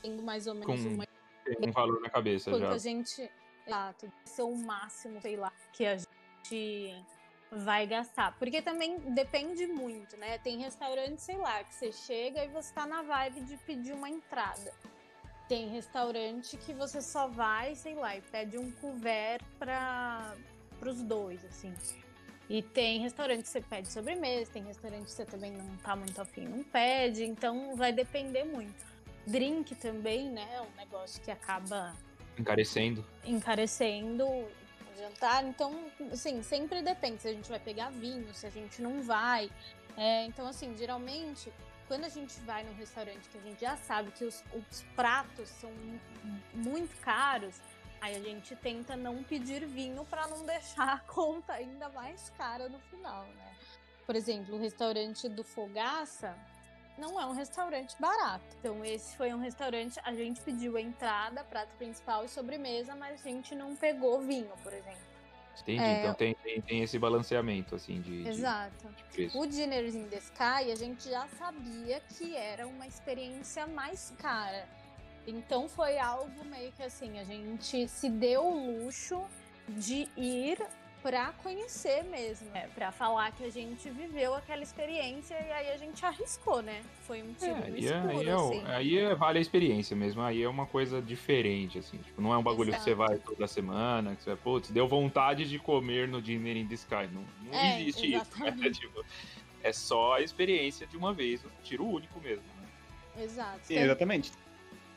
tendo 0.00 0.22
mais 0.22 0.46
ou 0.46 0.54
menos 0.54 0.82
Com 0.82 0.88
uma 0.94 1.06
Tem 1.44 1.68
um 1.68 1.72
valor 1.72 2.00
na 2.00 2.08
cabeça 2.08 2.50
quanto 2.50 2.62
já. 2.62 2.70
a 2.70 2.78
gente. 2.78 3.30
Exato, 3.66 4.10
ser 4.24 4.42
o 4.44 4.56
máximo, 4.56 5.20
sei 5.20 5.36
lá, 5.36 5.52
que 5.74 5.84
a 5.84 5.98
gente 5.98 7.04
vai 7.50 7.86
gastar. 7.86 8.36
Porque 8.38 8.60
também 8.60 8.98
depende 9.12 9.66
muito, 9.66 10.16
né? 10.16 10.38
Tem 10.38 10.58
restaurante, 10.58 11.20
sei 11.20 11.36
lá, 11.36 11.64
que 11.64 11.74
você 11.74 11.92
chega 11.92 12.44
e 12.44 12.48
você 12.48 12.72
tá 12.72 12.86
na 12.86 13.02
vibe 13.02 13.40
de 13.42 13.56
pedir 13.58 13.92
uma 13.92 14.08
entrada. 14.08 14.72
Tem 15.48 15.68
restaurante 15.68 16.56
que 16.58 16.74
você 16.74 17.00
só 17.00 17.26
vai, 17.26 17.74
sei 17.74 17.94
lá, 17.94 18.16
e 18.16 18.20
pede 18.20 18.58
um 18.58 18.70
couvert 18.70 19.42
para 19.58 20.34
os 20.84 21.02
dois, 21.02 21.42
assim. 21.44 21.72
E 22.50 22.62
tem 22.62 23.00
restaurante 23.00 23.42
que 23.42 23.48
você 23.48 23.60
pede 23.60 23.88
sobremesa, 23.88 24.50
tem 24.50 24.62
restaurante 24.64 25.04
que 25.04 25.10
você 25.10 25.24
também 25.24 25.52
não 25.52 25.76
tá 25.78 25.94
muito 25.96 26.20
afim, 26.20 26.46
não 26.46 26.62
pede, 26.64 27.24
então 27.24 27.76
vai 27.76 27.92
depender 27.92 28.44
muito. 28.44 28.86
Drink 29.26 29.74
também, 29.74 30.30
né? 30.30 30.48
É 30.54 30.60
um 30.62 30.76
negócio 30.76 31.22
que 31.22 31.30
acaba 31.30 31.94
Encarecendo. 32.38 33.04
encarecendo 33.24 34.24
jantar. 34.98 35.44
Então, 35.44 35.90
assim, 36.12 36.42
sempre 36.42 36.82
depende 36.82 37.22
se 37.22 37.28
a 37.28 37.32
gente 37.32 37.48
vai 37.48 37.58
pegar 37.60 37.90
vinho, 37.90 38.32
se 38.34 38.46
a 38.46 38.50
gente 38.50 38.82
não 38.82 39.02
vai. 39.02 39.50
É, 39.96 40.24
então, 40.26 40.46
assim, 40.46 40.76
geralmente, 40.76 41.52
quando 41.86 42.04
a 42.04 42.08
gente 42.08 42.38
vai 42.40 42.62
num 42.64 42.74
restaurante 42.74 43.28
que 43.28 43.38
a 43.38 43.40
gente 43.40 43.60
já 43.60 43.76
sabe 43.76 44.10
que 44.12 44.24
os, 44.24 44.44
os 44.54 44.82
pratos 44.94 45.48
são 45.48 45.70
mu- 45.70 46.00
muito 46.54 46.94
caros, 47.00 47.56
aí 48.00 48.14
a 48.14 48.20
gente 48.20 48.54
tenta 48.56 48.96
não 48.96 49.22
pedir 49.24 49.64
vinho 49.66 50.04
para 50.04 50.26
não 50.28 50.44
deixar 50.44 50.88
a 50.92 50.98
conta 50.98 51.54
ainda 51.54 51.88
mais 51.88 52.30
cara 52.36 52.68
no 52.68 52.78
final, 52.80 53.24
né? 53.24 53.54
Por 54.06 54.14
exemplo, 54.14 54.54
o 54.56 54.58
restaurante 54.58 55.28
do 55.28 55.42
Fogaça 55.44 56.36
não 56.98 57.20
é 57.20 57.26
um 57.26 57.32
restaurante 57.32 57.94
barato. 57.98 58.44
Então, 58.60 58.84
esse 58.84 59.16
foi 59.16 59.32
um 59.32 59.38
restaurante, 59.38 59.98
a 60.04 60.14
gente 60.14 60.40
pediu 60.40 60.76
a 60.76 60.80
entrada, 60.80 61.44
prato 61.44 61.70
principal 61.78 62.24
e 62.24 62.28
sobremesa, 62.28 62.94
mas 62.94 63.20
a 63.20 63.28
gente 63.28 63.54
não 63.54 63.74
pegou 63.76 64.20
vinho, 64.20 64.52
por 64.62 64.72
exemplo. 64.72 65.08
Entendi. 65.62 65.82
É, 65.82 66.00
Então 66.00 66.14
tem, 66.14 66.34
tem, 66.34 66.60
tem 66.60 66.82
esse 66.82 66.98
balanceamento, 66.98 67.74
assim, 67.74 68.00
de, 68.00 68.22
de, 68.22 68.28
Exato. 68.28 68.88
de 68.88 69.04
preço. 69.04 69.38
O 69.38 69.46
Dinners 69.46 69.94
in 69.94 70.04
the 70.04 70.18
Sky, 70.18 70.70
a 70.72 70.76
gente 70.76 71.08
já 71.08 71.26
sabia 71.28 72.00
que 72.16 72.36
era 72.36 72.66
uma 72.66 72.86
experiência 72.86 73.66
mais 73.66 74.14
cara. 74.18 74.68
Então 75.26 75.68
foi 75.68 75.98
algo 75.98 76.44
meio 76.44 76.72
que 76.72 76.82
assim, 76.82 77.18
a 77.18 77.24
gente 77.24 77.86
se 77.88 78.08
deu 78.08 78.46
o 78.46 78.84
luxo 78.84 79.20
de 79.68 80.08
ir 80.16 80.58
pra 81.02 81.32
conhecer 81.42 82.02
mesmo, 82.04 82.48
é, 82.54 82.66
pra 82.74 82.90
falar 82.92 83.30
que 83.32 83.44
a 83.44 83.50
gente 83.50 83.88
viveu 83.90 84.34
aquela 84.34 84.62
experiência 84.62 85.34
e 85.34 85.52
aí 85.52 85.70
a 85.70 85.76
gente 85.76 86.04
arriscou, 86.04 86.60
né? 86.62 86.82
Foi 87.06 87.22
um 87.22 87.32
tiro 87.34 87.52
É, 87.52 87.70
no 87.70 87.76
é, 87.76 87.80
escuro, 87.80 88.18
aí, 88.18 88.28
é, 88.28 88.32
assim. 88.32 88.62
aí 88.66 88.98
é- 88.98 89.14
vale 89.14 89.38
a 89.38 89.42
experiência 89.42 89.96
mesmo. 89.96 90.20
Aí 90.22 90.42
é 90.42 90.48
uma 90.48 90.66
coisa 90.66 91.00
diferente, 91.00 91.78
assim. 91.78 91.98
Tipo, 91.98 92.20
não 92.20 92.32
é 92.32 92.38
um 92.38 92.42
bagulho 92.42 92.72
que 92.72 92.80
você 92.80 92.90
Exato. 92.90 93.08
vai 93.08 93.18
toda 93.18 93.46
semana, 93.46 94.14
que 94.16 94.22
você 94.22 94.30
vai, 94.30 94.38
putz, 94.38 94.70
deu 94.70 94.86
vontade 94.88 95.48
de 95.48 95.58
comer 95.58 96.08
no 96.08 96.20
Dinner 96.20 96.56
in 96.56 96.66
the 96.66 96.74
Sky. 96.74 97.08
Não, 97.12 97.24
não 97.44 97.54
É, 97.58 97.80
existe 97.80 98.06
isso. 98.14 98.26
Né? 98.40 98.48
exatamente. 98.48 98.80
Tipo, 98.88 99.04
é 99.62 99.72
só 99.72 100.14
a 100.14 100.20
experiência 100.20 100.86
de 100.86 100.96
uma 100.96 101.12
vez, 101.12 101.44
um 101.44 101.48
tiro 101.62 101.86
único 101.86 102.20
mesmo. 102.20 102.42
né? 102.60 103.24
Exato. 103.24 103.60
Sim, 103.62 103.78
exatamente. 103.78 104.30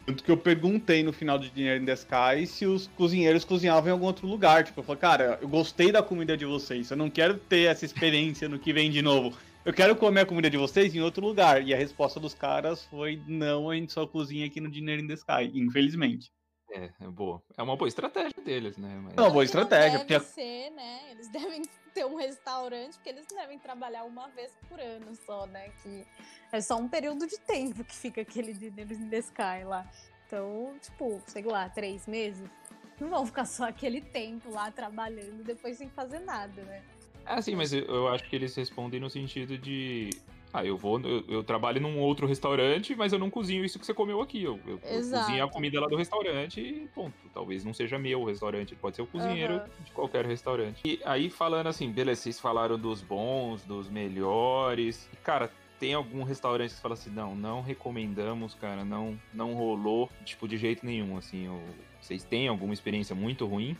Tanto 0.05 0.23
que 0.23 0.31
eu 0.31 0.37
perguntei 0.37 1.03
no 1.03 1.13
final 1.13 1.37
de 1.37 1.49
Dinner 1.49 1.81
in 1.81 1.85
the 1.85 1.93
Sky 1.93 2.45
se 2.47 2.65
os 2.65 2.87
cozinheiros 2.87 3.45
cozinhavam 3.45 3.89
em 3.89 3.91
algum 3.91 4.05
outro 4.05 4.27
lugar. 4.27 4.63
Tipo, 4.63 4.79
eu 4.79 4.83
falei, 4.83 4.99
cara, 4.99 5.39
eu 5.41 5.47
gostei 5.47 5.91
da 5.91 6.01
comida 6.01 6.35
de 6.35 6.45
vocês. 6.45 6.89
Eu 6.89 6.97
não 6.97 7.09
quero 7.09 7.37
ter 7.37 7.69
essa 7.69 7.85
experiência 7.85 8.49
no 8.49 8.59
que 8.59 8.73
vem 8.73 8.89
de 8.89 9.01
novo. 9.01 9.37
Eu 9.63 9.71
quero 9.71 9.95
comer 9.95 10.21
a 10.21 10.25
comida 10.25 10.49
de 10.49 10.57
vocês 10.57 10.95
em 10.95 11.01
outro 11.01 11.25
lugar. 11.25 11.65
E 11.65 11.73
a 11.73 11.77
resposta 11.77 12.19
dos 12.19 12.33
caras 12.33 12.83
foi: 12.85 13.21
não, 13.27 13.69
a 13.69 13.75
gente 13.75 13.93
só 13.93 14.07
cozinha 14.07 14.47
aqui 14.47 14.59
no 14.59 14.71
Dinner 14.71 14.99
in 14.99 15.07
the 15.07 15.13
Sky. 15.13 15.51
Infelizmente. 15.53 16.31
É, 16.71 16.89
é 17.01 17.07
boa. 17.07 17.41
É 17.57 17.61
uma 17.61 17.75
boa 17.75 17.87
estratégia 17.87 18.41
deles, 18.43 18.77
né? 18.77 18.99
Mas... 19.03 19.17
É 19.17 19.21
uma 19.21 19.29
boa 19.29 19.33
não 19.33 19.43
estratégia. 19.43 19.99
Deve 19.99 20.05
Porque 20.05 20.19
ser, 20.31 20.69
né? 20.71 21.11
Eles 21.11 21.27
devem 21.31 21.63
ter 21.93 22.05
um 22.05 22.15
restaurante, 22.15 22.93
porque 22.93 23.09
eles 23.09 23.25
não 23.29 23.37
devem 23.37 23.59
trabalhar 23.59 24.03
uma 24.05 24.29
vez 24.29 24.51
por 24.69 24.79
ano 24.79 25.13
só, 25.25 25.45
né? 25.47 25.69
Que 25.83 26.05
é 26.51 26.61
só 26.61 26.77
um 26.77 26.87
período 26.87 27.27
de 27.27 27.37
tempo 27.39 27.83
que 27.83 27.95
fica 27.95 28.21
aquele 28.21 28.53
Dinner 28.53 28.91
in 28.91 29.09
the 29.09 29.19
Sky 29.19 29.63
lá. 29.65 29.85
Então, 30.25 30.73
tipo, 30.81 31.21
sei 31.27 31.43
lá, 31.43 31.67
três 31.67 32.07
meses. 32.07 32.49
Não 32.99 33.09
vão 33.09 33.25
ficar 33.25 33.45
só 33.45 33.67
aquele 33.67 33.99
tempo 33.99 34.49
lá 34.51 34.71
trabalhando 34.71 35.43
depois 35.43 35.77
sem 35.77 35.89
fazer 35.89 36.19
nada, 36.19 36.61
né? 36.63 36.83
Ah, 37.25 37.41
sim, 37.41 37.55
mas 37.55 37.73
eu 37.73 38.07
acho 38.07 38.23
que 38.29 38.35
eles 38.35 38.55
respondem 38.55 38.99
no 38.99 39.09
sentido 39.09 39.57
de. 39.57 40.09
Ah, 40.53 40.65
eu 40.65 40.77
vou. 40.77 40.99
Eu, 40.99 41.23
eu 41.27 41.43
trabalho 41.43 41.79
num 41.79 41.99
outro 41.99 42.27
restaurante, 42.27 42.95
mas 42.95 43.13
eu 43.13 43.19
não 43.19 43.29
cozinho 43.29 43.63
isso 43.63 43.79
que 43.79 43.85
você 43.85 43.93
comeu 43.93 44.21
aqui. 44.21 44.43
Eu, 44.43 44.59
eu, 44.65 44.79
eu 44.83 45.09
cozinho 45.09 45.43
a 45.43 45.49
comida 45.49 45.79
lá 45.79 45.87
do 45.87 45.95
restaurante 45.95 46.59
e 46.59 46.87
ponto. 46.93 47.15
Talvez 47.33 47.63
não 47.63 47.73
seja 47.73 47.97
meu 47.97 48.21
o 48.21 48.25
restaurante, 48.25 48.75
pode 48.75 48.95
ser 48.95 49.01
o 49.01 49.07
cozinheiro 49.07 49.55
Aham. 49.55 49.69
de 49.79 49.91
qualquer 49.91 50.25
restaurante. 50.25 50.81
E 50.85 50.99
aí, 51.05 51.29
falando 51.29 51.67
assim, 51.67 51.89
beleza, 51.91 52.21
vocês 52.21 52.39
falaram 52.39 52.77
dos 52.77 53.01
bons, 53.01 53.63
dos 53.63 53.89
melhores. 53.89 55.09
E, 55.13 55.15
cara, 55.17 55.49
tem 55.79 55.93
algum 55.93 56.23
restaurante 56.23 56.69
que 56.69 56.75
você 56.75 56.81
fala 56.81 56.93
assim, 56.93 57.09
não, 57.09 57.35
não 57.35 57.61
recomendamos, 57.61 58.53
cara, 58.53 58.83
não, 58.83 59.17
não 59.33 59.53
rolou, 59.53 60.09
tipo, 60.25 60.47
de 60.47 60.57
jeito 60.57 60.85
nenhum, 60.85 61.17
assim. 61.17 61.47
Vocês 61.99 62.23
têm 62.23 62.47
alguma 62.47 62.73
experiência 62.73 63.15
muito 63.15 63.45
ruim? 63.45 63.75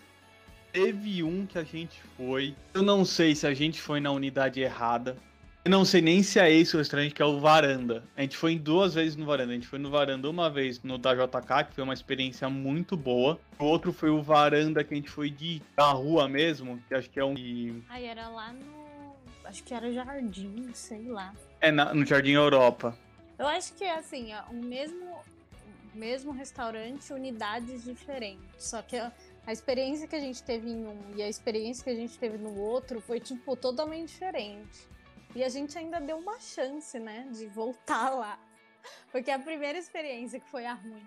Teve 0.71 1.21
um 1.21 1.45
que 1.45 1.57
a 1.57 1.63
gente 1.63 2.01
foi. 2.15 2.55
Eu 2.73 2.81
não 2.81 3.03
sei 3.03 3.35
se 3.35 3.45
a 3.45 3.53
gente 3.53 3.81
foi 3.81 3.99
na 3.99 4.09
unidade 4.11 4.61
errada. 4.61 5.17
Eu 5.63 5.69
não 5.69 5.85
sei 5.85 6.01
nem 6.01 6.23
se 6.23 6.39
é 6.39 6.51
esse 6.51 6.75
o 6.75 6.79
restaurante 6.79 7.13
que 7.13 7.21
é 7.21 7.25
o 7.25 7.39
Varanda. 7.39 8.03
A 8.17 8.21
gente 8.21 8.35
foi 8.35 8.53
em 8.53 8.57
duas 8.57 8.95
vezes 8.95 9.15
no 9.15 9.25
Varanda. 9.27 9.51
A 9.51 9.53
gente 9.55 9.67
foi 9.67 9.77
no 9.77 9.91
Varanda 9.91 10.27
uma 10.27 10.49
vez 10.49 10.81
no 10.81 10.97
da 10.97 11.13
JK, 11.13 11.65
que 11.69 11.75
foi 11.75 11.83
uma 11.83 11.93
experiência 11.93 12.49
muito 12.49 12.97
boa. 12.97 13.39
O 13.59 13.65
outro 13.65 13.93
foi 13.93 14.09
o 14.09 14.23
Varanda 14.23 14.83
que 14.83 14.91
a 14.93 14.97
gente 14.97 15.09
foi 15.09 15.29
de 15.29 15.61
da 15.77 15.91
rua 15.91 16.27
mesmo, 16.27 16.81
que 16.87 16.95
acho 16.95 17.07
que 17.11 17.19
é 17.19 17.23
um. 17.25 17.35
e- 17.37 17.83
Aí 17.89 18.05
era 18.05 18.27
lá 18.29 18.51
no. 18.53 19.15
Acho 19.45 19.63
que 19.63 19.71
era 19.73 19.91
Jardim, 19.93 20.67
sei 20.73 21.03
lá. 21.07 21.31
É 21.59 21.71
na- 21.71 21.93
no 21.93 22.05
Jardim 22.07 22.31
Europa. 22.31 22.97
Eu 23.37 23.47
acho 23.47 23.73
que 23.75 23.83
é 23.83 23.95
assim, 23.97 24.33
é 24.33 24.41
o 24.49 24.55
mesmo, 24.55 25.15
mesmo 25.93 26.31
restaurante, 26.31 27.13
unidades 27.13 27.83
diferentes. 27.83 28.41
Só 28.57 28.81
que 28.81 28.95
a, 28.97 29.11
a 29.45 29.51
experiência 29.51 30.07
que 30.07 30.15
a 30.15 30.19
gente 30.19 30.41
teve 30.41 30.69
em 30.71 30.85
um 30.87 30.97
e 31.15 31.21
a 31.21 31.29
experiência 31.29 31.83
que 31.83 31.89
a 31.91 31.95
gente 31.95 32.17
teve 32.17 32.37
no 32.39 32.57
outro 32.59 32.99
foi, 32.99 33.19
tipo, 33.19 33.55
totalmente 33.55 34.07
diferente. 34.09 34.89
E 35.35 35.43
a 35.43 35.49
gente 35.49 35.77
ainda 35.77 35.99
deu 35.99 36.17
uma 36.17 36.39
chance, 36.39 36.99
né, 36.99 37.27
de 37.31 37.47
voltar 37.47 38.09
lá. 38.09 38.37
Porque 39.11 39.31
a 39.31 39.39
primeira 39.39 39.77
experiência 39.77 40.39
que 40.39 40.49
foi 40.49 40.65
a 40.65 40.73
ruim. 40.73 41.05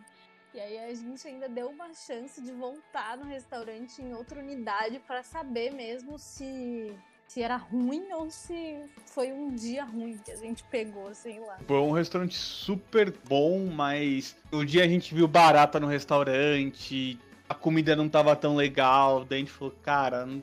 E 0.54 0.60
aí 0.60 0.78
a 0.78 0.94
gente 0.94 1.26
ainda 1.26 1.48
deu 1.48 1.68
uma 1.68 1.92
chance 1.92 2.40
de 2.40 2.52
voltar 2.52 3.16
no 3.18 3.24
restaurante 3.24 4.00
em 4.00 4.14
outra 4.14 4.38
unidade 4.38 5.00
para 5.00 5.22
saber 5.22 5.72
mesmo 5.72 6.18
se 6.18 6.94
se 7.26 7.42
era 7.42 7.56
ruim 7.56 8.12
ou 8.12 8.30
se 8.30 8.78
foi 9.06 9.32
um 9.32 9.54
dia 9.54 9.82
ruim 9.82 10.16
que 10.18 10.30
a 10.30 10.36
gente 10.36 10.62
pegou, 10.64 11.12
sei 11.14 11.40
lá. 11.40 11.58
Foi 11.66 11.78
um 11.78 11.90
restaurante 11.90 12.36
super 12.36 13.10
bom, 13.26 13.66
mas 13.66 14.36
no 14.52 14.64
dia 14.64 14.84
a 14.84 14.86
gente 14.86 15.14
viu 15.14 15.26
barata 15.26 15.80
no 15.80 15.86
restaurante, 15.86 17.18
a 17.48 17.54
comida 17.54 17.96
não 17.96 18.08
tava 18.08 18.36
tão 18.36 18.54
legal, 18.54 19.24
daí 19.24 19.38
a 19.38 19.40
gente 19.40 19.50
falou, 19.50 19.74
cara, 19.82 20.26
não- 20.26 20.42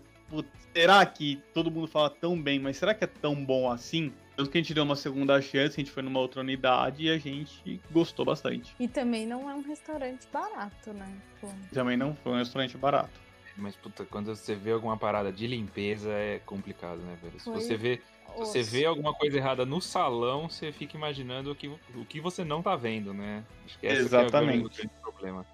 será 0.73 1.05
que 1.05 1.41
todo 1.53 1.69
mundo 1.71 1.87
fala 1.87 2.09
tão 2.09 2.41
bem, 2.41 2.59
mas 2.59 2.77
será 2.77 2.93
que 2.93 3.03
é 3.03 3.07
tão 3.07 3.43
bom 3.43 3.69
assim? 3.71 4.13
Tanto 4.35 4.49
que 4.49 4.57
a 4.57 4.61
gente 4.61 4.73
deu 4.73 4.83
uma 4.83 4.95
segunda 4.95 5.39
chance, 5.41 5.75
a 5.75 5.83
gente 5.83 5.91
foi 5.91 6.01
numa 6.01 6.19
outra 6.19 6.41
unidade 6.41 7.03
e 7.05 7.09
a 7.09 7.17
gente 7.17 7.79
gostou 7.91 8.25
bastante. 8.25 8.73
E 8.79 8.87
também 8.87 9.27
não 9.27 9.49
é 9.49 9.53
um 9.53 9.61
restaurante 9.61 10.27
barato, 10.31 10.93
né? 10.93 11.21
Tipo, 11.35 11.53
Também 11.73 11.97
não 11.97 12.15
foi 12.15 12.31
um 12.31 12.37
restaurante 12.37 12.77
barato. 12.77 13.19
Mas, 13.57 13.75
puta, 13.75 14.05
quando 14.05 14.33
você 14.33 14.55
vê 14.55 14.71
alguma 14.71 14.97
parada 14.97 15.31
de 15.31 15.45
limpeza 15.45 16.09
é 16.11 16.39
complicado, 16.39 16.99
né, 17.01 17.17
velho? 17.21 17.37
Se 17.39 17.45
Foi 17.45 17.59
você 17.59 17.75
vê, 17.75 17.97
se 17.97 18.39
você 18.39 18.63
vê 18.63 18.85
alguma 18.85 19.13
coisa 19.13 19.37
errada 19.37 19.65
no 19.65 19.81
salão, 19.81 20.49
você 20.49 20.71
fica 20.71 20.95
imaginando 20.95 21.51
o 21.51 21.55
que, 21.55 21.67
o 21.67 22.05
que 22.07 22.21
você 22.21 22.45
não 22.45 22.61
tá 22.63 22.75
vendo, 22.77 23.13
né? 23.13 23.43
Acho 23.65 23.77
que 23.77 23.85
é 23.87 23.91
o 23.91 23.97
Exatamente. 23.97 24.59
grande- 24.61 24.65
o 24.65 24.69
grande 24.77 24.93
problema. 25.01 25.45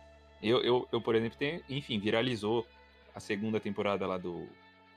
Eu, 0.41 0.61
eu, 0.63 0.87
eu, 0.91 1.01
por 1.01 1.15
exemplo, 1.15 1.37
tenho, 1.39 1.61
enfim, 1.67 1.99
viralizou 1.99 2.65
a 3.15 3.19
segunda 3.19 3.59
temporada 3.59 4.05
lá 4.05 4.17
do 4.19 4.47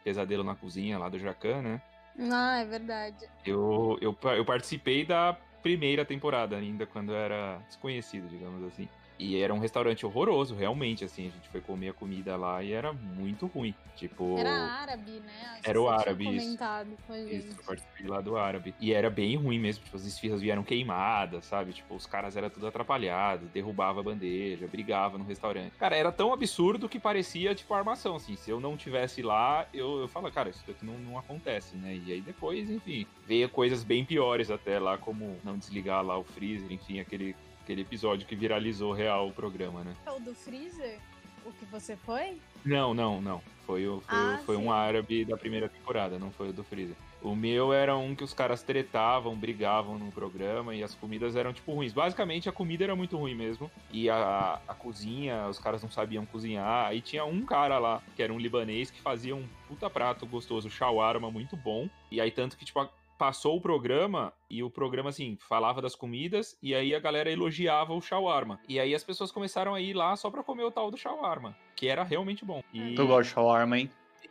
Pesadelo 0.05 0.44
na 0.44 0.55
Cozinha, 0.55 0.98
lá 0.98 1.09
do 1.09 1.18
Jacan, 1.18 1.62
né? 1.62 1.82
Ah, 2.30 2.61
é 2.61 2.64
verdade. 2.64 3.28
Eu, 3.44 3.98
eu, 4.01 4.16
eu 4.36 4.44
participei 4.44 5.05
da 5.05 5.36
primeira 5.62 6.05
temporada 6.05 6.57
ainda, 6.57 6.86
quando 6.86 7.12
eu 7.12 7.16
era 7.16 7.59
desconhecido, 7.66 8.28
digamos 8.28 8.62
assim. 8.64 8.88
E 9.21 9.37
era 9.37 9.53
um 9.53 9.59
restaurante 9.59 10.07
horroroso, 10.07 10.55
realmente, 10.55 11.05
assim. 11.05 11.29
A 11.29 11.31
gente 11.31 11.49
foi 11.51 11.61
comer 11.61 11.91
a 11.91 11.93
comida 11.93 12.37
lá 12.37 12.62
e 12.62 12.73
era 12.73 12.91
muito 12.91 13.47
ruim. 13.47 13.75
Tipo. 13.95 14.39
Era 14.39 14.51
árabe, 14.51 15.11
né? 15.21 15.59
Acho 15.59 15.68
Era 15.68 15.83
o 15.83 15.89
árabe, 15.91 16.25
isso. 16.25 16.45
comentado 16.47 16.97
com 17.07 17.12
a 17.12 17.18
gente. 17.18 17.37
Isso, 17.37 17.61
eu 17.61 17.64
participei 17.64 18.07
lá 18.07 18.23
do 18.23 18.39
árabe. 18.39 18.75
E 18.81 18.95
era 18.95 19.11
bem 19.11 19.37
ruim 19.37 19.59
mesmo, 19.59 19.85
tipo, 19.85 19.95
as 19.95 20.07
esfirras 20.07 20.41
vieram 20.41 20.62
queimadas, 20.62 21.45
sabe? 21.45 21.75
Tipo, 21.75 21.97
os 21.97 22.07
caras 22.07 22.35
eram 22.35 22.49
tudo 22.49 22.66
atrapalhados, 22.66 23.51
derrubava 23.51 24.01
a 24.01 24.03
bandeja, 24.03 24.66
brigava 24.66 25.18
no 25.18 25.25
restaurante. 25.25 25.73
Cara, 25.79 25.95
era 25.95 26.11
tão 26.11 26.33
absurdo 26.33 26.89
que 26.89 26.99
parecia, 26.99 27.55
tipo, 27.55 27.75
armação, 27.75 28.16
assim. 28.16 28.37
Se 28.37 28.51
eu 28.51 28.59
não 28.59 28.75
tivesse 28.75 29.21
lá, 29.21 29.66
eu, 29.75 30.01
eu 30.01 30.09
falo, 30.09 30.33
cara, 30.33 30.49
isso 30.49 30.64
daqui 30.66 30.83
não, 30.83 30.95
não 30.95 31.18
acontece, 31.18 31.77
né? 31.77 32.01
E 32.07 32.11
aí 32.11 32.23
depois, 32.23 32.71
enfim, 32.71 33.07
veio 33.27 33.51
coisas 33.51 33.85
bem 33.85 34.03
piores 34.03 34.51
até 34.51 34.79
lá, 34.79 34.97
como 34.97 35.37
não 35.45 35.59
desligar 35.59 36.03
lá 36.03 36.16
o 36.16 36.25
freezer, 36.25 36.73
enfim, 36.73 37.01
aquele, 37.01 37.37
aquele 37.71 37.83
episódio 37.83 38.27
que 38.27 38.35
viralizou 38.35 38.93
real 38.93 39.29
o 39.29 39.33
programa, 39.33 39.85
né? 39.85 39.95
É 40.05 40.11
o 40.11 40.18
do 40.18 40.35
Freezer? 40.35 40.99
O 41.47 41.53
que 41.53 41.64
você 41.66 41.97
foi? 41.97 42.39
Não, 42.64 42.93
não, 42.93 43.21
não. 43.21 43.41
Foi, 43.64 43.87
o, 43.87 44.01
foi, 44.01 44.18
Ah, 44.18 44.43
foi 44.45 44.57
sim. 44.57 44.62
um 44.64 44.73
árabe 44.73 45.25
da 45.25 45.37
primeira 45.37 45.68
temporada, 45.68 46.18
não 46.18 46.33
foi 46.33 46.49
o 46.49 46.53
do 46.53 46.64
Freezer. 46.64 46.97
O 47.23 47.37
meu 47.37 47.73
era 47.73 47.97
um 47.97 48.14
que 48.16 48.25
os 48.25 48.35
caras 48.35 48.62
tretavam, 48.62 49.37
brigavam 49.37 49.97
no 49.99 50.11
programa 50.11 50.75
e 50.75 50.83
as 50.83 50.95
comidas 50.95 51.37
eram, 51.37 51.53
tipo, 51.53 51.73
ruins. 51.73 51.93
Basicamente, 51.93 52.49
a 52.49 52.53
comida 52.53 52.83
era 52.85 52.97
muito 52.97 53.16
ruim 53.16 53.35
mesmo. 53.35 53.71
E 53.93 54.11
a, 54.11 54.59
a 54.66 54.75
cozinha, 54.75 55.47
os 55.47 55.59
caras 55.59 55.83
não 55.83 55.91
sabiam 55.91 56.27
cozinhar. 56.27 56.87
Aí 56.89 57.01
tinha 57.01 57.25
um 57.25 57.43
cara 57.43 57.79
lá, 57.79 58.03
que 58.16 58.23
era 58.23 58.33
um 58.33 58.39
libanês, 58.39 58.91
que 58.91 59.01
fazia 59.01 59.37
um 59.37 59.47
puta 59.68 59.89
prato 59.89 60.27
gostoso, 60.27 60.68
shawarma, 60.68 61.31
muito 61.31 61.57
bom. 61.57 61.89
E 62.11 62.21
aí, 62.21 62.31
tanto 62.31 62.57
que, 62.57 62.64
tipo, 62.64 62.81
a- 62.81 62.91
passou 63.21 63.59
o 63.59 63.61
programa 63.61 64.33
e 64.49 64.62
o 64.62 64.71
programa, 64.71 65.11
assim, 65.11 65.37
falava 65.47 65.83
das 65.83 65.95
comidas 65.95 66.57
e 66.62 66.75
aí 66.75 66.95
a 66.95 66.99
galera 66.99 67.31
elogiava 67.31 67.93
o 67.93 68.01
shawarma. 68.01 68.59
E 68.66 68.81
aí 68.81 68.95
as 68.95 69.05
pessoas 69.05 69.31
começaram 69.31 69.75
a 69.75 69.81
ir 69.83 69.93
lá 69.93 70.16
só 70.16 70.31
pra 70.31 70.43
comer 70.43 70.64
o 70.64 70.71
tal 70.71 70.91
do 70.91 70.97
shawarma, 70.97 71.55
que 71.77 71.87
era 71.87 72.03
realmente 72.03 72.47
bom. 72.47 72.62
E 72.73 72.95
Tu 72.95 73.07
gosta 73.07 73.25
de 73.25 73.29
shawarma, 73.29 73.79
hein? 73.79 73.91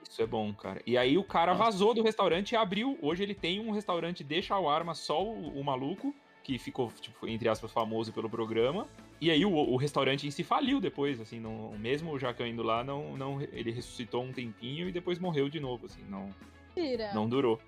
isso 0.10 0.24
é 0.24 0.26
bom, 0.26 0.52
cara. 0.56 0.82
E 0.88 0.98
aí 0.98 1.20
o 1.20 1.24
cara 1.24 1.52
Nossa. 1.52 1.66
vazou 1.66 1.94
do 1.94 2.02
restaurante 2.02 2.54
e 2.54 2.56
abriu. 2.56 2.98
Hoje 3.00 3.22
ele 3.22 3.36
tem 3.36 3.60
um 3.60 3.70
restaurante 3.70 4.24
de 4.24 4.42
shawarma, 4.42 4.96
só 4.96 5.24
o, 5.24 5.60
o 5.60 5.64
maluco, 5.64 6.12
que 6.42 6.58
ficou, 6.58 6.92
tipo, 7.00 7.28
entre 7.28 7.48
aspas, 7.48 7.72
famoso 7.72 8.12
pelo 8.12 8.28
programa. 8.28 8.88
E 9.22 9.30
aí 9.30 9.46
o, 9.46 9.52
o 9.54 9.78
restaurante 9.78 10.26
em 10.26 10.32
si 10.32 10.44
faliu 10.44 10.82
depois, 10.82 11.22
assim, 11.22 11.40
não, 11.40 11.78
mesmo 11.78 12.12
o 12.12 12.18
Jacan 12.18 12.48
indo 12.48 12.64
lá, 12.64 12.84
não, 12.84 13.16
não, 13.16 13.40
ele 13.40 13.70
ressuscitou 13.70 14.24
um 14.24 14.32
tempinho 14.32 14.90
e 14.90 14.92
depois 14.92 15.20
morreu 15.20 15.48
de 15.48 15.60
novo, 15.60 15.86
assim, 15.86 16.04
não, 16.10 16.34
Tira. 16.74 17.14
não 17.14 17.30
durou. 17.30 17.60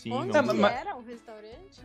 Sim, 0.00 0.12
Onde 0.14 0.34
É, 0.34 0.40
mas- 0.40 0.58
era 0.80 0.96
o 0.96 1.02
restaurante? 1.02 1.82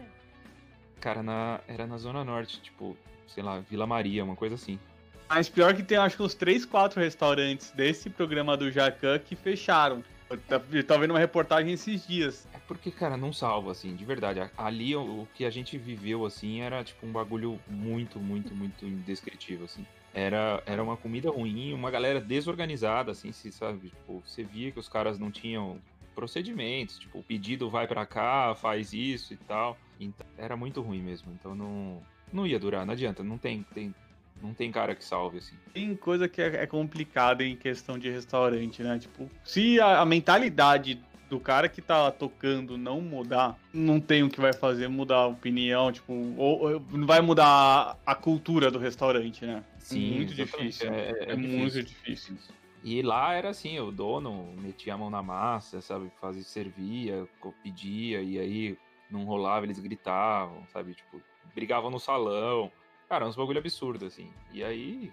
Cara, 1.02 1.22
na, 1.22 1.60
era 1.68 1.86
na 1.86 1.98
Zona 1.98 2.24
Norte, 2.24 2.62
tipo, 2.62 2.96
sei 3.28 3.44
lá, 3.44 3.60
Vila 3.60 3.86
Maria, 3.86 4.24
uma 4.24 4.38
coisa 4.38 4.56
assim. 4.56 4.80
Mas 5.28 5.50
pior 5.50 5.76
que 5.76 5.84
tem, 5.84 5.98
acho 5.98 6.16
que 6.16 6.24
uns 6.24 6.34
3, 6.34 6.66
4 6.66 7.02
restaurantes 7.02 7.72
desse 7.72 8.10
programa 8.10 8.56
do 8.56 8.72
Jacan 8.72 9.20
que 9.20 9.36
fecharam. 9.36 10.02
Eu 10.30 10.38
tá- 10.38 10.60
tava 10.88 11.02
vendo 11.02 11.12
uma 11.12 11.20
reportagem 11.20 11.74
esses 11.74 12.08
dias. 12.08 12.48
É 12.54 12.58
porque, 12.68 12.90
cara, 12.90 13.18
não 13.18 13.34
salva, 13.34 13.72
assim, 13.72 13.94
de 13.96 14.06
verdade. 14.06 14.40
Ali 14.58 14.96
o, 14.96 15.02
o 15.02 15.28
que 15.36 15.44
a 15.44 15.50
gente 15.50 15.78
viveu, 15.78 16.26
assim, 16.26 16.62
era 16.62 16.84
tipo 16.86 17.06
um 17.06 17.12
bagulho 17.12 17.60
muito, 17.68 18.18
muito, 18.18 18.56
muito 18.56 18.86
indescritível, 18.86 19.66
assim. 19.66 19.86
era, 20.14 20.64
era 20.66 20.82
uma 20.82 20.96
comida 20.96 21.30
ruim, 21.30 21.74
uma 21.74 21.92
galera 21.92 22.22
desorganizada, 22.22 23.12
assim, 23.12 23.34
se 23.34 23.52
sabe? 23.52 23.90
Tipo, 23.90 24.24
você 24.26 24.44
via 24.44 24.72
que 24.72 24.80
os 24.80 24.88
caras 24.88 25.20
não 25.20 25.30
tinham 25.30 25.78
procedimentos, 26.16 26.98
tipo, 26.98 27.20
o 27.20 27.24
pedido 27.24 27.70
vai 27.70 27.86
para 27.86 28.06
cá, 28.06 28.56
faz 28.56 28.94
isso 28.94 29.34
e 29.34 29.38
tal. 29.38 29.78
Então, 30.00 30.26
era 30.38 30.56
muito 30.56 30.82
ruim 30.82 31.02
mesmo. 31.02 31.32
Então 31.38 31.54
não, 31.54 32.02
não 32.32 32.48
ia 32.48 32.58
durar, 32.58 32.86
não 32.86 32.94
adianta, 32.94 33.22
não 33.22 33.38
tem, 33.38 33.64
tem, 33.74 33.94
não 34.42 34.54
tem 34.54 34.72
cara 34.72 34.96
que 34.96 35.04
salve, 35.04 35.38
assim. 35.40 35.56
Tem 35.74 35.96
coisa 35.96 36.28
que 36.28 36.42
é, 36.42 36.64
é 36.64 36.66
complicada 36.66 37.44
em 37.44 37.56
questão 37.56 38.00
de 38.00 38.10
restaurante, 38.10 38.82
né? 38.82 38.98
Tipo, 38.98 39.30
se 39.44 39.80
a, 39.80 40.00
a 40.00 40.06
mentalidade 40.06 41.00
do 41.30 41.40
cara 41.40 41.68
que 41.68 41.82
tá 41.82 42.12
tocando 42.12 42.78
não 42.78 43.02
mudar, 43.02 43.58
não 43.74 44.00
tem 44.00 44.24
o 44.24 44.30
que 44.30 44.40
vai 44.40 44.54
fazer 44.54 44.88
mudar 44.88 45.18
a 45.18 45.28
opinião, 45.28 45.92
tipo, 45.92 46.14
ou, 46.38 46.74
ou 46.74 46.86
não 46.92 47.08
vai 47.08 47.20
mudar 47.20 47.46
a, 47.46 47.98
a, 48.12 48.16
cultura 48.16 48.70
do 48.70 48.78
restaurante, 48.78 49.46
né? 49.46 49.64
Sim, 49.80 50.16
muito 50.16 50.34
difícil. 50.34 50.94
É, 50.94 51.12
é, 51.12 51.32
é 51.32 51.36
muito 51.36 51.82
difícil. 51.84 52.38
E 52.86 53.02
lá 53.02 53.34
era 53.34 53.50
assim, 53.50 53.80
o 53.80 53.92
dono 53.92 54.54
metia 54.62 54.94
a 54.94 54.98
mão 54.98 55.10
na 55.10 55.24
massa, 55.24 55.82
sabe? 55.82 56.12
Fazia, 56.22 56.44
servia, 56.44 57.28
pedia, 57.64 58.22
e 58.22 58.38
aí 58.38 58.78
não 59.10 59.26
rolava, 59.26 59.66
eles 59.66 59.80
gritavam, 59.80 60.64
sabe? 60.68 60.94
Tipo, 60.94 61.20
brigavam 61.56 61.90
no 61.90 62.00
salão. 62.00 62.72
Cara, 63.10 63.28
uns 63.28 63.36
bagulho 63.36 63.58
absurdo, 63.58 64.06
assim. 64.06 64.32
E 64.54 64.64
aí, 64.64 65.12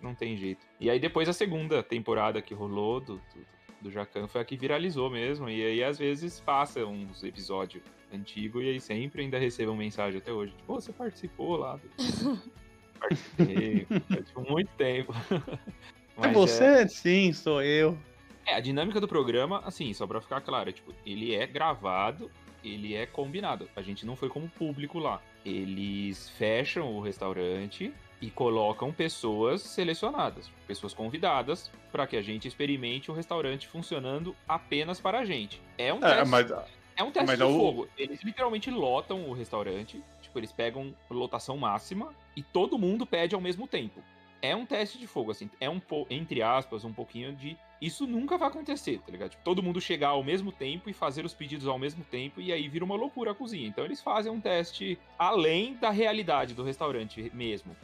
não 0.00 0.16
tem 0.16 0.36
jeito. 0.36 0.66
E 0.80 0.90
aí 0.90 0.98
depois 0.98 1.28
a 1.28 1.32
segunda 1.32 1.80
temporada 1.80 2.42
que 2.42 2.54
rolou 2.54 2.98
do, 2.98 3.14
do, 3.14 3.46
do 3.82 3.90
Jacan 3.92 4.26
foi 4.26 4.40
a 4.40 4.44
que 4.44 4.56
viralizou 4.56 5.08
mesmo. 5.08 5.48
E 5.48 5.64
aí, 5.64 5.84
às 5.84 6.00
vezes, 6.00 6.40
passa 6.40 6.84
uns 6.84 7.22
episódios 7.22 7.84
antigos 8.12 8.64
e 8.64 8.70
aí 8.70 8.80
sempre 8.80 9.22
ainda 9.22 9.38
recebo 9.38 9.76
mensagem 9.76 10.18
até 10.18 10.32
hoje. 10.32 10.54
Tipo, 10.56 10.74
você 10.74 10.92
participou 10.92 11.56
lá. 11.56 11.76
Do... 11.76 12.42
Participei. 12.98 13.86
tipo, 14.24 14.40
muito 14.40 14.70
tempo. 14.76 15.12
Mas 16.16 16.30
é 16.30 16.32
você? 16.32 16.64
É... 16.64 16.88
Sim, 16.88 17.32
sou 17.32 17.62
eu. 17.62 17.98
É, 18.46 18.54
a 18.54 18.60
dinâmica 18.60 19.00
do 19.00 19.06
programa, 19.06 19.62
assim, 19.64 19.92
só 19.94 20.06
pra 20.06 20.20
ficar 20.20 20.40
claro, 20.40 20.68
é, 20.68 20.72
tipo, 20.72 20.92
ele 21.06 21.34
é 21.34 21.46
gravado, 21.46 22.30
ele 22.64 22.94
é 22.94 23.06
combinado. 23.06 23.68
A 23.76 23.82
gente 23.82 24.04
não 24.04 24.16
foi 24.16 24.28
como 24.28 24.48
público 24.48 24.98
lá. 24.98 25.20
Eles 25.44 26.28
fecham 26.30 26.94
o 26.96 27.00
restaurante 27.00 27.92
e 28.20 28.30
colocam 28.30 28.92
pessoas 28.92 29.62
selecionadas, 29.62 30.50
pessoas 30.66 30.94
convidadas, 30.94 31.70
para 31.90 32.06
que 32.06 32.16
a 32.16 32.22
gente 32.22 32.46
experimente 32.46 33.10
o 33.10 33.14
restaurante 33.14 33.66
funcionando 33.68 34.34
apenas 34.48 35.00
para 35.00 35.20
a 35.20 35.24
gente. 35.24 35.60
É 35.78 35.92
um 35.92 35.98
é, 35.98 36.16
teste. 36.16 36.28
Mas... 36.28 36.52
É 36.94 37.02
um 37.02 37.10
teste 37.10 37.26
mas 37.26 37.38
de 37.38 37.44
é 37.44 37.46
fogo. 37.46 37.88
Eles 37.96 38.22
literalmente 38.22 38.70
lotam 38.70 39.28
o 39.28 39.32
restaurante, 39.32 40.02
tipo, 40.20 40.38
eles 40.38 40.52
pegam 40.52 40.94
lotação 41.10 41.56
máxima 41.56 42.14
e 42.36 42.42
todo 42.42 42.78
mundo 42.78 43.06
pede 43.06 43.34
ao 43.34 43.40
mesmo 43.40 43.66
tempo 43.66 44.02
é 44.42 44.54
um 44.56 44.66
teste 44.66 44.98
de 44.98 45.06
fogo, 45.06 45.30
assim, 45.30 45.48
é 45.60 45.70
um, 45.70 45.80
entre 46.10 46.42
aspas, 46.42 46.84
um 46.84 46.92
pouquinho 46.92 47.32
de. 47.34 47.56
Isso 47.80 48.06
nunca 48.06 48.36
vai 48.36 48.48
acontecer, 48.48 48.98
tá 48.98 49.10
ligado? 49.10 49.30
Tipo, 49.30 49.44
todo 49.44 49.62
mundo 49.62 49.80
chegar 49.80 50.08
ao 50.08 50.22
mesmo 50.22 50.52
tempo 50.52 50.90
e 50.90 50.92
fazer 50.92 51.24
os 51.24 51.32
pedidos 51.32 51.66
ao 51.66 51.78
mesmo 51.78 52.04
tempo, 52.04 52.40
e 52.40 52.52
aí 52.52 52.68
vira 52.68 52.84
uma 52.84 52.96
loucura 52.96 53.30
a 53.30 53.34
cozinha. 53.34 53.66
Então 53.66 53.84
eles 53.84 54.02
fazem 54.02 54.30
um 54.30 54.40
teste 54.40 54.98
além 55.18 55.74
da 55.74 55.90
realidade 55.90 56.54
do 56.54 56.62
restaurante 56.62 57.30
mesmo. 57.32 57.74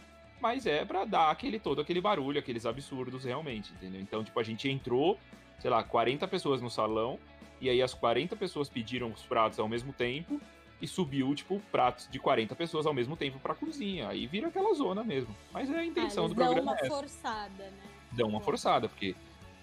Mas 0.40 0.66
é 0.66 0.84
para 0.84 1.04
dar 1.04 1.30
aquele 1.30 1.58
todo 1.58 1.80
aquele 1.80 2.00
barulho, 2.00 2.38
aqueles 2.38 2.66
absurdos 2.66 3.24
realmente, 3.24 3.72
entendeu? 3.72 4.00
Então, 4.00 4.22
tipo, 4.22 4.38
a 4.38 4.42
gente 4.42 4.68
entrou, 4.68 5.18
sei 5.58 5.70
lá, 5.70 5.82
40 5.82 6.28
pessoas 6.28 6.60
no 6.60 6.70
salão, 6.70 7.18
e 7.60 7.68
aí 7.68 7.82
as 7.82 7.94
40 7.94 8.36
pessoas 8.36 8.68
pediram 8.68 9.10
os 9.10 9.22
pratos 9.22 9.58
ao 9.58 9.68
mesmo 9.68 9.92
tempo, 9.92 10.40
e 10.80 10.86
subiu, 10.86 11.34
tipo, 11.34 11.60
pratos 11.72 12.08
de 12.10 12.18
40 12.18 12.54
pessoas 12.54 12.86
ao 12.86 12.94
mesmo 12.94 13.16
tempo 13.16 13.38
pra 13.38 13.54
cozinha. 13.54 14.08
Aí 14.08 14.26
vira 14.26 14.48
aquela 14.48 14.72
zona 14.74 15.02
mesmo. 15.02 15.34
Mas 15.52 15.70
é 15.70 15.78
a 15.78 15.84
intenção 15.84 16.26
ah, 16.26 16.28
do 16.28 16.34
programa. 16.34 16.74
Dão 16.74 16.74
uma 16.74 16.86
é 16.86 16.88
forçada, 16.88 17.64
né? 17.64 17.82
Dão 18.12 18.28
uma 18.28 18.40
forçada, 18.40 18.88
porque 18.88 19.14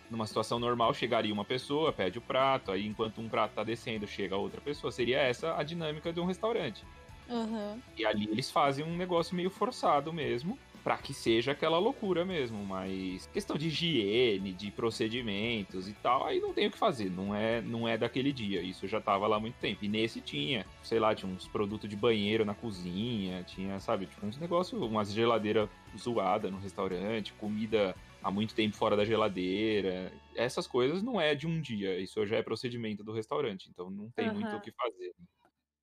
numa 0.10 0.28
situação 0.28 0.60
normal 0.60 0.94
chegaria 0.94 1.34
uma 1.34 1.46
pessoa, 1.46 1.92
pede 1.92 2.18
o 2.18 2.22
prato, 2.22 2.72
aí 2.72 2.86
enquanto 2.86 3.22
um 3.22 3.30
prato 3.30 3.54
tá 3.54 3.64
descendo, 3.64 4.06
chega 4.06 4.36
outra 4.36 4.62
pessoa. 4.62 4.92
Seria 4.92 5.20
essa 5.20 5.56
a 5.56 5.64
dinâmica 5.64 6.12
de 6.12 6.20
um 6.20 6.26
restaurante. 6.26 6.84
Uhum. 7.30 7.80
E 7.98 8.06
ali 8.06 8.26
eles 8.30 8.52
fazem 8.52 8.86
um 8.86 8.96
negócio 8.96 9.36
meio 9.36 9.50
forçado 9.50 10.14
mesmo 10.14 10.60
para 10.86 11.00
que 11.00 11.16
seja 11.16 11.54
aquela 11.54 11.80
loucura 11.80 12.24
mesmo, 12.24 12.64
mas 12.64 13.26
questão 13.34 13.58
de 13.58 13.70
higiene, 13.70 14.54
de 14.54 14.70
procedimentos 14.70 15.90
e 15.90 15.94
tal, 15.94 16.24
aí 16.24 16.40
não 16.40 16.54
tem 16.54 16.68
o 16.68 16.72
que 16.72 16.78
fazer, 16.78 17.10
não 17.10 17.34
é, 17.34 17.60
não 17.60 17.88
é 17.88 17.98
daquele 17.98 18.32
dia, 18.32 18.62
isso 18.62 18.88
já 18.88 19.02
tava 19.02 19.26
lá 19.26 19.38
há 19.38 19.40
muito 19.40 19.56
tempo. 19.56 19.84
E 19.84 19.88
nesse 19.88 20.22
tinha, 20.22 20.64
sei 20.84 21.00
lá, 21.00 21.16
tinha 21.16 21.30
uns 21.30 21.48
produtos 21.48 21.90
de 21.90 21.96
banheiro 21.96 22.46
na 22.46 22.54
cozinha, 22.54 23.42
tinha, 23.42 23.80
sabe, 23.80 24.06
tipo 24.06 24.24
uns 24.28 24.38
negócios, 24.38 24.80
umas 24.80 25.12
geladeiras 25.12 25.68
zoadas 25.98 26.52
no 26.52 26.60
restaurante, 26.60 27.34
comida 27.34 27.96
há 28.22 28.30
muito 28.30 28.54
tempo 28.54 28.76
fora 28.76 28.96
da 28.96 29.04
geladeira. 29.04 30.14
Essas 30.36 30.68
coisas 30.68 31.02
não 31.02 31.20
é 31.20 31.34
de 31.34 31.48
um 31.48 31.60
dia, 31.60 31.98
isso 31.98 32.24
já 32.28 32.36
é 32.36 32.44
procedimento 32.44 33.04
do 33.04 33.12
restaurante, 33.12 33.72
então 33.72 33.90
não 33.90 34.12
tem 34.12 34.28
uhum. 34.28 34.36
muito 34.36 34.56
o 34.56 34.62
que 34.62 34.72
fazer. 34.72 35.16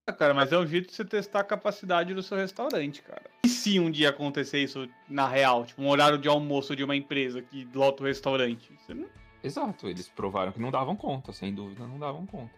Ah, 0.07 0.13
cara, 0.13 0.35
mas 0.35 0.51
é 0.53 0.59
um 0.59 0.67
jeito 0.67 0.89
de 0.89 0.95
você 0.95 1.05
testar 1.05 1.41
a 1.41 1.45
capacidade 1.45 2.13
do 2.13 2.23
seu 2.23 2.37
restaurante, 2.37 3.03
cara. 3.03 3.31
E 3.45 3.49
se 3.49 3.79
um 3.79 3.89
dia 3.89 4.11
acontecer 4.11 4.59
isso 4.59 4.89
na 5.09 5.29
real, 5.29 5.65
tipo, 5.65 5.81
um 5.81 5.89
horário 5.89 6.19
de 6.19 6.29
almoço 6.29 6.75
de 6.75 6.83
uma 6.83 6.97
empresa 6.97 7.41
que 7.41 7.69
lota 7.73 8.03
o 8.03 8.07
restaurante? 8.07 8.73
Não... 8.89 9.07
Exato, 9.45 9.89
eles 9.89 10.09
provaram 10.09 10.51
que 10.51 10.61
não 10.61 10.73
davam 10.73 10.97
conta, 10.97 11.33
sem 11.33 11.55
dúvida 11.55 11.87
não 11.87 11.99
davam 11.99 12.27
conta. 12.27 12.53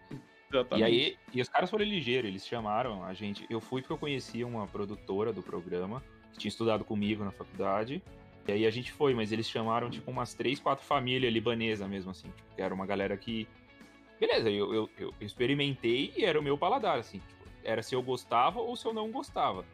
Exatamente. 0.51 0.81
E 0.81 0.83
aí, 0.83 1.17
e 1.33 1.41
os 1.41 1.47
caras 1.47 1.69
foram 1.69 1.85
ligeiros, 1.85 2.29
eles 2.29 2.47
chamaram 2.47 3.03
a 3.03 3.13
gente. 3.13 3.45
Eu 3.49 3.61
fui 3.61 3.81
porque 3.81 3.93
eu 3.93 3.97
conhecia 3.97 4.45
uma 4.45 4.65
produtora 4.67 5.31
do 5.31 5.43
programa, 5.43 6.03
que 6.33 6.39
tinha 6.39 6.49
estudado 6.49 6.83
comigo 6.83 7.23
na 7.23 7.31
faculdade. 7.31 8.01
E 8.47 8.51
aí 8.51 8.65
a 8.65 8.71
gente 8.71 8.91
foi, 8.91 9.13
mas 9.13 9.31
eles 9.31 9.49
chamaram, 9.49 9.89
tipo, 9.89 10.09
umas 10.09 10.33
três, 10.33 10.59
quatro 10.59 10.85
famílias 10.85 11.31
libanesas 11.31 11.87
mesmo, 11.87 12.11
assim. 12.11 12.27
Tipo, 12.29 12.55
que 12.55 12.61
era 12.61 12.73
uma 12.73 12.85
galera 12.85 13.15
que. 13.17 13.47
Beleza, 14.19 14.49
eu, 14.49 14.73
eu, 14.73 14.89
eu 14.97 15.13
experimentei 15.19 16.13
e 16.15 16.23
era 16.23 16.39
o 16.39 16.43
meu 16.43 16.57
paladar, 16.57 16.97
assim. 16.97 17.21
Era 17.65 17.81
se 17.81 17.95
eu 17.95 18.01
gostava 18.01 18.61
ou 18.61 18.75
se 18.75 18.85
eu 18.85 18.93
não 18.93 19.11
gostava. 19.11 19.65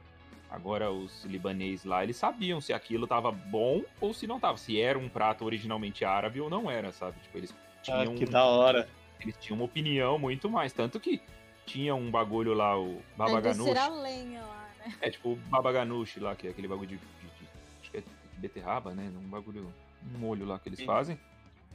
Agora, 0.49 0.91
os 0.91 1.23
libaneses 1.23 1.85
lá, 1.85 2.03
eles 2.03 2.17
sabiam 2.17 2.59
se 2.59 2.73
aquilo 2.73 3.07
tava 3.07 3.31
bom 3.31 3.83
ou 4.01 4.13
se 4.13 4.27
não 4.27 4.39
tava. 4.39 4.57
Se 4.57 4.79
era 4.79 4.97
um 4.97 5.07
prato 5.07 5.45
originalmente 5.45 6.03
árabe 6.03 6.41
ou 6.41 6.49
não 6.49 6.69
era, 6.69 6.91
sabe? 6.91 7.19
Tipo, 7.21 7.37
eles 7.37 7.55
tinham. 7.81 8.13
Ah, 8.13 8.17
que 8.17 8.25
da 8.25 8.43
hora. 8.43 8.89
Eles 9.19 9.37
tinham 9.39 9.57
uma 9.57 9.65
opinião 9.65 10.17
muito 10.17 10.49
mais. 10.49 10.73
Tanto 10.73 10.99
que 10.99 11.21
tinha 11.65 11.93
um 11.95 12.09
bagulho 12.09 12.53
lá, 12.53 12.77
o 12.77 13.01
babaganush. 13.15 13.77
É 13.77 13.89
lenha 13.89 14.41
lá, 14.41 14.69
né? 14.79 14.93
É 14.99 15.09
tipo 15.09 15.33
o 15.33 15.35
babaganush 15.35 16.19
lá, 16.19 16.35
que 16.35 16.47
é 16.47 16.49
aquele 16.49 16.67
bagulho 16.67 16.89
de, 16.89 16.97
de, 16.97 17.01
de, 17.01 17.47
Acho 17.81 17.91
que 17.91 17.97
é 17.97 18.01
de 18.01 18.07
beterraba, 18.37 18.93
né? 18.93 19.09
Um 19.15 19.29
bagulho. 19.29 19.73
Um 20.13 20.17
molho 20.17 20.45
lá 20.45 20.59
que 20.59 20.67
eles 20.67 20.81
fazem. 20.81 21.17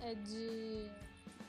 É 0.03 0.15
de. 0.15 0.91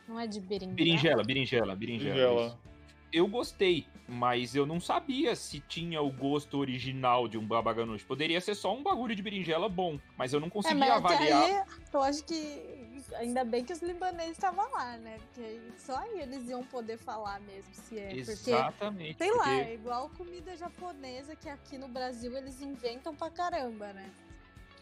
Não 0.08 0.18
é 0.18 0.26
de 0.26 0.40
berinjela? 0.40 0.76
Berinjela, 0.76 1.24
berinjela, 1.24 1.76
berinjela. 1.76 2.14
berinjela 2.14 2.68
eu 3.12 3.28
gostei, 3.28 3.86
mas 4.08 4.56
eu 4.56 4.66
não 4.66 4.80
sabia 4.80 5.36
se 5.36 5.60
tinha 5.60 6.02
o 6.02 6.12
gosto 6.12 6.58
original 6.58 7.28
de 7.28 7.38
um 7.38 7.46
babaganush. 7.46 8.04
Poderia 8.04 8.40
ser 8.42 8.56
só 8.56 8.76
um 8.76 8.84
bagulho 8.84 9.16
de 9.16 9.22
berinjela 9.22 9.70
bom, 9.70 10.00
mas 10.18 10.34
eu 10.34 10.40
não 10.40 10.50
conseguia 10.50 10.86
é, 10.86 10.92
avaliar. 10.92 11.44
Aí, 11.44 11.64
eu 11.94 12.02
acho 12.02 12.24
que 12.24 12.88
ainda 13.16 13.44
bem 13.44 13.64
que 13.64 13.74
os 13.74 13.82
libaneses 13.82 14.34
estavam 14.34 14.70
lá, 14.72 14.98
né? 14.98 15.18
Porque 15.20 15.60
só 15.78 15.98
aí 15.98 16.22
eles 16.22 16.50
iam 16.50 16.64
poder 16.64 16.98
falar 16.98 17.40
mesmo 17.42 17.74
se 17.74 17.98
é. 17.98 18.16
Exatamente. 18.16 19.16
Porque, 19.16 19.24
sei 19.24 19.34
porque... 19.34 19.50
lá, 19.50 19.56
é 19.56 19.74
igual 19.74 20.10
comida 20.10 20.56
japonesa 20.56 21.36
que 21.36 21.50
aqui 21.50 21.78
no 21.78 21.88
Brasil 21.88 22.36
eles 22.36 22.62
inventam 22.62 23.16
pra 23.16 23.30
caramba, 23.30 23.94
né? 23.94 24.10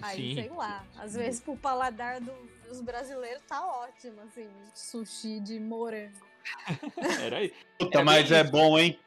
Aí, 0.02 0.30
Sim. 0.30 0.36
sei 0.36 0.50
lá, 0.50 0.86
às 0.98 1.14
vezes 1.14 1.40
pro 1.40 1.56
paladar 1.56 2.20
do, 2.20 2.34
dos 2.68 2.82
brasileiros 2.82 3.42
tá 3.48 3.66
ótimo, 3.66 4.22
assim, 4.22 4.50
sushi 4.74 5.40
de 5.40 5.60
morango. 5.60 6.35
Era 7.22 7.38
aí. 7.38 7.54
Puta, 7.80 8.04
mas 8.04 8.32
é 8.32 8.44
bom, 8.44 8.78
hein? 8.78 9.00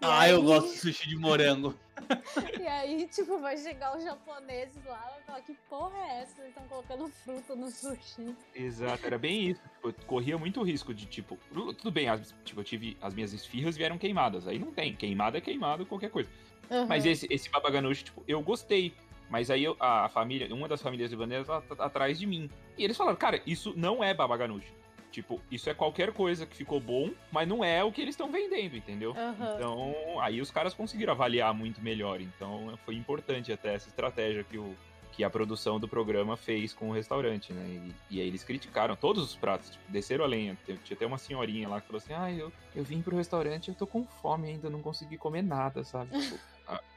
E 0.00 0.04
ah, 0.04 0.20
aí... 0.20 0.30
eu 0.30 0.42
gosto 0.42 0.72
de 0.72 0.78
sushi 0.78 1.08
de 1.08 1.16
morango. 1.16 1.74
E 2.60 2.66
aí, 2.66 3.06
tipo, 3.08 3.38
vai 3.38 3.56
chegar 3.56 3.96
os 3.96 4.04
japoneses 4.04 4.84
lá 4.84 5.12
e 5.18 5.24
falar, 5.24 5.40
que 5.40 5.54
porra 5.68 5.96
é 5.98 6.22
essa? 6.22 6.40
Eles 6.40 6.50
estão 6.50 6.68
colocando 6.68 7.08
fruta 7.08 7.54
no 7.56 7.70
sushi. 7.70 8.34
Exato, 8.54 9.06
era 9.06 9.18
bem 9.18 9.50
isso. 9.50 9.60
Tipo, 9.62 9.88
eu 9.88 9.94
corria 10.06 10.38
muito 10.38 10.62
risco 10.62 10.92
de, 10.92 11.06
tipo, 11.06 11.38
tudo 11.52 11.90
bem, 11.90 12.08
as, 12.08 12.34
tipo, 12.44 12.60
eu 12.60 12.64
tive, 12.64 12.96
as 13.00 13.14
minhas 13.14 13.32
esfirras 13.32 13.76
vieram 13.76 13.98
queimadas. 13.98 14.46
Aí 14.46 14.58
não 14.58 14.72
tem, 14.72 14.94
queimada 14.94 15.38
é 15.38 15.40
queimado, 15.40 15.86
qualquer 15.86 16.10
coisa. 16.10 16.28
Uhum. 16.70 16.86
Mas 16.86 17.06
esse, 17.06 17.26
esse 17.30 17.48
babaganushi, 17.50 18.04
tipo, 18.04 18.22
eu 18.28 18.40
gostei. 18.42 18.94
Mas 19.28 19.50
aí 19.50 19.64
eu, 19.64 19.76
a 19.80 20.08
família, 20.08 20.52
uma 20.54 20.68
das 20.68 20.80
famílias 20.80 21.10
libanesas 21.10 21.46
tá, 21.46 21.60
tá, 21.60 21.84
atrás 21.84 22.18
de 22.18 22.26
mim. 22.26 22.48
E 22.78 22.84
eles 22.84 22.96
falaram, 22.96 23.16
cara, 23.16 23.40
isso 23.46 23.72
não 23.76 24.02
é 24.04 24.14
babaganushi. 24.14 24.72
Tipo, 25.16 25.40
isso 25.50 25.70
é 25.70 25.72
qualquer 25.72 26.12
coisa 26.12 26.44
que 26.44 26.54
ficou 26.54 26.78
bom, 26.78 27.10
mas 27.32 27.48
não 27.48 27.64
é 27.64 27.82
o 27.82 27.90
que 27.90 28.02
eles 28.02 28.12
estão 28.12 28.30
vendendo, 28.30 28.76
entendeu? 28.76 29.12
Uhum. 29.12 29.54
Então, 29.54 30.20
aí 30.20 30.42
os 30.42 30.50
caras 30.50 30.74
conseguiram 30.74 31.14
avaliar 31.14 31.54
muito 31.54 31.80
melhor. 31.80 32.20
Então, 32.20 32.78
foi 32.84 32.96
importante 32.96 33.50
até 33.50 33.72
essa 33.72 33.88
estratégia 33.88 34.44
que 34.44 34.58
o, 34.58 34.76
que 35.12 35.24
a 35.24 35.30
produção 35.30 35.80
do 35.80 35.88
programa 35.88 36.36
fez 36.36 36.74
com 36.74 36.90
o 36.90 36.92
restaurante, 36.92 37.50
né? 37.50 37.64
E, 38.10 38.16
e 38.16 38.20
aí 38.20 38.28
eles 38.28 38.44
criticaram 38.44 38.94
todos 38.94 39.24
os 39.24 39.34
pratos, 39.34 39.70
tipo, 39.70 39.90
desceram 39.90 40.22
a 40.22 40.28
lenha. 40.28 40.54
Tinha 40.66 40.94
até 40.94 41.06
uma 41.06 41.16
senhorinha 41.16 41.66
lá 41.66 41.80
que 41.80 41.86
falou 41.86 41.96
assim: 41.96 42.12
ah, 42.12 42.30
eu, 42.30 42.52
eu 42.74 42.84
vim 42.84 43.00
pro 43.00 43.16
restaurante, 43.16 43.70
eu 43.70 43.74
tô 43.74 43.86
com 43.86 44.04
fome 44.04 44.48
ainda, 44.48 44.68
não 44.68 44.82
consegui 44.82 45.16
comer 45.16 45.40
nada, 45.40 45.82
sabe? 45.82 46.10
Tipo, 46.20 46.38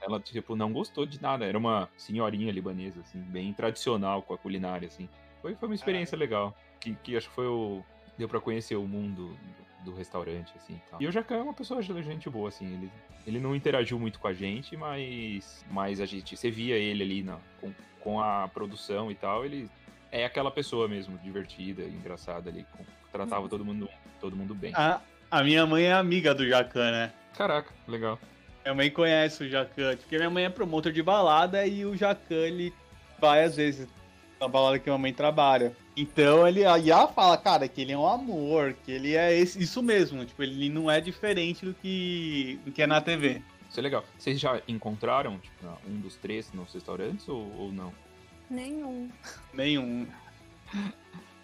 ela, 0.01 0.19
tipo, 0.19 0.55
não 0.55 0.73
gostou 0.73 1.05
de 1.05 1.21
nada. 1.21 1.45
Era 1.45 1.57
uma 1.57 1.87
senhorinha 1.95 2.51
libanesa, 2.51 3.01
assim, 3.01 3.19
bem 3.19 3.53
tradicional 3.53 4.23
com 4.23 4.33
a 4.33 4.37
culinária, 4.37 4.87
assim. 4.87 5.07
Foi, 5.41 5.55
foi 5.55 5.69
uma 5.69 5.75
experiência 5.75 6.17
legal. 6.17 6.55
Que, 6.79 6.95
que 6.95 7.15
acho 7.15 7.29
que 7.29 7.35
foi 7.35 7.47
o. 7.47 7.83
Deu 8.19 8.27
pra 8.27 8.41
conhecer 8.41 8.75
o 8.75 8.85
mundo 8.85 9.33
do, 9.83 9.95
restaurante, 9.95 10.51
assim. 10.57 10.79
Tal. 10.91 11.01
E 11.01 11.07
o 11.07 11.11
Jacan 11.11 11.37
é 11.37 11.41
uma 11.41 11.53
pessoa 11.53 11.81
gente 11.81 12.29
boa, 12.29 12.49
assim. 12.49 12.65
Ele, 12.65 12.91
ele 13.25 13.39
não 13.39 13.55
interagiu 13.55 13.97
muito 13.97 14.19
com 14.19 14.27
a 14.27 14.33
gente, 14.33 14.75
mas, 14.75 15.65
mas 15.71 16.01
a 16.01 16.05
gente. 16.05 16.35
Você 16.35 16.51
via 16.51 16.75
ele 16.75 17.01
ali 17.01 17.23
na, 17.23 17.37
com, 17.61 17.71
com 18.01 18.19
a 18.19 18.45
produção 18.49 19.09
e 19.09 19.15
tal, 19.15 19.45
ele 19.45 19.69
é 20.11 20.25
aquela 20.25 20.51
pessoa 20.51 20.85
mesmo, 20.85 21.17
divertida, 21.19 21.83
engraçada 21.83 22.49
ali, 22.49 22.65
com, 22.75 22.83
tratava 23.09 23.47
todo 23.47 23.63
mundo, 23.63 23.87
todo 24.19 24.35
mundo 24.35 24.53
bem. 24.53 24.73
A, 24.75 24.99
a 25.31 25.41
minha 25.41 25.65
mãe 25.65 25.85
é 25.85 25.93
amiga 25.93 26.35
do 26.35 26.45
Jacan, 26.45 26.91
né? 26.91 27.13
Caraca, 27.37 27.73
legal. 27.87 28.19
Minha 28.63 28.75
mãe 28.75 28.91
conhece 28.91 29.45
o 29.45 29.49
Jacan, 29.49 29.95
porque 29.95 30.17
minha 30.17 30.29
mãe 30.29 30.43
é 30.43 30.49
promotor 30.49 30.91
de 30.91 31.01
balada 31.01 31.65
e 31.65 31.85
o 31.85 31.95
Jacan, 31.95 32.35
ele 32.35 32.73
vai 33.17 33.45
às 33.45 33.55
vezes 33.55 33.87
na 34.39 34.47
balada 34.47 34.79
que 34.79 34.89
a 34.89 34.97
mãe 34.97 35.13
trabalha. 35.13 35.73
Então 35.99 36.47
ele 36.47 36.61
já 36.81 37.09
fala, 37.09 37.37
cara, 37.37 37.67
que 37.67 37.81
ele 37.81 37.91
é 37.91 37.97
um 37.97 38.07
amor, 38.07 38.73
que 38.85 38.89
ele 38.89 39.17
é 39.17 39.37
esse, 39.37 39.61
isso 39.61 39.83
mesmo, 39.83 40.25
tipo, 40.25 40.41
ele 40.41 40.69
não 40.69 40.89
é 40.89 41.01
diferente 41.01 41.65
do 41.65 41.73
que, 41.73 42.57
do 42.63 42.71
que 42.71 42.81
é 42.81 42.87
na 42.87 43.01
TV. 43.01 43.41
Isso 43.69 43.77
é 43.81 43.83
legal. 43.83 44.05
Vocês 44.17 44.39
já 44.39 44.61
encontraram, 44.65 45.37
tipo, 45.39 45.67
um 45.85 45.99
dos 45.99 46.15
três 46.15 46.53
nos 46.53 46.73
restaurantes 46.73 47.27
ou, 47.27 47.53
ou 47.57 47.73
não? 47.73 47.93
Nenhum. 48.49 49.11
Nenhum. 49.53 50.07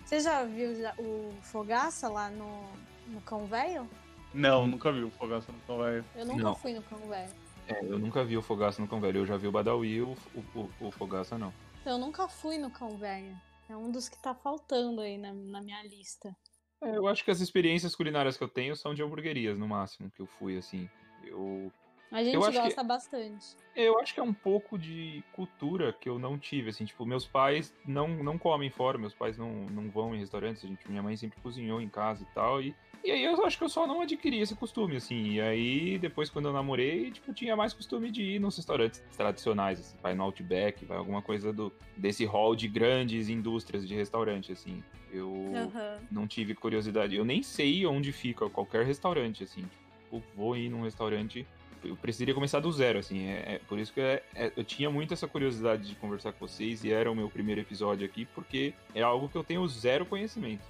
Você 0.06 0.22
já 0.22 0.46
viu 0.46 0.72
o 1.00 1.34
Fogaça 1.42 2.08
lá 2.08 2.30
no, 2.30 2.64
no 3.08 3.20
Cão 3.22 3.46
Velho? 3.48 3.90
Não, 4.34 4.66
nunca 4.66 4.90
vi 4.90 5.04
o 5.04 5.10
Fogaça 5.10 5.52
no 5.52 5.60
Cão 5.68 5.80
Velho. 5.80 6.06
Eu 6.16 6.26
nunca 6.26 6.44
não. 6.44 6.56
fui 6.56 6.74
no 6.74 6.82
Cão 6.82 7.00
Velho. 7.10 7.32
É, 7.68 7.84
eu 7.84 8.00
nunca 8.00 8.24
vi 8.24 8.38
o 8.38 8.42
Fogaça 8.42 8.82
no 8.82 8.88
Cão 8.88 9.02
Velho. 9.02 9.20
Eu 9.20 9.26
já 9.26 9.36
vi 9.36 9.48
o 9.48 9.52
Badawi, 9.52 10.02
o, 10.02 10.16
o, 10.34 10.60
o, 10.62 10.70
o 10.88 10.92
Fogaça 10.92 11.38
não. 11.38 11.54
Eu 11.86 11.98
nunca 11.98 12.28
fui 12.30 12.58
no 12.58 12.70
Cão 12.70 12.96
Velho. 12.98 13.36
É 13.70 13.76
um 13.76 13.92
dos 13.92 14.08
que 14.08 14.22
tá 14.22 14.34
faltando 14.34 15.02
aí 15.02 15.18
na, 15.18 15.34
na 15.34 15.62
minha 15.62 15.82
lista. 15.84 16.36
É, 16.82 16.98
eu 16.98 17.08
acho 17.08 17.24
que 17.24 17.32
as 17.32 17.40
experiências 17.40 17.96
culinárias 17.96 18.38
que 18.38 18.44
eu 18.44 18.50
tenho 18.50 18.76
são 18.76 18.94
de 18.94 19.02
hamburguerias, 19.02 19.58
no 19.58 19.68
máximo, 19.68 20.12
que 20.12 20.22
eu 20.22 20.28
fui, 20.28 20.58
assim. 20.58 20.90
Eu 21.24 21.72
a 22.12 22.24
gente 22.24 22.38
gosta 22.38 22.70
que, 22.70 22.84
bastante. 22.84 23.58
Eu 23.76 24.00
acho 24.00 24.14
que 24.14 24.20
é 24.20 24.24
um 24.24 24.34
pouco 24.34 24.78
de 24.78 25.24
cultura 25.34 25.92
que 25.92 26.08
eu 26.08 26.18
não 26.20 26.38
tive, 26.38 26.70
assim, 26.70 26.86
tipo, 26.86 27.06
meus 27.06 27.26
pais 27.26 27.74
não, 27.86 28.08
não 28.08 28.38
comem 28.38 28.70
fora, 28.70 28.98
meus 28.98 29.14
pais 29.14 29.38
não, 29.38 29.66
não 29.66 29.90
vão 29.90 30.16
em 30.16 30.20
restaurantes, 30.20 30.64
a 30.64 30.68
gente, 30.68 30.90
minha 30.90 31.04
mãe 31.04 31.18
sempre 31.18 31.42
cozinhou 31.42 31.82
em 31.82 31.90
casa 31.90 32.24
e 32.24 32.28
tal, 32.34 32.62
e, 32.62 32.76
e 33.06 33.12
aí 33.12 33.24
eu 33.24 33.46
acho 33.46 33.58
que 33.58 33.64
eu 33.64 33.70
só 33.70 33.86
não 33.86 34.02
adquiri 34.02 34.40
esse 34.40 34.56
costume, 34.56 34.96
assim, 34.96 35.34
e 35.34 35.42
aí 35.42 35.98
depois 35.98 36.30
quando 36.30 36.48
eu 36.48 36.54
namorei, 36.54 37.12
tipo, 37.12 37.34
tinha 37.34 37.56
mais 37.56 37.74
costume 37.74 38.10
de 38.10 38.24
ir 38.24 38.40
nos 38.40 38.58
restaurantes 38.58 39.04
tradicionais, 39.16 39.80
assim, 39.80 39.98
vai 40.02 40.16
no 40.16 40.24
Outback, 40.24 40.86
vai 40.86 40.98
alguma 40.98 41.22
coisa 41.22 41.54
do, 41.54 41.72
desse 41.96 42.26
hall 42.26 42.56
de 42.56 42.68
grandes 42.68 43.30
indústrias 43.30 43.88
de 43.88 43.94
restaurante, 43.94 44.52
assim, 44.52 44.84
eu 45.12 45.30
uhum. 45.30 45.98
não 46.12 46.28
tive 46.28 46.56
curiosidade, 46.56 47.16
eu 47.16 47.24
nem 47.24 47.44
sei 47.44 47.86
onde 47.86 48.12
fica 48.12 48.50
qualquer 48.50 48.86
restaurante, 48.86 49.44
assim, 49.44 49.66
tipo, 50.00 50.24
vou 50.36 50.58
ir 50.58 50.70
num 50.70 50.82
restaurante 50.82 51.46
eu 51.84 51.96
precisaria 51.96 52.34
começar 52.34 52.60
do 52.60 52.72
zero, 52.72 53.00
assim. 53.00 53.28
É, 53.28 53.56
é 53.56 53.62
por 53.68 53.78
isso 53.78 53.94
que 53.94 54.02
é, 54.02 54.24
é, 54.34 54.52
eu 54.56 54.64
tinha 54.64 54.90
muito 54.90 55.14
essa 55.14 55.28
curiosidade 55.28 55.88
de 55.88 55.96
conversar 55.96 56.34
com 56.34 56.48
vocês 56.48 56.84
e 56.84 56.92
era 56.92 57.12
o 57.12 57.16
meu 57.16 57.30
primeiro 57.30 57.62
episódio 57.62 58.06
aqui, 58.06 58.26
porque 58.34 58.74
é 58.94 59.02
algo 59.02 59.30
que 59.30 59.36
eu 59.36 59.44
tenho 59.44 59.68
zero 59.68 60.06
conhecimento. 60.06 60.64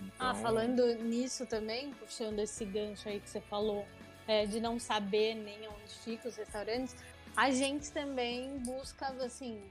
Ah, 0.00 0.04
então... 0.04 0.28
Ah, 0.28 0.34
falando 0.34 0.86
nisso 0.96 1.46
também, 1.46 1.92
puxando 1.94 2.38
esse 2.38 2.64
gancho 2.64 3.08
aí 3.08 3.20
que 3.20 3.28
você 3.28 3.40
falou, 3.40 3.86
é, 4.26 4.46
de 4.46 4.60
não 4.60 4.78
saber 4.78 5.34
nem 5.34 5.68
onde 5.68 5.94
ficam 6.04 6.30
os 6.30 6.36
restaurantes, 6.36 6.96
a 7.36 7.50
gente 7.50 7.90
também 7.92 8.58
busca, 8.58 9.08
assim, 9.24 9.62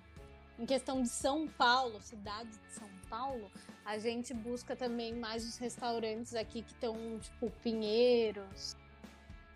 em 0.58 0.66
questão 0.66 1.02
de 1.02 1.10
São 1.10 1.48
Paulo, 1.48 2.02
cidade 2.02 2.50
de 2.50 2.74
São 2.74 2.90
Paulo, 3.10 3.52
a 3.86 3.98
gente 3.98 4.34
busca 4.34 4.76
também 4.76 5.14
mais 5.14 5.46
os 5.48 5.58
restaurantes 5.58 6.36
aqui 6.36 6.62
que 6.62 6.74
estão, 6.74 6.96
tipo, 7.20 7.50
Pinheiros, 7.64 8.76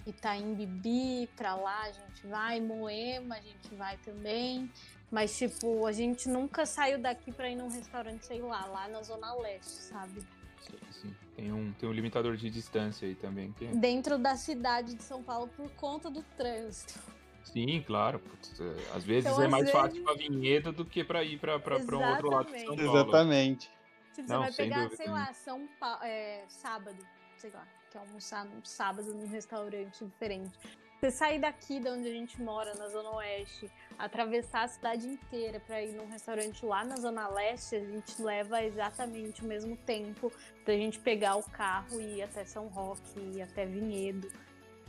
Itaim 0.05 0.53
Bibi, 0.53 1.30
pra 1.36 1.55
lá 1.55 1.84
a 1.84 1.91
gente 1.91 2.28
vai, 2.28 2.59
Moema 2.59 3.36
a 3.36 3.41
gente 3.41 3.76
vai 3.76 3.97
também. 3.97 4.71
Mas, 5.11 5.38
tipo, 5.38 5.86
a 5.86 5.91
gente 5.91 6.28
nunca 6.28 6.65
saiu 6.65 6.99
daqui 6.99 7.32
pra 7.32 7.47
ir 7.47 7.55
num 7.55 7.69
restaurante, 7.69 8.26
sei 8.26 8.41
lá, 8.41 8.65
lá 8.65 8.88
na 8.88 9.03
Zona 9.03 9.34
Leste, 9.36 9.69
sabe? 9.69 10.26
Sim, 10.66 10.78
sim. 10.91 11.16
Tem 11.36 11.51
um, 11.51 11.72
tem 11.74 11.89
um 11.89 11.91
limitador 11.91 12.36
de 12.36 12.49
distância 12.49 13.07
aí 13.07 13.16
também. 13.16 13.51
Que... 13.53 13.66
Dentro 13.68 14.18
da 14.18 14.36
cidade 14.36 14.95
de 14.95 15.03
São 15.03 15.24
Paulo 15.24 15.47
por 15.55 15.70
conta 15.72 16.09
do 16.09 16.24
trânsito. 16.38 16.99
Sim, 17.43 17.84
claro. 17.86 18.20
Putz, 18.20 18.59
é, 18.59 18.95
às 18.95 19.03
vezes 19.03 19.32
então, 19.32 19.43
é 19.43 19.47
mais 19.47 19.66
vezes... 19.66 19.80
fácil 19.80 20.03
pra 20.03 20.14
Vinhedo 20.14 20.72
do 20.72 20.86
que 20.86 21.03
pra 21.03 21.24
ir 21.24 21.38
pra, 21.39 21.59
pra, 21.59 21.80
pra 21.80 21.97
um 21.97 22.09
outro 22.09 22.30
lado 22.30 22.51
de 22.51 22.59
São 22.59 22.76
Paulo. 22.76 22.97
Exatamente. 22.97 23.72
Tipo, 24.14 24.28
você 24.28 24.34
Não, 24.34 24.41
vai 24.41 24.51
pegar, 24.51 24.84
dúvida. 24.84 24.95
sei 24.95 25.09
lá, 25.09 25.34
São 25.34 25.68
Paulo, 25.80 26.03
é, 26.03 26.43
sábado, 26.47 26.97
sei 27.38 27.51
lá 27.51 27.68
que 27.93 27.97
almoçar 27.99 28.43
num 28.45 28.66
sábado 28.66 29.14
num 29.14 29.28
restaurante 29.28 30.03
diferente. 30.03 30.57
Você 30.99 31.11
sair 31.11 31.39
daqui 31.39 31.80
de 31.80 31.88
onde 31.89 32.07
a 32.07 32.11
gente 32.11 32.41
mora, 32.41 32.74
na 32.74 32.89
Zona 32.89 33.11
Oeste, 33.11 33.70
atravessar 33.97 34.63
a 34.63 34.67
cidade 34.67 35.07
inteira 35.07 35.59
para 35.59 35.81
ir 35.81 35.93
num 35.93 36.07
restaurante 36.07 36.65
lá 36.65 36.83
na 36.83 36.95
Zona 36.95 37.27
Leste, 37.27 37.75
a 37.75 37.79
gente 37.79 38.21
leva 38.21 38.63
exatamente 38.63 39.41
o 39.41 39.45
mesmo 39.45 39.75
tempo 39.77 40.31
pra 40.63 40.73
gente 40.73 40.99
pegar 40.99 41.35
o 41.35 41.43
carro 41.43 41.99
e 41.99 42.17
ir 42.17 42.21
até 42.23 42.45
São 42.45 42.67
Roque, 42.67 43.19
ir 43.19 43.41
até 43.41 43.65
Vinhedo. 43.65 44.29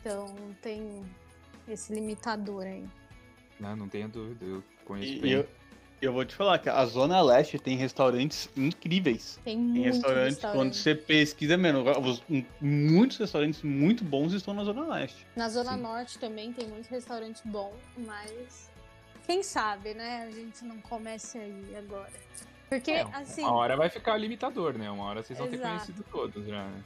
Então 0.00 0.34
tem 0.60 1.02
esse 1.68 1.94
limitador 1.94 2.64
aí. 2.64 2.86
Não, 3.58 3.76
não 3.76 3.88
tenho 3.88 4.08
dúvida, 4.08 4.44
eu 4.44 4.62
conheço 4.84 5.12
e, 5.12 5.20
bem. 5.20 5.32
Eu, 5.32 5.48
eu 6.00 6.12
vou 6.12 6.24
te 6.24 6.34
falar 6.34 6.58
que 6.58 6.68
a 6.68 6.84
Zona 6.84 7.22
Leste 7.22 7.58
tem 7.58 7.76
restaurantes 7.76 8.48
incríveis. 8.56 9.38
Tem, 9.44 9.56
tem 9.72 9.82
restaurantes, 9.82 10.34
restaurante. 10.34 10.58
quando 10.58 10.74
você 10.74 10.94
pesquisa 10.94 11.56
mesmo, 11.56 11.84
muitos 12.60 13.16
restaurantes 13.16 13.62
muito 13.62 14.04
bons 14.04 14.32
estão 14.32 14.52
na 14.52 14.64
Zona 14.64 14.86
Leste. 14.86 15.26
Na 15.34 15.48
Zona 15.48 15.74
Sim. 15.74 15.82
Norte 15.82 16.18
também 16.18 16.52
tem 16.52 16.68
muito 16.68 16.88
restaurante 16.88 17.40
bom, 17.46 17.72
mas 17.96 18.70
quem 19.26 19.42
sabe, 19.42 19.94
né? 19.94 20.24
A 20.26 20.30
gente 20.30 20.64
não 20.64 20.80
comece 20.80 21.38
aí 21.38 21.76
agora. 21.76 22.12
Porque, 22.68 22.90
é, 22.90 23.02
assim. 23.12 23.42
Uma 23.42 23.54
hora 23.54 23.76
vai 23.76 23.88
ficar 23.88 24.16
limitador, 24.16 24.74
né? 24.74 24.90
Uma 24.90 25.04
hora 25.04 25.22
vocês 25.22 25.38
vão 25.38 25.48
Exato. 25.48 25.62
ter 25.62 25.68
conhecido 25.68 26.04
todos 26.10 26.46
já, 26.46 26.64
né? 26.64 26.84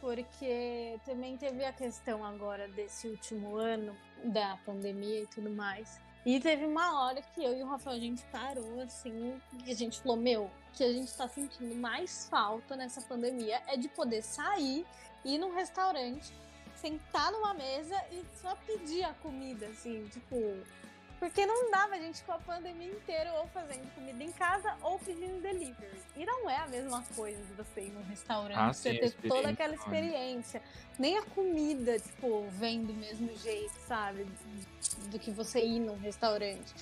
Porque 0.00 0.98
também 1.04 1.36
teve 1.36 1.64
a 1.64 1.72
questão 1.72 2.24
agora 2.24 2.68
desse 2.68 3.08
último 3.08 3.56
ano 3.56 3.96
da 4.24 4.56
pandemia 4.64 5.22
e 5.22 5.26
tudo 5.26 5.50
mais 5.50 6.00
e 6.28 6.38
teve 6.40 6.66
uma 6.66 7.00
hora 7.00 7.22
que 7.22 7.42
eu 7.42 7.56
e 7.56 7.62
o 7.62 7.66
Rafael, 7.66 7.96
a 7.96 8.00
gente 8.00 8.22
parou 8.24 8.82
assim, 8.82 9.40
e 9.64 9.72
a 9.72 9.74
gente 9.74 9.98
falou, 10.00 10.18
meu, 10.18 10.50
que 10.74 10.84
a 10.84 10.92
gente 10.92 11.10
tá 11.14 11.26
sentindo 11.26 11.74
mais 11.74 12.28
falta 12.28 12.76
nessa 12.76 13.00
pandemia 13.00 13.62
é 13.66 13.78
de 13.78 13.88
poder 13.88 14.22
sair, 14.22 14.84
ir 15.24 15.38
num 15.38 15.54
restaurante, 15.54 16.30
sentar 16.76 17.32
numa 17.32 17.54
mesa 17.54 17.96
e 18.12 18.22
só 18.42 18.54
pedir 18.66 19.04
a 19.04 19.14
comida, 19.14 19.66
assim, 19.68 20.06
tipo, 20.08 20.36
porque 21.18 21.44
não 21.44 21.70
dava 21.70 21.94
a 21.94 21.98
gente 21.98 22.22
com 22.22 22.32
a 22.32 22.38
pandemia 22.38 22.92
inteira 22.92 23.32
ou 23.34 23.48
fazendo 23.48 23.92
comida 23.94 24.22
em 24.22 24.32
casa 24.32 24.76
ou 24.82 24.98
pedindo 24.98 25.40
delivery. 25.40 26.00
E 26.16 26.24
não 26.24 26.48
é 26.48 26.56
a 26.56 26.66
mesma 26.68 27.02
coisa 27.16 27.42
de 27.42 27.52
você 27.54 27.82
ir 27.82 27.90
num 27.90 28.02
restaurante, 28.04 28.58
ah, 28.58 28.72
você 28.72 28.92
sim, 28.92 28.98
ter 29.00 29.28
toda 29.28 29.50
aquela 29.50 29.74
experiência. 29.74 30.62
Nem 30.98 31.18
a 31.18 31.22
comida, 31.22 31.98
tipo, 31.98 32.46
vem 32.50 32.84
do 32.84 32.94
mesmo 32.94 33.36
jeito, 33.36 33.74
sabe? 33.86 34.26
Do 35.10 35.18
que 35.18 35.30
você 35.30 35.60
ir 35.60 35.80
num 35.80 35.98
restaurante. 35.98 36.74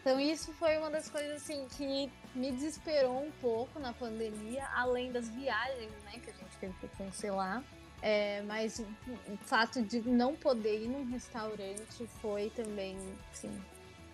Então 0.00 0.18
isso 0.18 0.52
foi 0.54 0.78
uma 0.78 0.90
das 0.90 1.10
coisas 1.10 1.42
assim 1.42 1.66
que 1.76 2.10
me 2.34 2.52
desesperou 2.52 3.22
um 3.22 3.30
pouco 3.32 3.78
na 3.78 3.92
pandemia, 3.92 4.66
além 4.74 5.12
das 5.12 5.28
viagens, 5.28 5.92
né, 6.04 6.12
que 6.22 6.30
a 6.30 6.32
gente 6.32 6.56
teve 6.58 6.74
que 6.80 6.88
cancelar. 6.96 7.62
É, 8.02 8.40
mas 8.42 8.78
o 8.78 9.36
fato 9.36 9.82
de 9.82 10.00
não 10.00 10.34
poder 10.34 10.84
ir 10.84 10.88
num 10.88 11.04
restaurante 11.10 12.06
foi 12.20 12.48
também, 12.50 12.96
assim, 13.30 13.50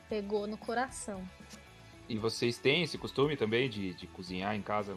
pegou 0.08 0.46
no 0.46 0.56
coração. 0.56 1.22
E 2.08 2.18
vocês 2.18 2.58
têm 2.58 2.82
esse 2.82 2.98
costume 2.98 3.36
também 3.36 3.68
de, 3.68 3.94
de 3.94 4.06
cozinhar 4.08 4.56
em 4.56 4.62
casa? 4.62 4.96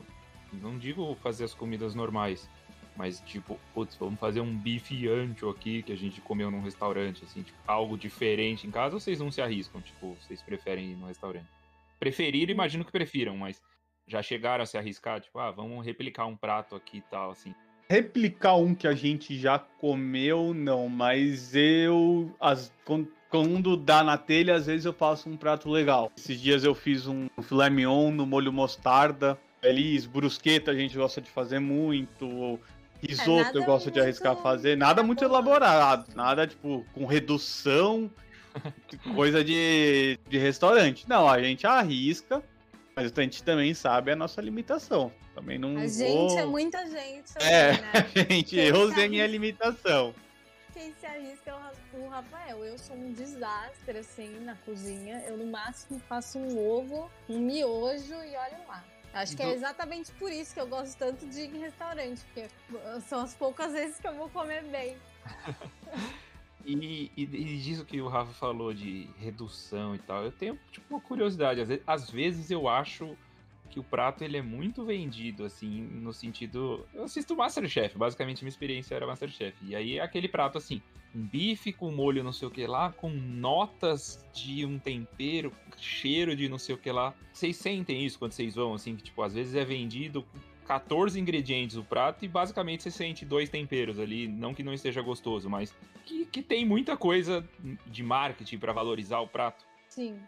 Não 0.52 0.78
digo 0.78 1.16
fazer 1.22 1.44
as 1.44 1.54
comidas 1.54 1.94
normais, 1.94 2.50
mas 2.96 3.20
tipo, 3.22 3.60
putz, 3.76 3.96
vamos 3.96 4.20
fazer 4.20 4.42
um 4.42 4.58
bife 4.58 5.08
ancho 5.08 5.50
aqui 5.50 5.84
que 5.84 5.94
a 5.94 5.98
gente 5.98 6.20
comeu 6.22 6.50
num 6.50 6.62
restaurante, 6.62 7.24
assim, 7.24 7.44
tipo, 7.44 7.58
algo 7.68 7.96
diferente 7.96 8.66
em 8.66 8.72
casa 8.72 8.96
ou 8.96 9.00
vocês 9.00 9.20
não 9.20 9.32
se 9.32 9.42
arriscam? 9.42 9.82
Tipo, 9.82 10.16
vocês 10.16 10.42
preferem 10.42 10.92
ir 10.92 10.96
no 10.96 11.06
restaurante? 11.06 11.48
Preferir, 12.00 12.50
imagino 12.50 12.84
que 12.84 12.92
prefiram, 12.92 13.38
mas 13.38 13.62
já 14.08 14.24
chegaram 14.24 14.64
a 14.64 14.66
se 14.66 14.78
arriscar? 14.80 15.22
Tipo, 15.22 15.38
ah, 15.38 15.52
vamos 15.52 15.86
replicar 15.86 16.26
um 16.26 16.36
prato 16.36 16.76
aqui 16.76 16.98
e 16.98 17.02
tal, 17.02 17.30
assim 17.30 17.54
replicar 17.90 18.56
um 18.56 18.76
que 18.76 18.88
a 18.88 18.94
gente 18.94 19.38
já 19.38 19.58
comeu, 19.60 20.54
não, 20.54 20.88
mas 20.88 21.56
eu. 21.56 22.32
As, 22.40 22.72
quando 22.86 23.08
quando 23.30 23.78
dá 23.78 24.04
na 24.04 24.18
telha, 24.18 24.56
às 24.56 24.66
vezes 24.66 24.86
eu 24.86 24.94
faço 24.94 25.30
um 25.30 25.38
prato 25.38 25.70
legal. 25.70 26.12
Esses 26.18 26.42
dias 26.42 26.64
eu 26.64 26.74
fiz 26.74 27.08
um 27.08 27.30
filé 27.44 27.70
mignon 27.70 28.12
no 28.12 28.26
molho 28.26 28.52
mostarda. 28.52 29.38
Feliz, 29.62 30.06
brusqueta 30.06 30.72
a 30.72 30.74
gente 30.74 30.98
gosta 30.98 31.22
de 31.22 31.30
fazer 31.30 31.60
muito. 31.60 32.60
Risoto 33.02 33.58
eu 33.58 33.64
gosto 33.64 33.92
de 33.92 34.00
arriscar 34.00 34.36
fazer. 34.38 34.76
Nada 34.76 35.04
muito 35.04 35.24
elaborado. 35.24 36.08
Nada, 36.16 36.48
tipo, 36.48 36.84
com 36.92 37.06
redução. 37.06 38.10
coisa 39.16 39.44
de, 39.44 40.18
de 40.28 40.38
restaurante. 40.40 41.08
Não, 41.08 41.30
a 41.30 41.42
gente 41.42 41.68
arrisca. 41.68 42.44
Mas 43.02 43.18
a 43.18 43.22
gente 43.22 43.44
também 43.44 43.74
sabe 43.74 44.12
a 44.12 44.16
nossa 44.16 44.42
limitação. 44.42 45.12
Também 45.34 45.58
não. 45.58 45.70
A 45.78 45.80
vou... 45.80 45.88
gente 45.88 46.38
é 46.38 46.46
muita 46.46 46.86
gente. 46.90 47.34
Também, 47.34 47.50
é, 47.50 47.72
né? 47.72 47.92
gente, 48.30 48.56
Quem 48.56 48.66
eu 48.66 48.94
sei 48.94 49.08
minha 49.08 49.26
limitação. 49.26 50.14
Quem 50.74 50.94
se 51.00 51.06
arrisca 51.06 51.52
é 51.52 51.98
o 51.98 52.10
Rafael. 52.10 52.66
Eu 52.66 52.78
sou 52.78 52.96
um 52.96 53.14
desastre, 53.14 54.00
assim, 54.00 54.40
na 54.42 54.56
cozinha. 54.66 55.24
Eu, 55.28 55.38
no 55.38 55.46
máximo, 55.48 56.00
faço 56.08 56.38
um 56.38 56.58
ovo, 56.58 57.10
um 57.30 57.40
miojo 57.40 58.14
e 58.14 58.36
olha 58.36 58.60
lá. 58.68 58.84
Acho 59.14 59.36
que 59.36 59.42
é 59.42 59.54
exatamente 59.54 60.12
por 60.14 60.32
isso 60.32 60.54
que 60.54 60.60
eu 60.60 60.68
gosto 60.68 60.96
tanto 60.98 61.26
de 61.26 61.42
ir 61.42 61.56
em 61.56 61.60
restaurante, 61.60 62.22
porque 62.26 62.48
são 63.08 63.22
as 63.22 63.34
poucas 63.34 63.72
vezes 63.72 64.00
que 64.00 64.08
eu 64.08 64.14
vou 64.14 64.30
comer 64.30 64.64
bem. 64.66 64.98
e, 66.66 67.12
e, 67.16 67.24
e 67.24 67.58
disso 67.58 67.86
que 67.86 68.02
o 68.02 68.08
Rafa 68.08 68.34
falou 68.34 68.74
de 68.74 69.08
redução 69.18 69.96
e 69.96 70.00
tal, 70.00 70.24
eu 70.24 70.32
tenho 70.32 70.60
tipo, 70.72 70.86
uma 70.90 71.02
curiosidade. 71.02 71.62
Às 71.62 71.68
vezes, 71.68 71.84
às 71.88 72.10
vezes 72.10 72.52
eu 72.52 72.68
acho 72.68 73.16
que 73.70 73.80
o 73.80 73.84
prato 73.84 74.24
ele 74.24 74.38
é 74.38 74.42
muito 74.42 74.84
vendido, 74.84 75.46
assim, 75.46 75.82
no 75.82 76.12
sentido. 76.12 76.86
Eu 76.94 77.04
assisto 77.04 77.36
Masterchef, 77.36 77.98
basicamente 77.98 78.44
minha 78.44 78.50
experiência 78.50 78.96
era 78.96 79.06
Masterchef. 79.06 79.56
E 79.62 79.76
aí 79.76 79.98
é 79.98 80.02
aquele 80.02 80.28
prato 80.28 80.58
assim, 80.58 80.82
um 81.16 81.22
bife 81.22 81.72
com 81.72 81.92
molho 81.92 82.24
não 82.24 82.34
sei 82.34 82.48
o 82.48 82.52
que 82.52 82.66
lá, 82.66 82.92
com 82.92 83.10
notas 83.10 84.26
de 84.34 84.66
um 84.66 84.78
tempero, 84.80 85.52
cheiro 85.78 86.36
de 86.36 86.50
não 86.50 86.58
sei 86.58 86.76
o 86.76 86.78
que 86.78 86.92
lá. 86.92 87.14
Vocês 87.32 87.56
sentem 87.58 88.04
isso 88.06 88.20
quando 88.20 88.32
vocês 88.32 88.56
vão, 88.56 88.74
assim, 88.74 88.96
que 88.96 89.04
tipo, 89.04 89.22
às 89.22 89.34
vezes 89.34 89.56
é 89.56 89.64
vendido 89.64 90.26
14 90.70 91.20
ingredientes 91.20 91.76
o 91.78 91.84
prato 91.84 92.24
e 92.24 92.28
basicamente 92.28 92.84
você 92.84 92.92
sente 92.92 93.26
dois 93.26 93.50
temperos 93.50 93.98
ali, 93.98 94.28
não 94.28 94.54
que 94.54 94.62
não 94.62 94.72
esteja 94.72 95.02
gostoso, 95.02 95.50
mas 95.50 95.74
que, 96.06 96.28
que 96.28 96.44
tem 96.44 96.64
muita 96.64 96.96
coisa 96.96 97.44
de 97.88 98.04
marketing 98.04 98.60
para 98.60 98.72
valorizar 98.72 99.20
o 99.20 99.28
prato. 99.28 99.66
Sim. 99.88 100.22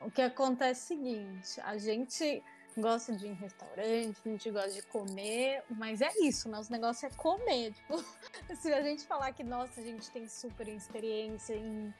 O 0.00 0.08
que 0.08 0.22
acontece 0.22 0.94
é 0.94 0.96
o 0.96 1.00
seguinte, 1.00 1.60
a 1.62 1.76
gente 1.76 2.40
gosta 2.76 3.12
de 3.12 3.26
ir 3.26 3.30
em 3.30 3.34
restaurante, 3.34 4.16
a 4.24 4.28
gente 4.28 4.50
gosta 4.52 4.70
de 4.70 4.82
comer, 4.82 5.64
mas 5.68 6.00
é 6.00 6.12
isso, 6.22 6.48
nosso 6.48 6.70
negócio 6.70 7.04
é 7.04 7.10
comer. 7.10 7.72
Tipo, 7.88 8.00
se 8.54 8.72
a 8.72 8.80
gente 8.80 9.02
falar 9.04 9.32
que, 9.32 9.42
nossa, 9.42 9.80
a 9.80 9.84
gente 9.84 10.08
tem 10.12 10.28
super 10.28 10.68
experiência 10.68 11.56
em 11.56 11.92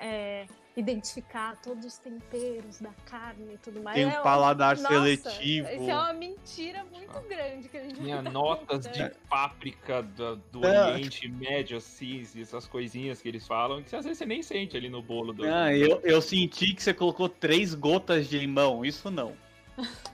é, 0.00 0.46
identificar 0.76 1.56
todos 1.62 1.84
os 1.84 1.98
temperos 1.98 2.80
da 2.80 2.90
carne 3.04 3.54
e 3.54 3.58
tudo 3.58 3.82
mais. 3.82 3.96
Tem 3.96 4.06
um 4.06 4.10
é 4.10 4.22
paladar 4.22 4.76
nossa, 4.76 4.88
seletivo. 4.88 5.68
Isso 5.68 5.90
é 5.90 5.94
uma 5.94 6.12
mentira 6.12 6.84
muito 6.84 7.20
grande 7.28 7.68
que 7.68 7.76
a 7.76 7.82
gente 7.82 8.00
Tinha 8.00 8.22
notas 8.22 8.86
de 8.86 9.10
páprica 9.28 10.02
do, 10.02 10.36
do 10.36 10.66
é. 10.66 10.92
Oriente 10.92 11.28
Médio, 11.28 11.76
assim, 11.76 12.26
essas 12.40 12.66
coisinhas 12.66 13.20
que 13.20 13.28
eles 13.28 13.46
falam, 13.46 13.82
que 13.82 13.94
às 13.94 14.04
vezes 14.04 14.18
você 14.18 14.26
nem 14.26 14.42
sente 14.42 14.76
ali 14.76 14.88
no 14.88 15.02
bolo 15.02 15.32
do. 15.32 15.44
Ah, 15.44 15.74
eu, 15.74 16.00
eu 16.02 16.22
senti 16.22 16.72
que 16.72 16.82
você 16.82 16.94
colocou 16.94 17.28
três 17.28 17.74
gotas 17.74 18.28
de 18.28 18.38
limão, 18.38 18.84
isso 18.84 19.10
não. 19.10 19.36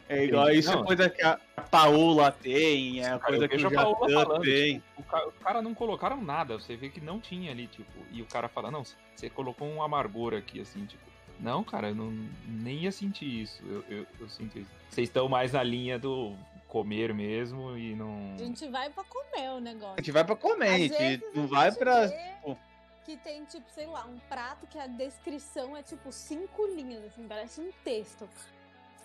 É 0.08 0.24
igual 0.24 0.50
isso 0.50 0.70
é 0.70 0.84
coisa 0.84 1.10
que 1.10 1.22
a 1.22 1.38
Paola 1.70 2.30
tem, 2.30 3.00
é 3.00 3.12
a 3.12 3.18
coisa 3.18 3.48
que 3.48 3.56
o 3.56 3.58
Jatan 3.58 4.40
tem. 4.40 4.74
Tipo, 4.74 5.00
o 5.00 5.02
cara, 5.02 5.32
cara 5.42 5.62
não 5.62 5.74
colocaram 5.74 6.22
nada, 6.22 6.58
você 6.58 6.76
vê 6.76 6.88
que 6.88 7.00
não 7.00 7.18
tinha 7.20 7.50
ali, 7.50 7.66
tipo, 7.66 7.90
e 8.12 8.22
o 8.22 8.26
cara 8.26 8.48
fala, 8.48 8.70
não, 8.70 8.84
você 9.14 9.28
colocou 9.28 9.66
um 9.66 9.82
amargor 9.82 10.34
aqui, 10.34 10.60
assim, 10.60 10.84
tipo. 10.86 11.04
Não, 11.38 11.62
cara, 11.62 11.88
eu 11.88 11.94
não, 11.94 12.10
nem 12.46 12.84
ia 12.84 12.92
sentir 12.92 13.42
isso. 13.42 13.62
Eu, 13.66 13.84
eu, 13.90 14.06
eu 14.20 14.28
sinto 14.28 14.58
isso. 14.58 14.70
Vocês 14.88 15.08
estão 15.08 15.28
mais 15.28 15.52
na 15.52 15.62
linha 15.62 15.98
do 15.98 16.34
comer 16.66 17.12
mesmo 17.12 17.76
e 17.76 17.94
não. 17.94 18.34
A 18.34 18.38
gente 18.38 18.66
vai 18.68 18.88
pra 18.88 19.04
comer 19.04 19.50
o 19.50 19.60
negócio. 19.60 19.94
A 19.94 20.00
gente 20.00 20.12
vai 20.12 20.24
pra 20.24 20.36
comer, 20.36 20.68
a 20.68 20.78
gente 20.78 21.22
não 21.34 21.46
vai 21.46 21.72
pra. 21.72 22.08
Tipo, 22.08 22.58
que 23.04 23.16
tem, 23.18 23.44
tipo, 23.44 23.70
sei 23.70 23.86
lá, 23.86 24.04
um 24.04 24.18
prato 24.28 24.66
que 24.66 24.78
a 24.78 24.86
descrição 24.88 25.76
é 25.76 25.82
tipo 25.82 26.10
cinco 26.10 26.66
linhas, 26.66 27.04
assim, 27.04 27.26
parece 27.28 27.60
um 27.60 27.70
texto. 27.84 28.28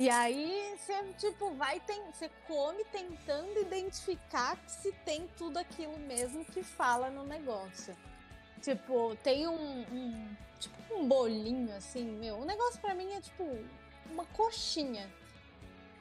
E 0.01 0.09
aí 0.09 0.75
você, 0.79 0.95
tipo, 1.19 1.51
vai, 1.51 1.79
tem, 1.81 2.01
você 2.11 2.27
come 2.47 2.83
tentando 2.85 3.59
identificar 3.59 4.57
se 4.67 4.91
tem 5.05 5.27
tudo 5.37 5.59
aquilo 5.59 5.95
mesmo 5.99 6.43
que 6.43 6.63
fala 6.63 7.11
no 7.11 7.23
negócio. 7.23 7.95
Tipo, 8.63 9.15
tem 9.17 9.47
um, 9.47 9.81
um 9.81 10.35
tipo 10.59 10.95
um 10.95 11.07
bolinho 11.07 11.71
assim, 11.75 12.03
meu. 12.03 12.37
O 12.37 12.45
negócio 12.45 12.81
para 12.81 12.95
mim 12.95 13.13
é 13.13 13.21
tipo 13.21 13.43
uma 14.09 14.25
coxinha 14.25 15.07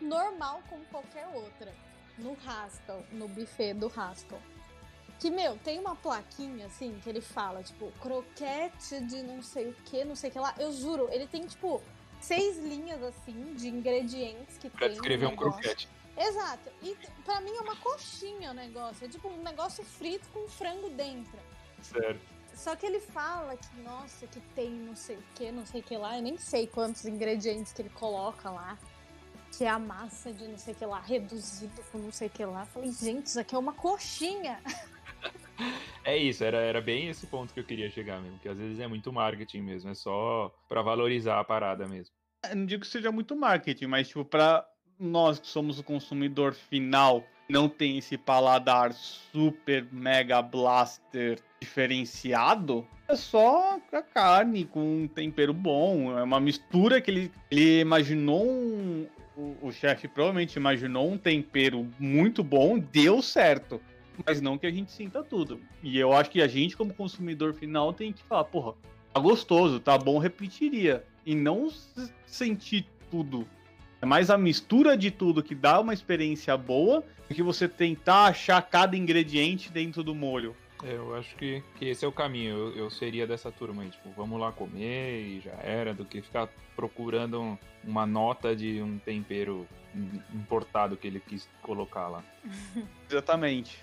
normal 0.00 0.62
como 0.70 0.82
qualquer 0.86 1.28
outra 1.34 1.70
no 2.16 2.34
Haskell, 2.46 3.04
no 3.12 3.28
buffet 3.28 3.74
do 3.74 3.92
Haskell. 3.94 4.40
Que, 5.18 5.28
meu, 5.28 5.58
tem 5.58 5.78
uma 5.78 5.94
plaquinha, 5.94 6.64
assim, 6.64 6.98
que 7.04 7.10
ele 7.10 7.20
fala, 7.20 7.62
tipo, 7.62 7.92
croquete 8.00 9.04
de 9.04 9.22
não 9.22 9.42
sei 9.42 9.68
o 9.68 9.74
que, 9.84 10.02
não 10.06 10.16
sei 10.16 10.30
o 10.30 10.32
que 10.32 10.38
lá. 10.38 10.54
Eu 10.58 10.72
juro, 10.72 11.06
ele 11.12 11.26
tem, 11.26 11.44
tipo, 11.44 11.82
seis 12.20 12.58
linhas 12.58 13.02
assim 13.02 13.54
de 13.54 13.68
ingredientes 13.68 14.58
que 14.58 14.68
pra 14.70 14.80
tem. 14.80 14.90
descrever 14.90 15.26
um 15.26 15.36
croquete. 15.36 15.88
Exato. 16.16 16.70
E 16.82 16.96
pra 17.24 17.40
mim 17.40 17.50
é 17.56 17.60
uma 17.60 17.76
coxinha 17.76 18.50
o 18.50 18.54
negócio. 18.54 19.04
É 19.04 19.08
tipo 19.08 19.28
um 19.28 19.42
negócio 19.42 19.82
frito 19.84 20.28
com 20.32 20.46
frango 20.48 20.90
dentro. 20.90 21.38
Certo. 21.82 22.20
Só 22.54 22.76
que 22.76 22.84
ele 22.84 23.00
fala 23.00 23.56
que, 23.56 23.80
nossa, 23.80 24.26
que 24.26 24.38
tem 24.54 24.70
não 24.70 24.94
sei 24.94 25.16
o 25.16 25.22
que, 25.34 25.50
não 25.50 25.64
sei 25.64 25.80
o 25.80 25.84
que 25.84 25.96
lá. 25.96 26.16
Eu 26.18 26.22
nem 26.22 26.36
sei 26.36 26.66
quantos 26.66 27.06
ingredientes 27.06 27.72
que 27.72 27.80
ele 27.80 27.90
coloca 27.90 28.50
lá. 28.50 28.76
Que 29.56 29.64
é 29.64 29.68
a 29.68 29.78
massa 29.78 30.32
de 30.32 30.46
não 30.46 30.58
sei 30.58 30.74
o 30.74 30.76
que 30.76 30.84
lá, 30.86 31.00
reduzido 31.00 31.82
com 31.90 31.98
não 31.98 32.12
sei 32.12 32.28
o 32.28 32.30
que 32.30 32.44
lá. 32.44 32.62
Eu 32.62 32.66
falei, 32.66 32.92
gente, 32.92 33.26
isso 33.26 33.40
aqui 33.40 33.54
é 33.54 33.58
uma 33.58 33.72
coxinha. 33.72 34.60
É 36.10 36.16
isso, 36.16 36.42
era, 36.42 36.56
era 36.56 36.80
bem 36.80 37.08
esse 37.08 37.24
ponto 37.24 37.54
que 37.54 37.60
eu 37.60 37.64
queria 37.64 37.88
chegar 37.88 38.20
mesmo, 38.20 38.36
que 38.40 38.48
às 38.48 38.58
vezes 38.58 38.80
é 38.80 38.88
muito 38.88 39.12
marketing 39.12 39.60
mesmo, 39.60 39.90
é 39.90 39.94
só 39.94 40.52
para 40.68 40.82
valorizar 40.82 41.38
a 41.38 41.44
parada 41.44 41.86
mesmo. 41.86 42.12
Eu 42.50 42.56
não 42.56 42.66
digo 42.66 42.80
que 42.80 42.88
seja 42.88 43.12
muito 43.12 43.36
marketing, 43.36 43.86
mas 43.86 44.08
tipo, 44.08 44.24
para 44.24 44.66
nós 44.98 45.38
que 45.38 45.46
somos 45.46 45.78
o 45.78 45.84
consumidor 45.84 46.52
final, 46.52 47.22
não 47.48 47.68
tem 47.68 47.98
esse 47.98 48.18
paladar 48.18 48.92
super 48.92 49.86
mega 49.92 50.42
blaster 50.42 51.38
diferenciado, 51.60 52.84
é 53.08 53.14
só 53.14 53.78
a 53.92 54.02
carne 54.02 54.64
com 54.64 55.02
um 55.02 55.06
tempero 55.06 55.54
bom, 55.54 56.18
é 56.18 56.24
uma 56.24 56.40
mistura 56.40 57.00
que 57.00 57.08
ele, 57.12 57.32
ele 57.48 57.78
imaginou 57.82 58.50
um, 58.50 59.06
o, 59.36 59.68
o 59.68 59.72
chefe 59.72 60.08
provavelmente 60.08 60.56
imaginou 60.56 61.08
um 61.08 61.16
tempero 61.16 61.88
muito 62.00 62.42
bom, 62.42 62.80
deu 62.80 63.22
certo 63.22 63.80
mas 64.26 64.40
não 64.40 64.58
que 64.58 64.66
a 64.66 64.70
gente 64.70 64.92
sinta 64.92 65.22
tudo. 65.22 65.60
E 65.82 65.98
eu 65.98 66.12
acho 66.12 66.30
que 66.30 66.42
a 66.42 66.48
gente, 66.48 66.76
como 66.76 66.92
consumidor 66.94 67.54
final, 67.54 67.92
tem 67.92 68.12
que 68.12 68.22
falar, 68.22 68.44
porra, 68.44 68.74
tá 69.12 69.20
gostoso, 69.20 69.80
tá 69.80 69.96
bom, 69.96 70.18
repetiria. 70.18 71.04
E 71.24 71.34
não 71.34 71.68
sentir 72.26 72.86
tudo. 73.10 73.46
É 74.00 74.06
mais 74.06 74.30
a 74.30 74.38
mistura 74.38 74.96
de 74.96 75.10
tudo 75.10 75.42
que 75.42 75.54
dá 75.54 75.78
uma 75.80 75.92
experiência 75.92 76.56
boa 76.56 77.04
do 77.28 77.34
que 77.34 77.42
você 77.42 77.68
tentar 77.68 78.26
achar 78.26 78.60
cada 78.62 78.96
ingrediente 78.96 79.70
dentro 79.70 80.02
do 80.02 80.14
molho. 80.14 80.56
É, 80.82 80.94
eu 80.94 81.14
acho 81.14 81.36
que, 81.36 81.62
que 81.76 81.86
esse 81.86 82.04
é 82.04 82.08
o 82.08 82.12
caminho. 82.12 82.56
Eu, 82.56 82.76
eu 82.76 82.90
seria 82.90 83.26
dessa 83.26 83.52
turma 83.52 83.82
aí, 83.82 83.90
tipo, 83.90 84.10
vamos 84.16 84.40
lá 84.40 84.50
comer 84.50 85.20
e 85.20 85.40
já 85.40 85.52
era, 85.62 85.92
do 85.92 86.04
que 86.04 86.22
ficar 86.22 86.48
procurando 86.74 87.58
uma 87.84 88.06
nota 88.06 88.56
de 88.56 88.80
um 88.80 88.98
tempero 88.98 89.66
importado 90.34 90.96
que 90.96 91.06
ele 91.06 91.20
quis 91.20 91.48
colocar 91.62 92.08
lá. 92.08 92.24
Exatamente. 93.10 93.78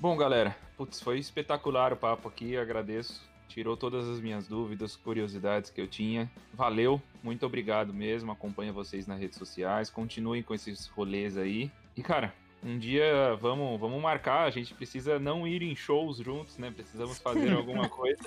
Bom, 0.00 0.16
galera, 0.16 0.56
putz, 0.78 0.98
foi 0.98 1.18
espetacular 1.18 1.92
o 1.92 1.96
papo 1.96 2.26
aqui, 2.26 2.56
agradeço. 2.56 3.22
Tirou 3.46 3.76
todas 3.76 4.08
as 4.08 4.18
minhas 4.18 4.48
dúvidas, 4.48 4.96
curiosidades 4.96 5.68
que 5.68 5.78
eu 5.78 5.86
tinha. 5.86 6.30
Valeu, 6.54 7.02
muito 7.22 7.44
obrigado 7.44 7.92
mesmo. 7.92 8.32
Acompanho 8.32 8.72
vocês 8.72 9.06
nas 9.06 9.20
redes 9.20 9.36
sociais, 9.36 9.90
continuem 9.90 10.42
com 10.42 10.54
esses 10.54 10.86
rolês 10.86 11.36
aí. 11.36 11.70
E, 11.94 12.02
cara, 12.02 12.32
um 12.64 12.78
dia 12.78 13.36
vamos, 13.42 13.78
vamos 13.78 14.00
marcar. 14.00 14.44
A 14.44 14.50
gente 14.50 14.72
precisa 14.72 15.18
não 15.18 15.46
ir 15.46 15.62
em 15.62 15.76
shows 15.76 16.16
juntos, 16.16 16.56
né? 16.56 16.70
Precisamos 16.70 17.18
fazer 17.18 17.52
alguma 17.52 17.86
coisa. 17.86 18.22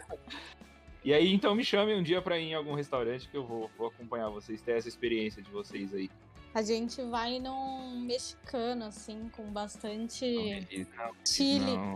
E 1.03 1.11
aí, 1.11 1.33
então 1.33 1.55
me 1.55 1.65
chame 1.65 1.95
um 1.95 2.03
dia 2.03 2.21
para 2.21 2.37
ir 2.37 2.49
em 2.49 2.53
algum 2.53 2.75
restaurante 2.75 3.27
que 3.27 3.35
eu 3.35 3.47
vou, 3.47 3.71
vou 3.75 3.87
acompanhar 3.87 4.29
vocês, 4.29 4.61
ter 4.61 4.73
essa 4.73 4.87
experiência 4.87 5.41
de 5.41 5.49
vocês 5.49 5.91
aí. 5.91 6.07
A 6.53 6.61
gente 6.61 7.01
vai 7.03 7.39
num 7.39 8.01
mexicano, 8.01 8.85
assim, 8.85 9.27
com 9.35 9.43
bastante 9.51 10.85
não, 10.95 11.11
chile. 11.25 11.75
Não, 11.75 11.95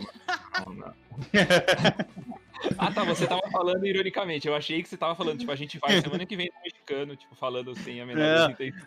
ah, 2.78 2.91
tá, 2.91 3.03
você 3.03 3.28
tava 3.28 3.43
falando 3.51 3.86
ironicamente. 3.86 4.47
Eu 4.47 4.55
achei 4.55 4.82
que 4.82 4.89
você 4.89 4.97
tava 4.97 5.14
falando, 5.14 5.38
tipo, 5.38 5.51
a 5.51 5.55
gente 5.55 5.78
vai 5.78 6.01
semana 6.01 6.26
que 6.26 6.36
vem 6.36 6.47
no 6.47 6.62
mexicano, 6.64 7.16
tipo, 7.16 7.36
falando 7.36 7.78
sem 7.78 8.01
a 8.01 8.05
menor 8.05 8.49
intenção. 8.49 8.84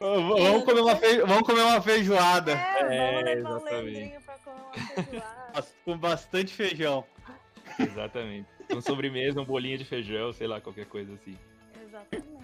Não, 0.00 0.28
vamos, 0.38 0.64
comer 0.64 0.80
uma 0.80 0.96
feijo... 0.96 1.26
vamos 1.26 1.42
comer 1.42 1.60
uma 1.60 1.82
feijoada. 1.82 2.52
É, 2.52 3.12
vamos 3.12 3.24
levar 3.24 3.50
é, 3.50 3.56
o 3.56 3.60
pra 3.60 4.38
comer 4.38 4.54
uma 4.56 4.94
feijoada. 4.94 5.66
Com 5.84 5.98
bastante 5.98 6.54
feijão. 6.54 7.04
Exatamente. 7.78 8.48
uma 8.70 8.80
sobremesa, 8.80 9.38
um 9.38 9.44
bolinho 9.44 9.76
de 9.76 9.84
feijão, 9.84 10.32
sei 10.32 10.46
lá, 10.46 10.62
qualquer 10.62 10.86
coisa 10.86 11.12
assim. 11.12 11.36
Exatamente. 11.84 12.39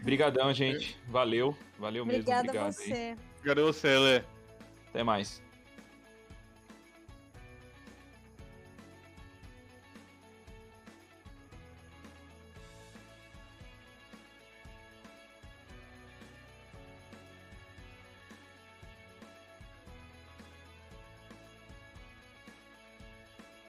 Obrigadão, 0.00 0.52
gente. 0.52 0.98
Valeu. 1.08 1.56
Valeu 1.78 2.04
mesmo. 2.04 2.20
Obrigada 2.20 2.48
Obrigado 2.48 2.66
a 2.66 2.72
você. 2.72 3.16
Obrigado 3.38 3.60
a 3.60 3.64
você, 3.64 3.98
Lê. 3.98 4.22
Até 4.88 5.02
mais. 5.02 5.42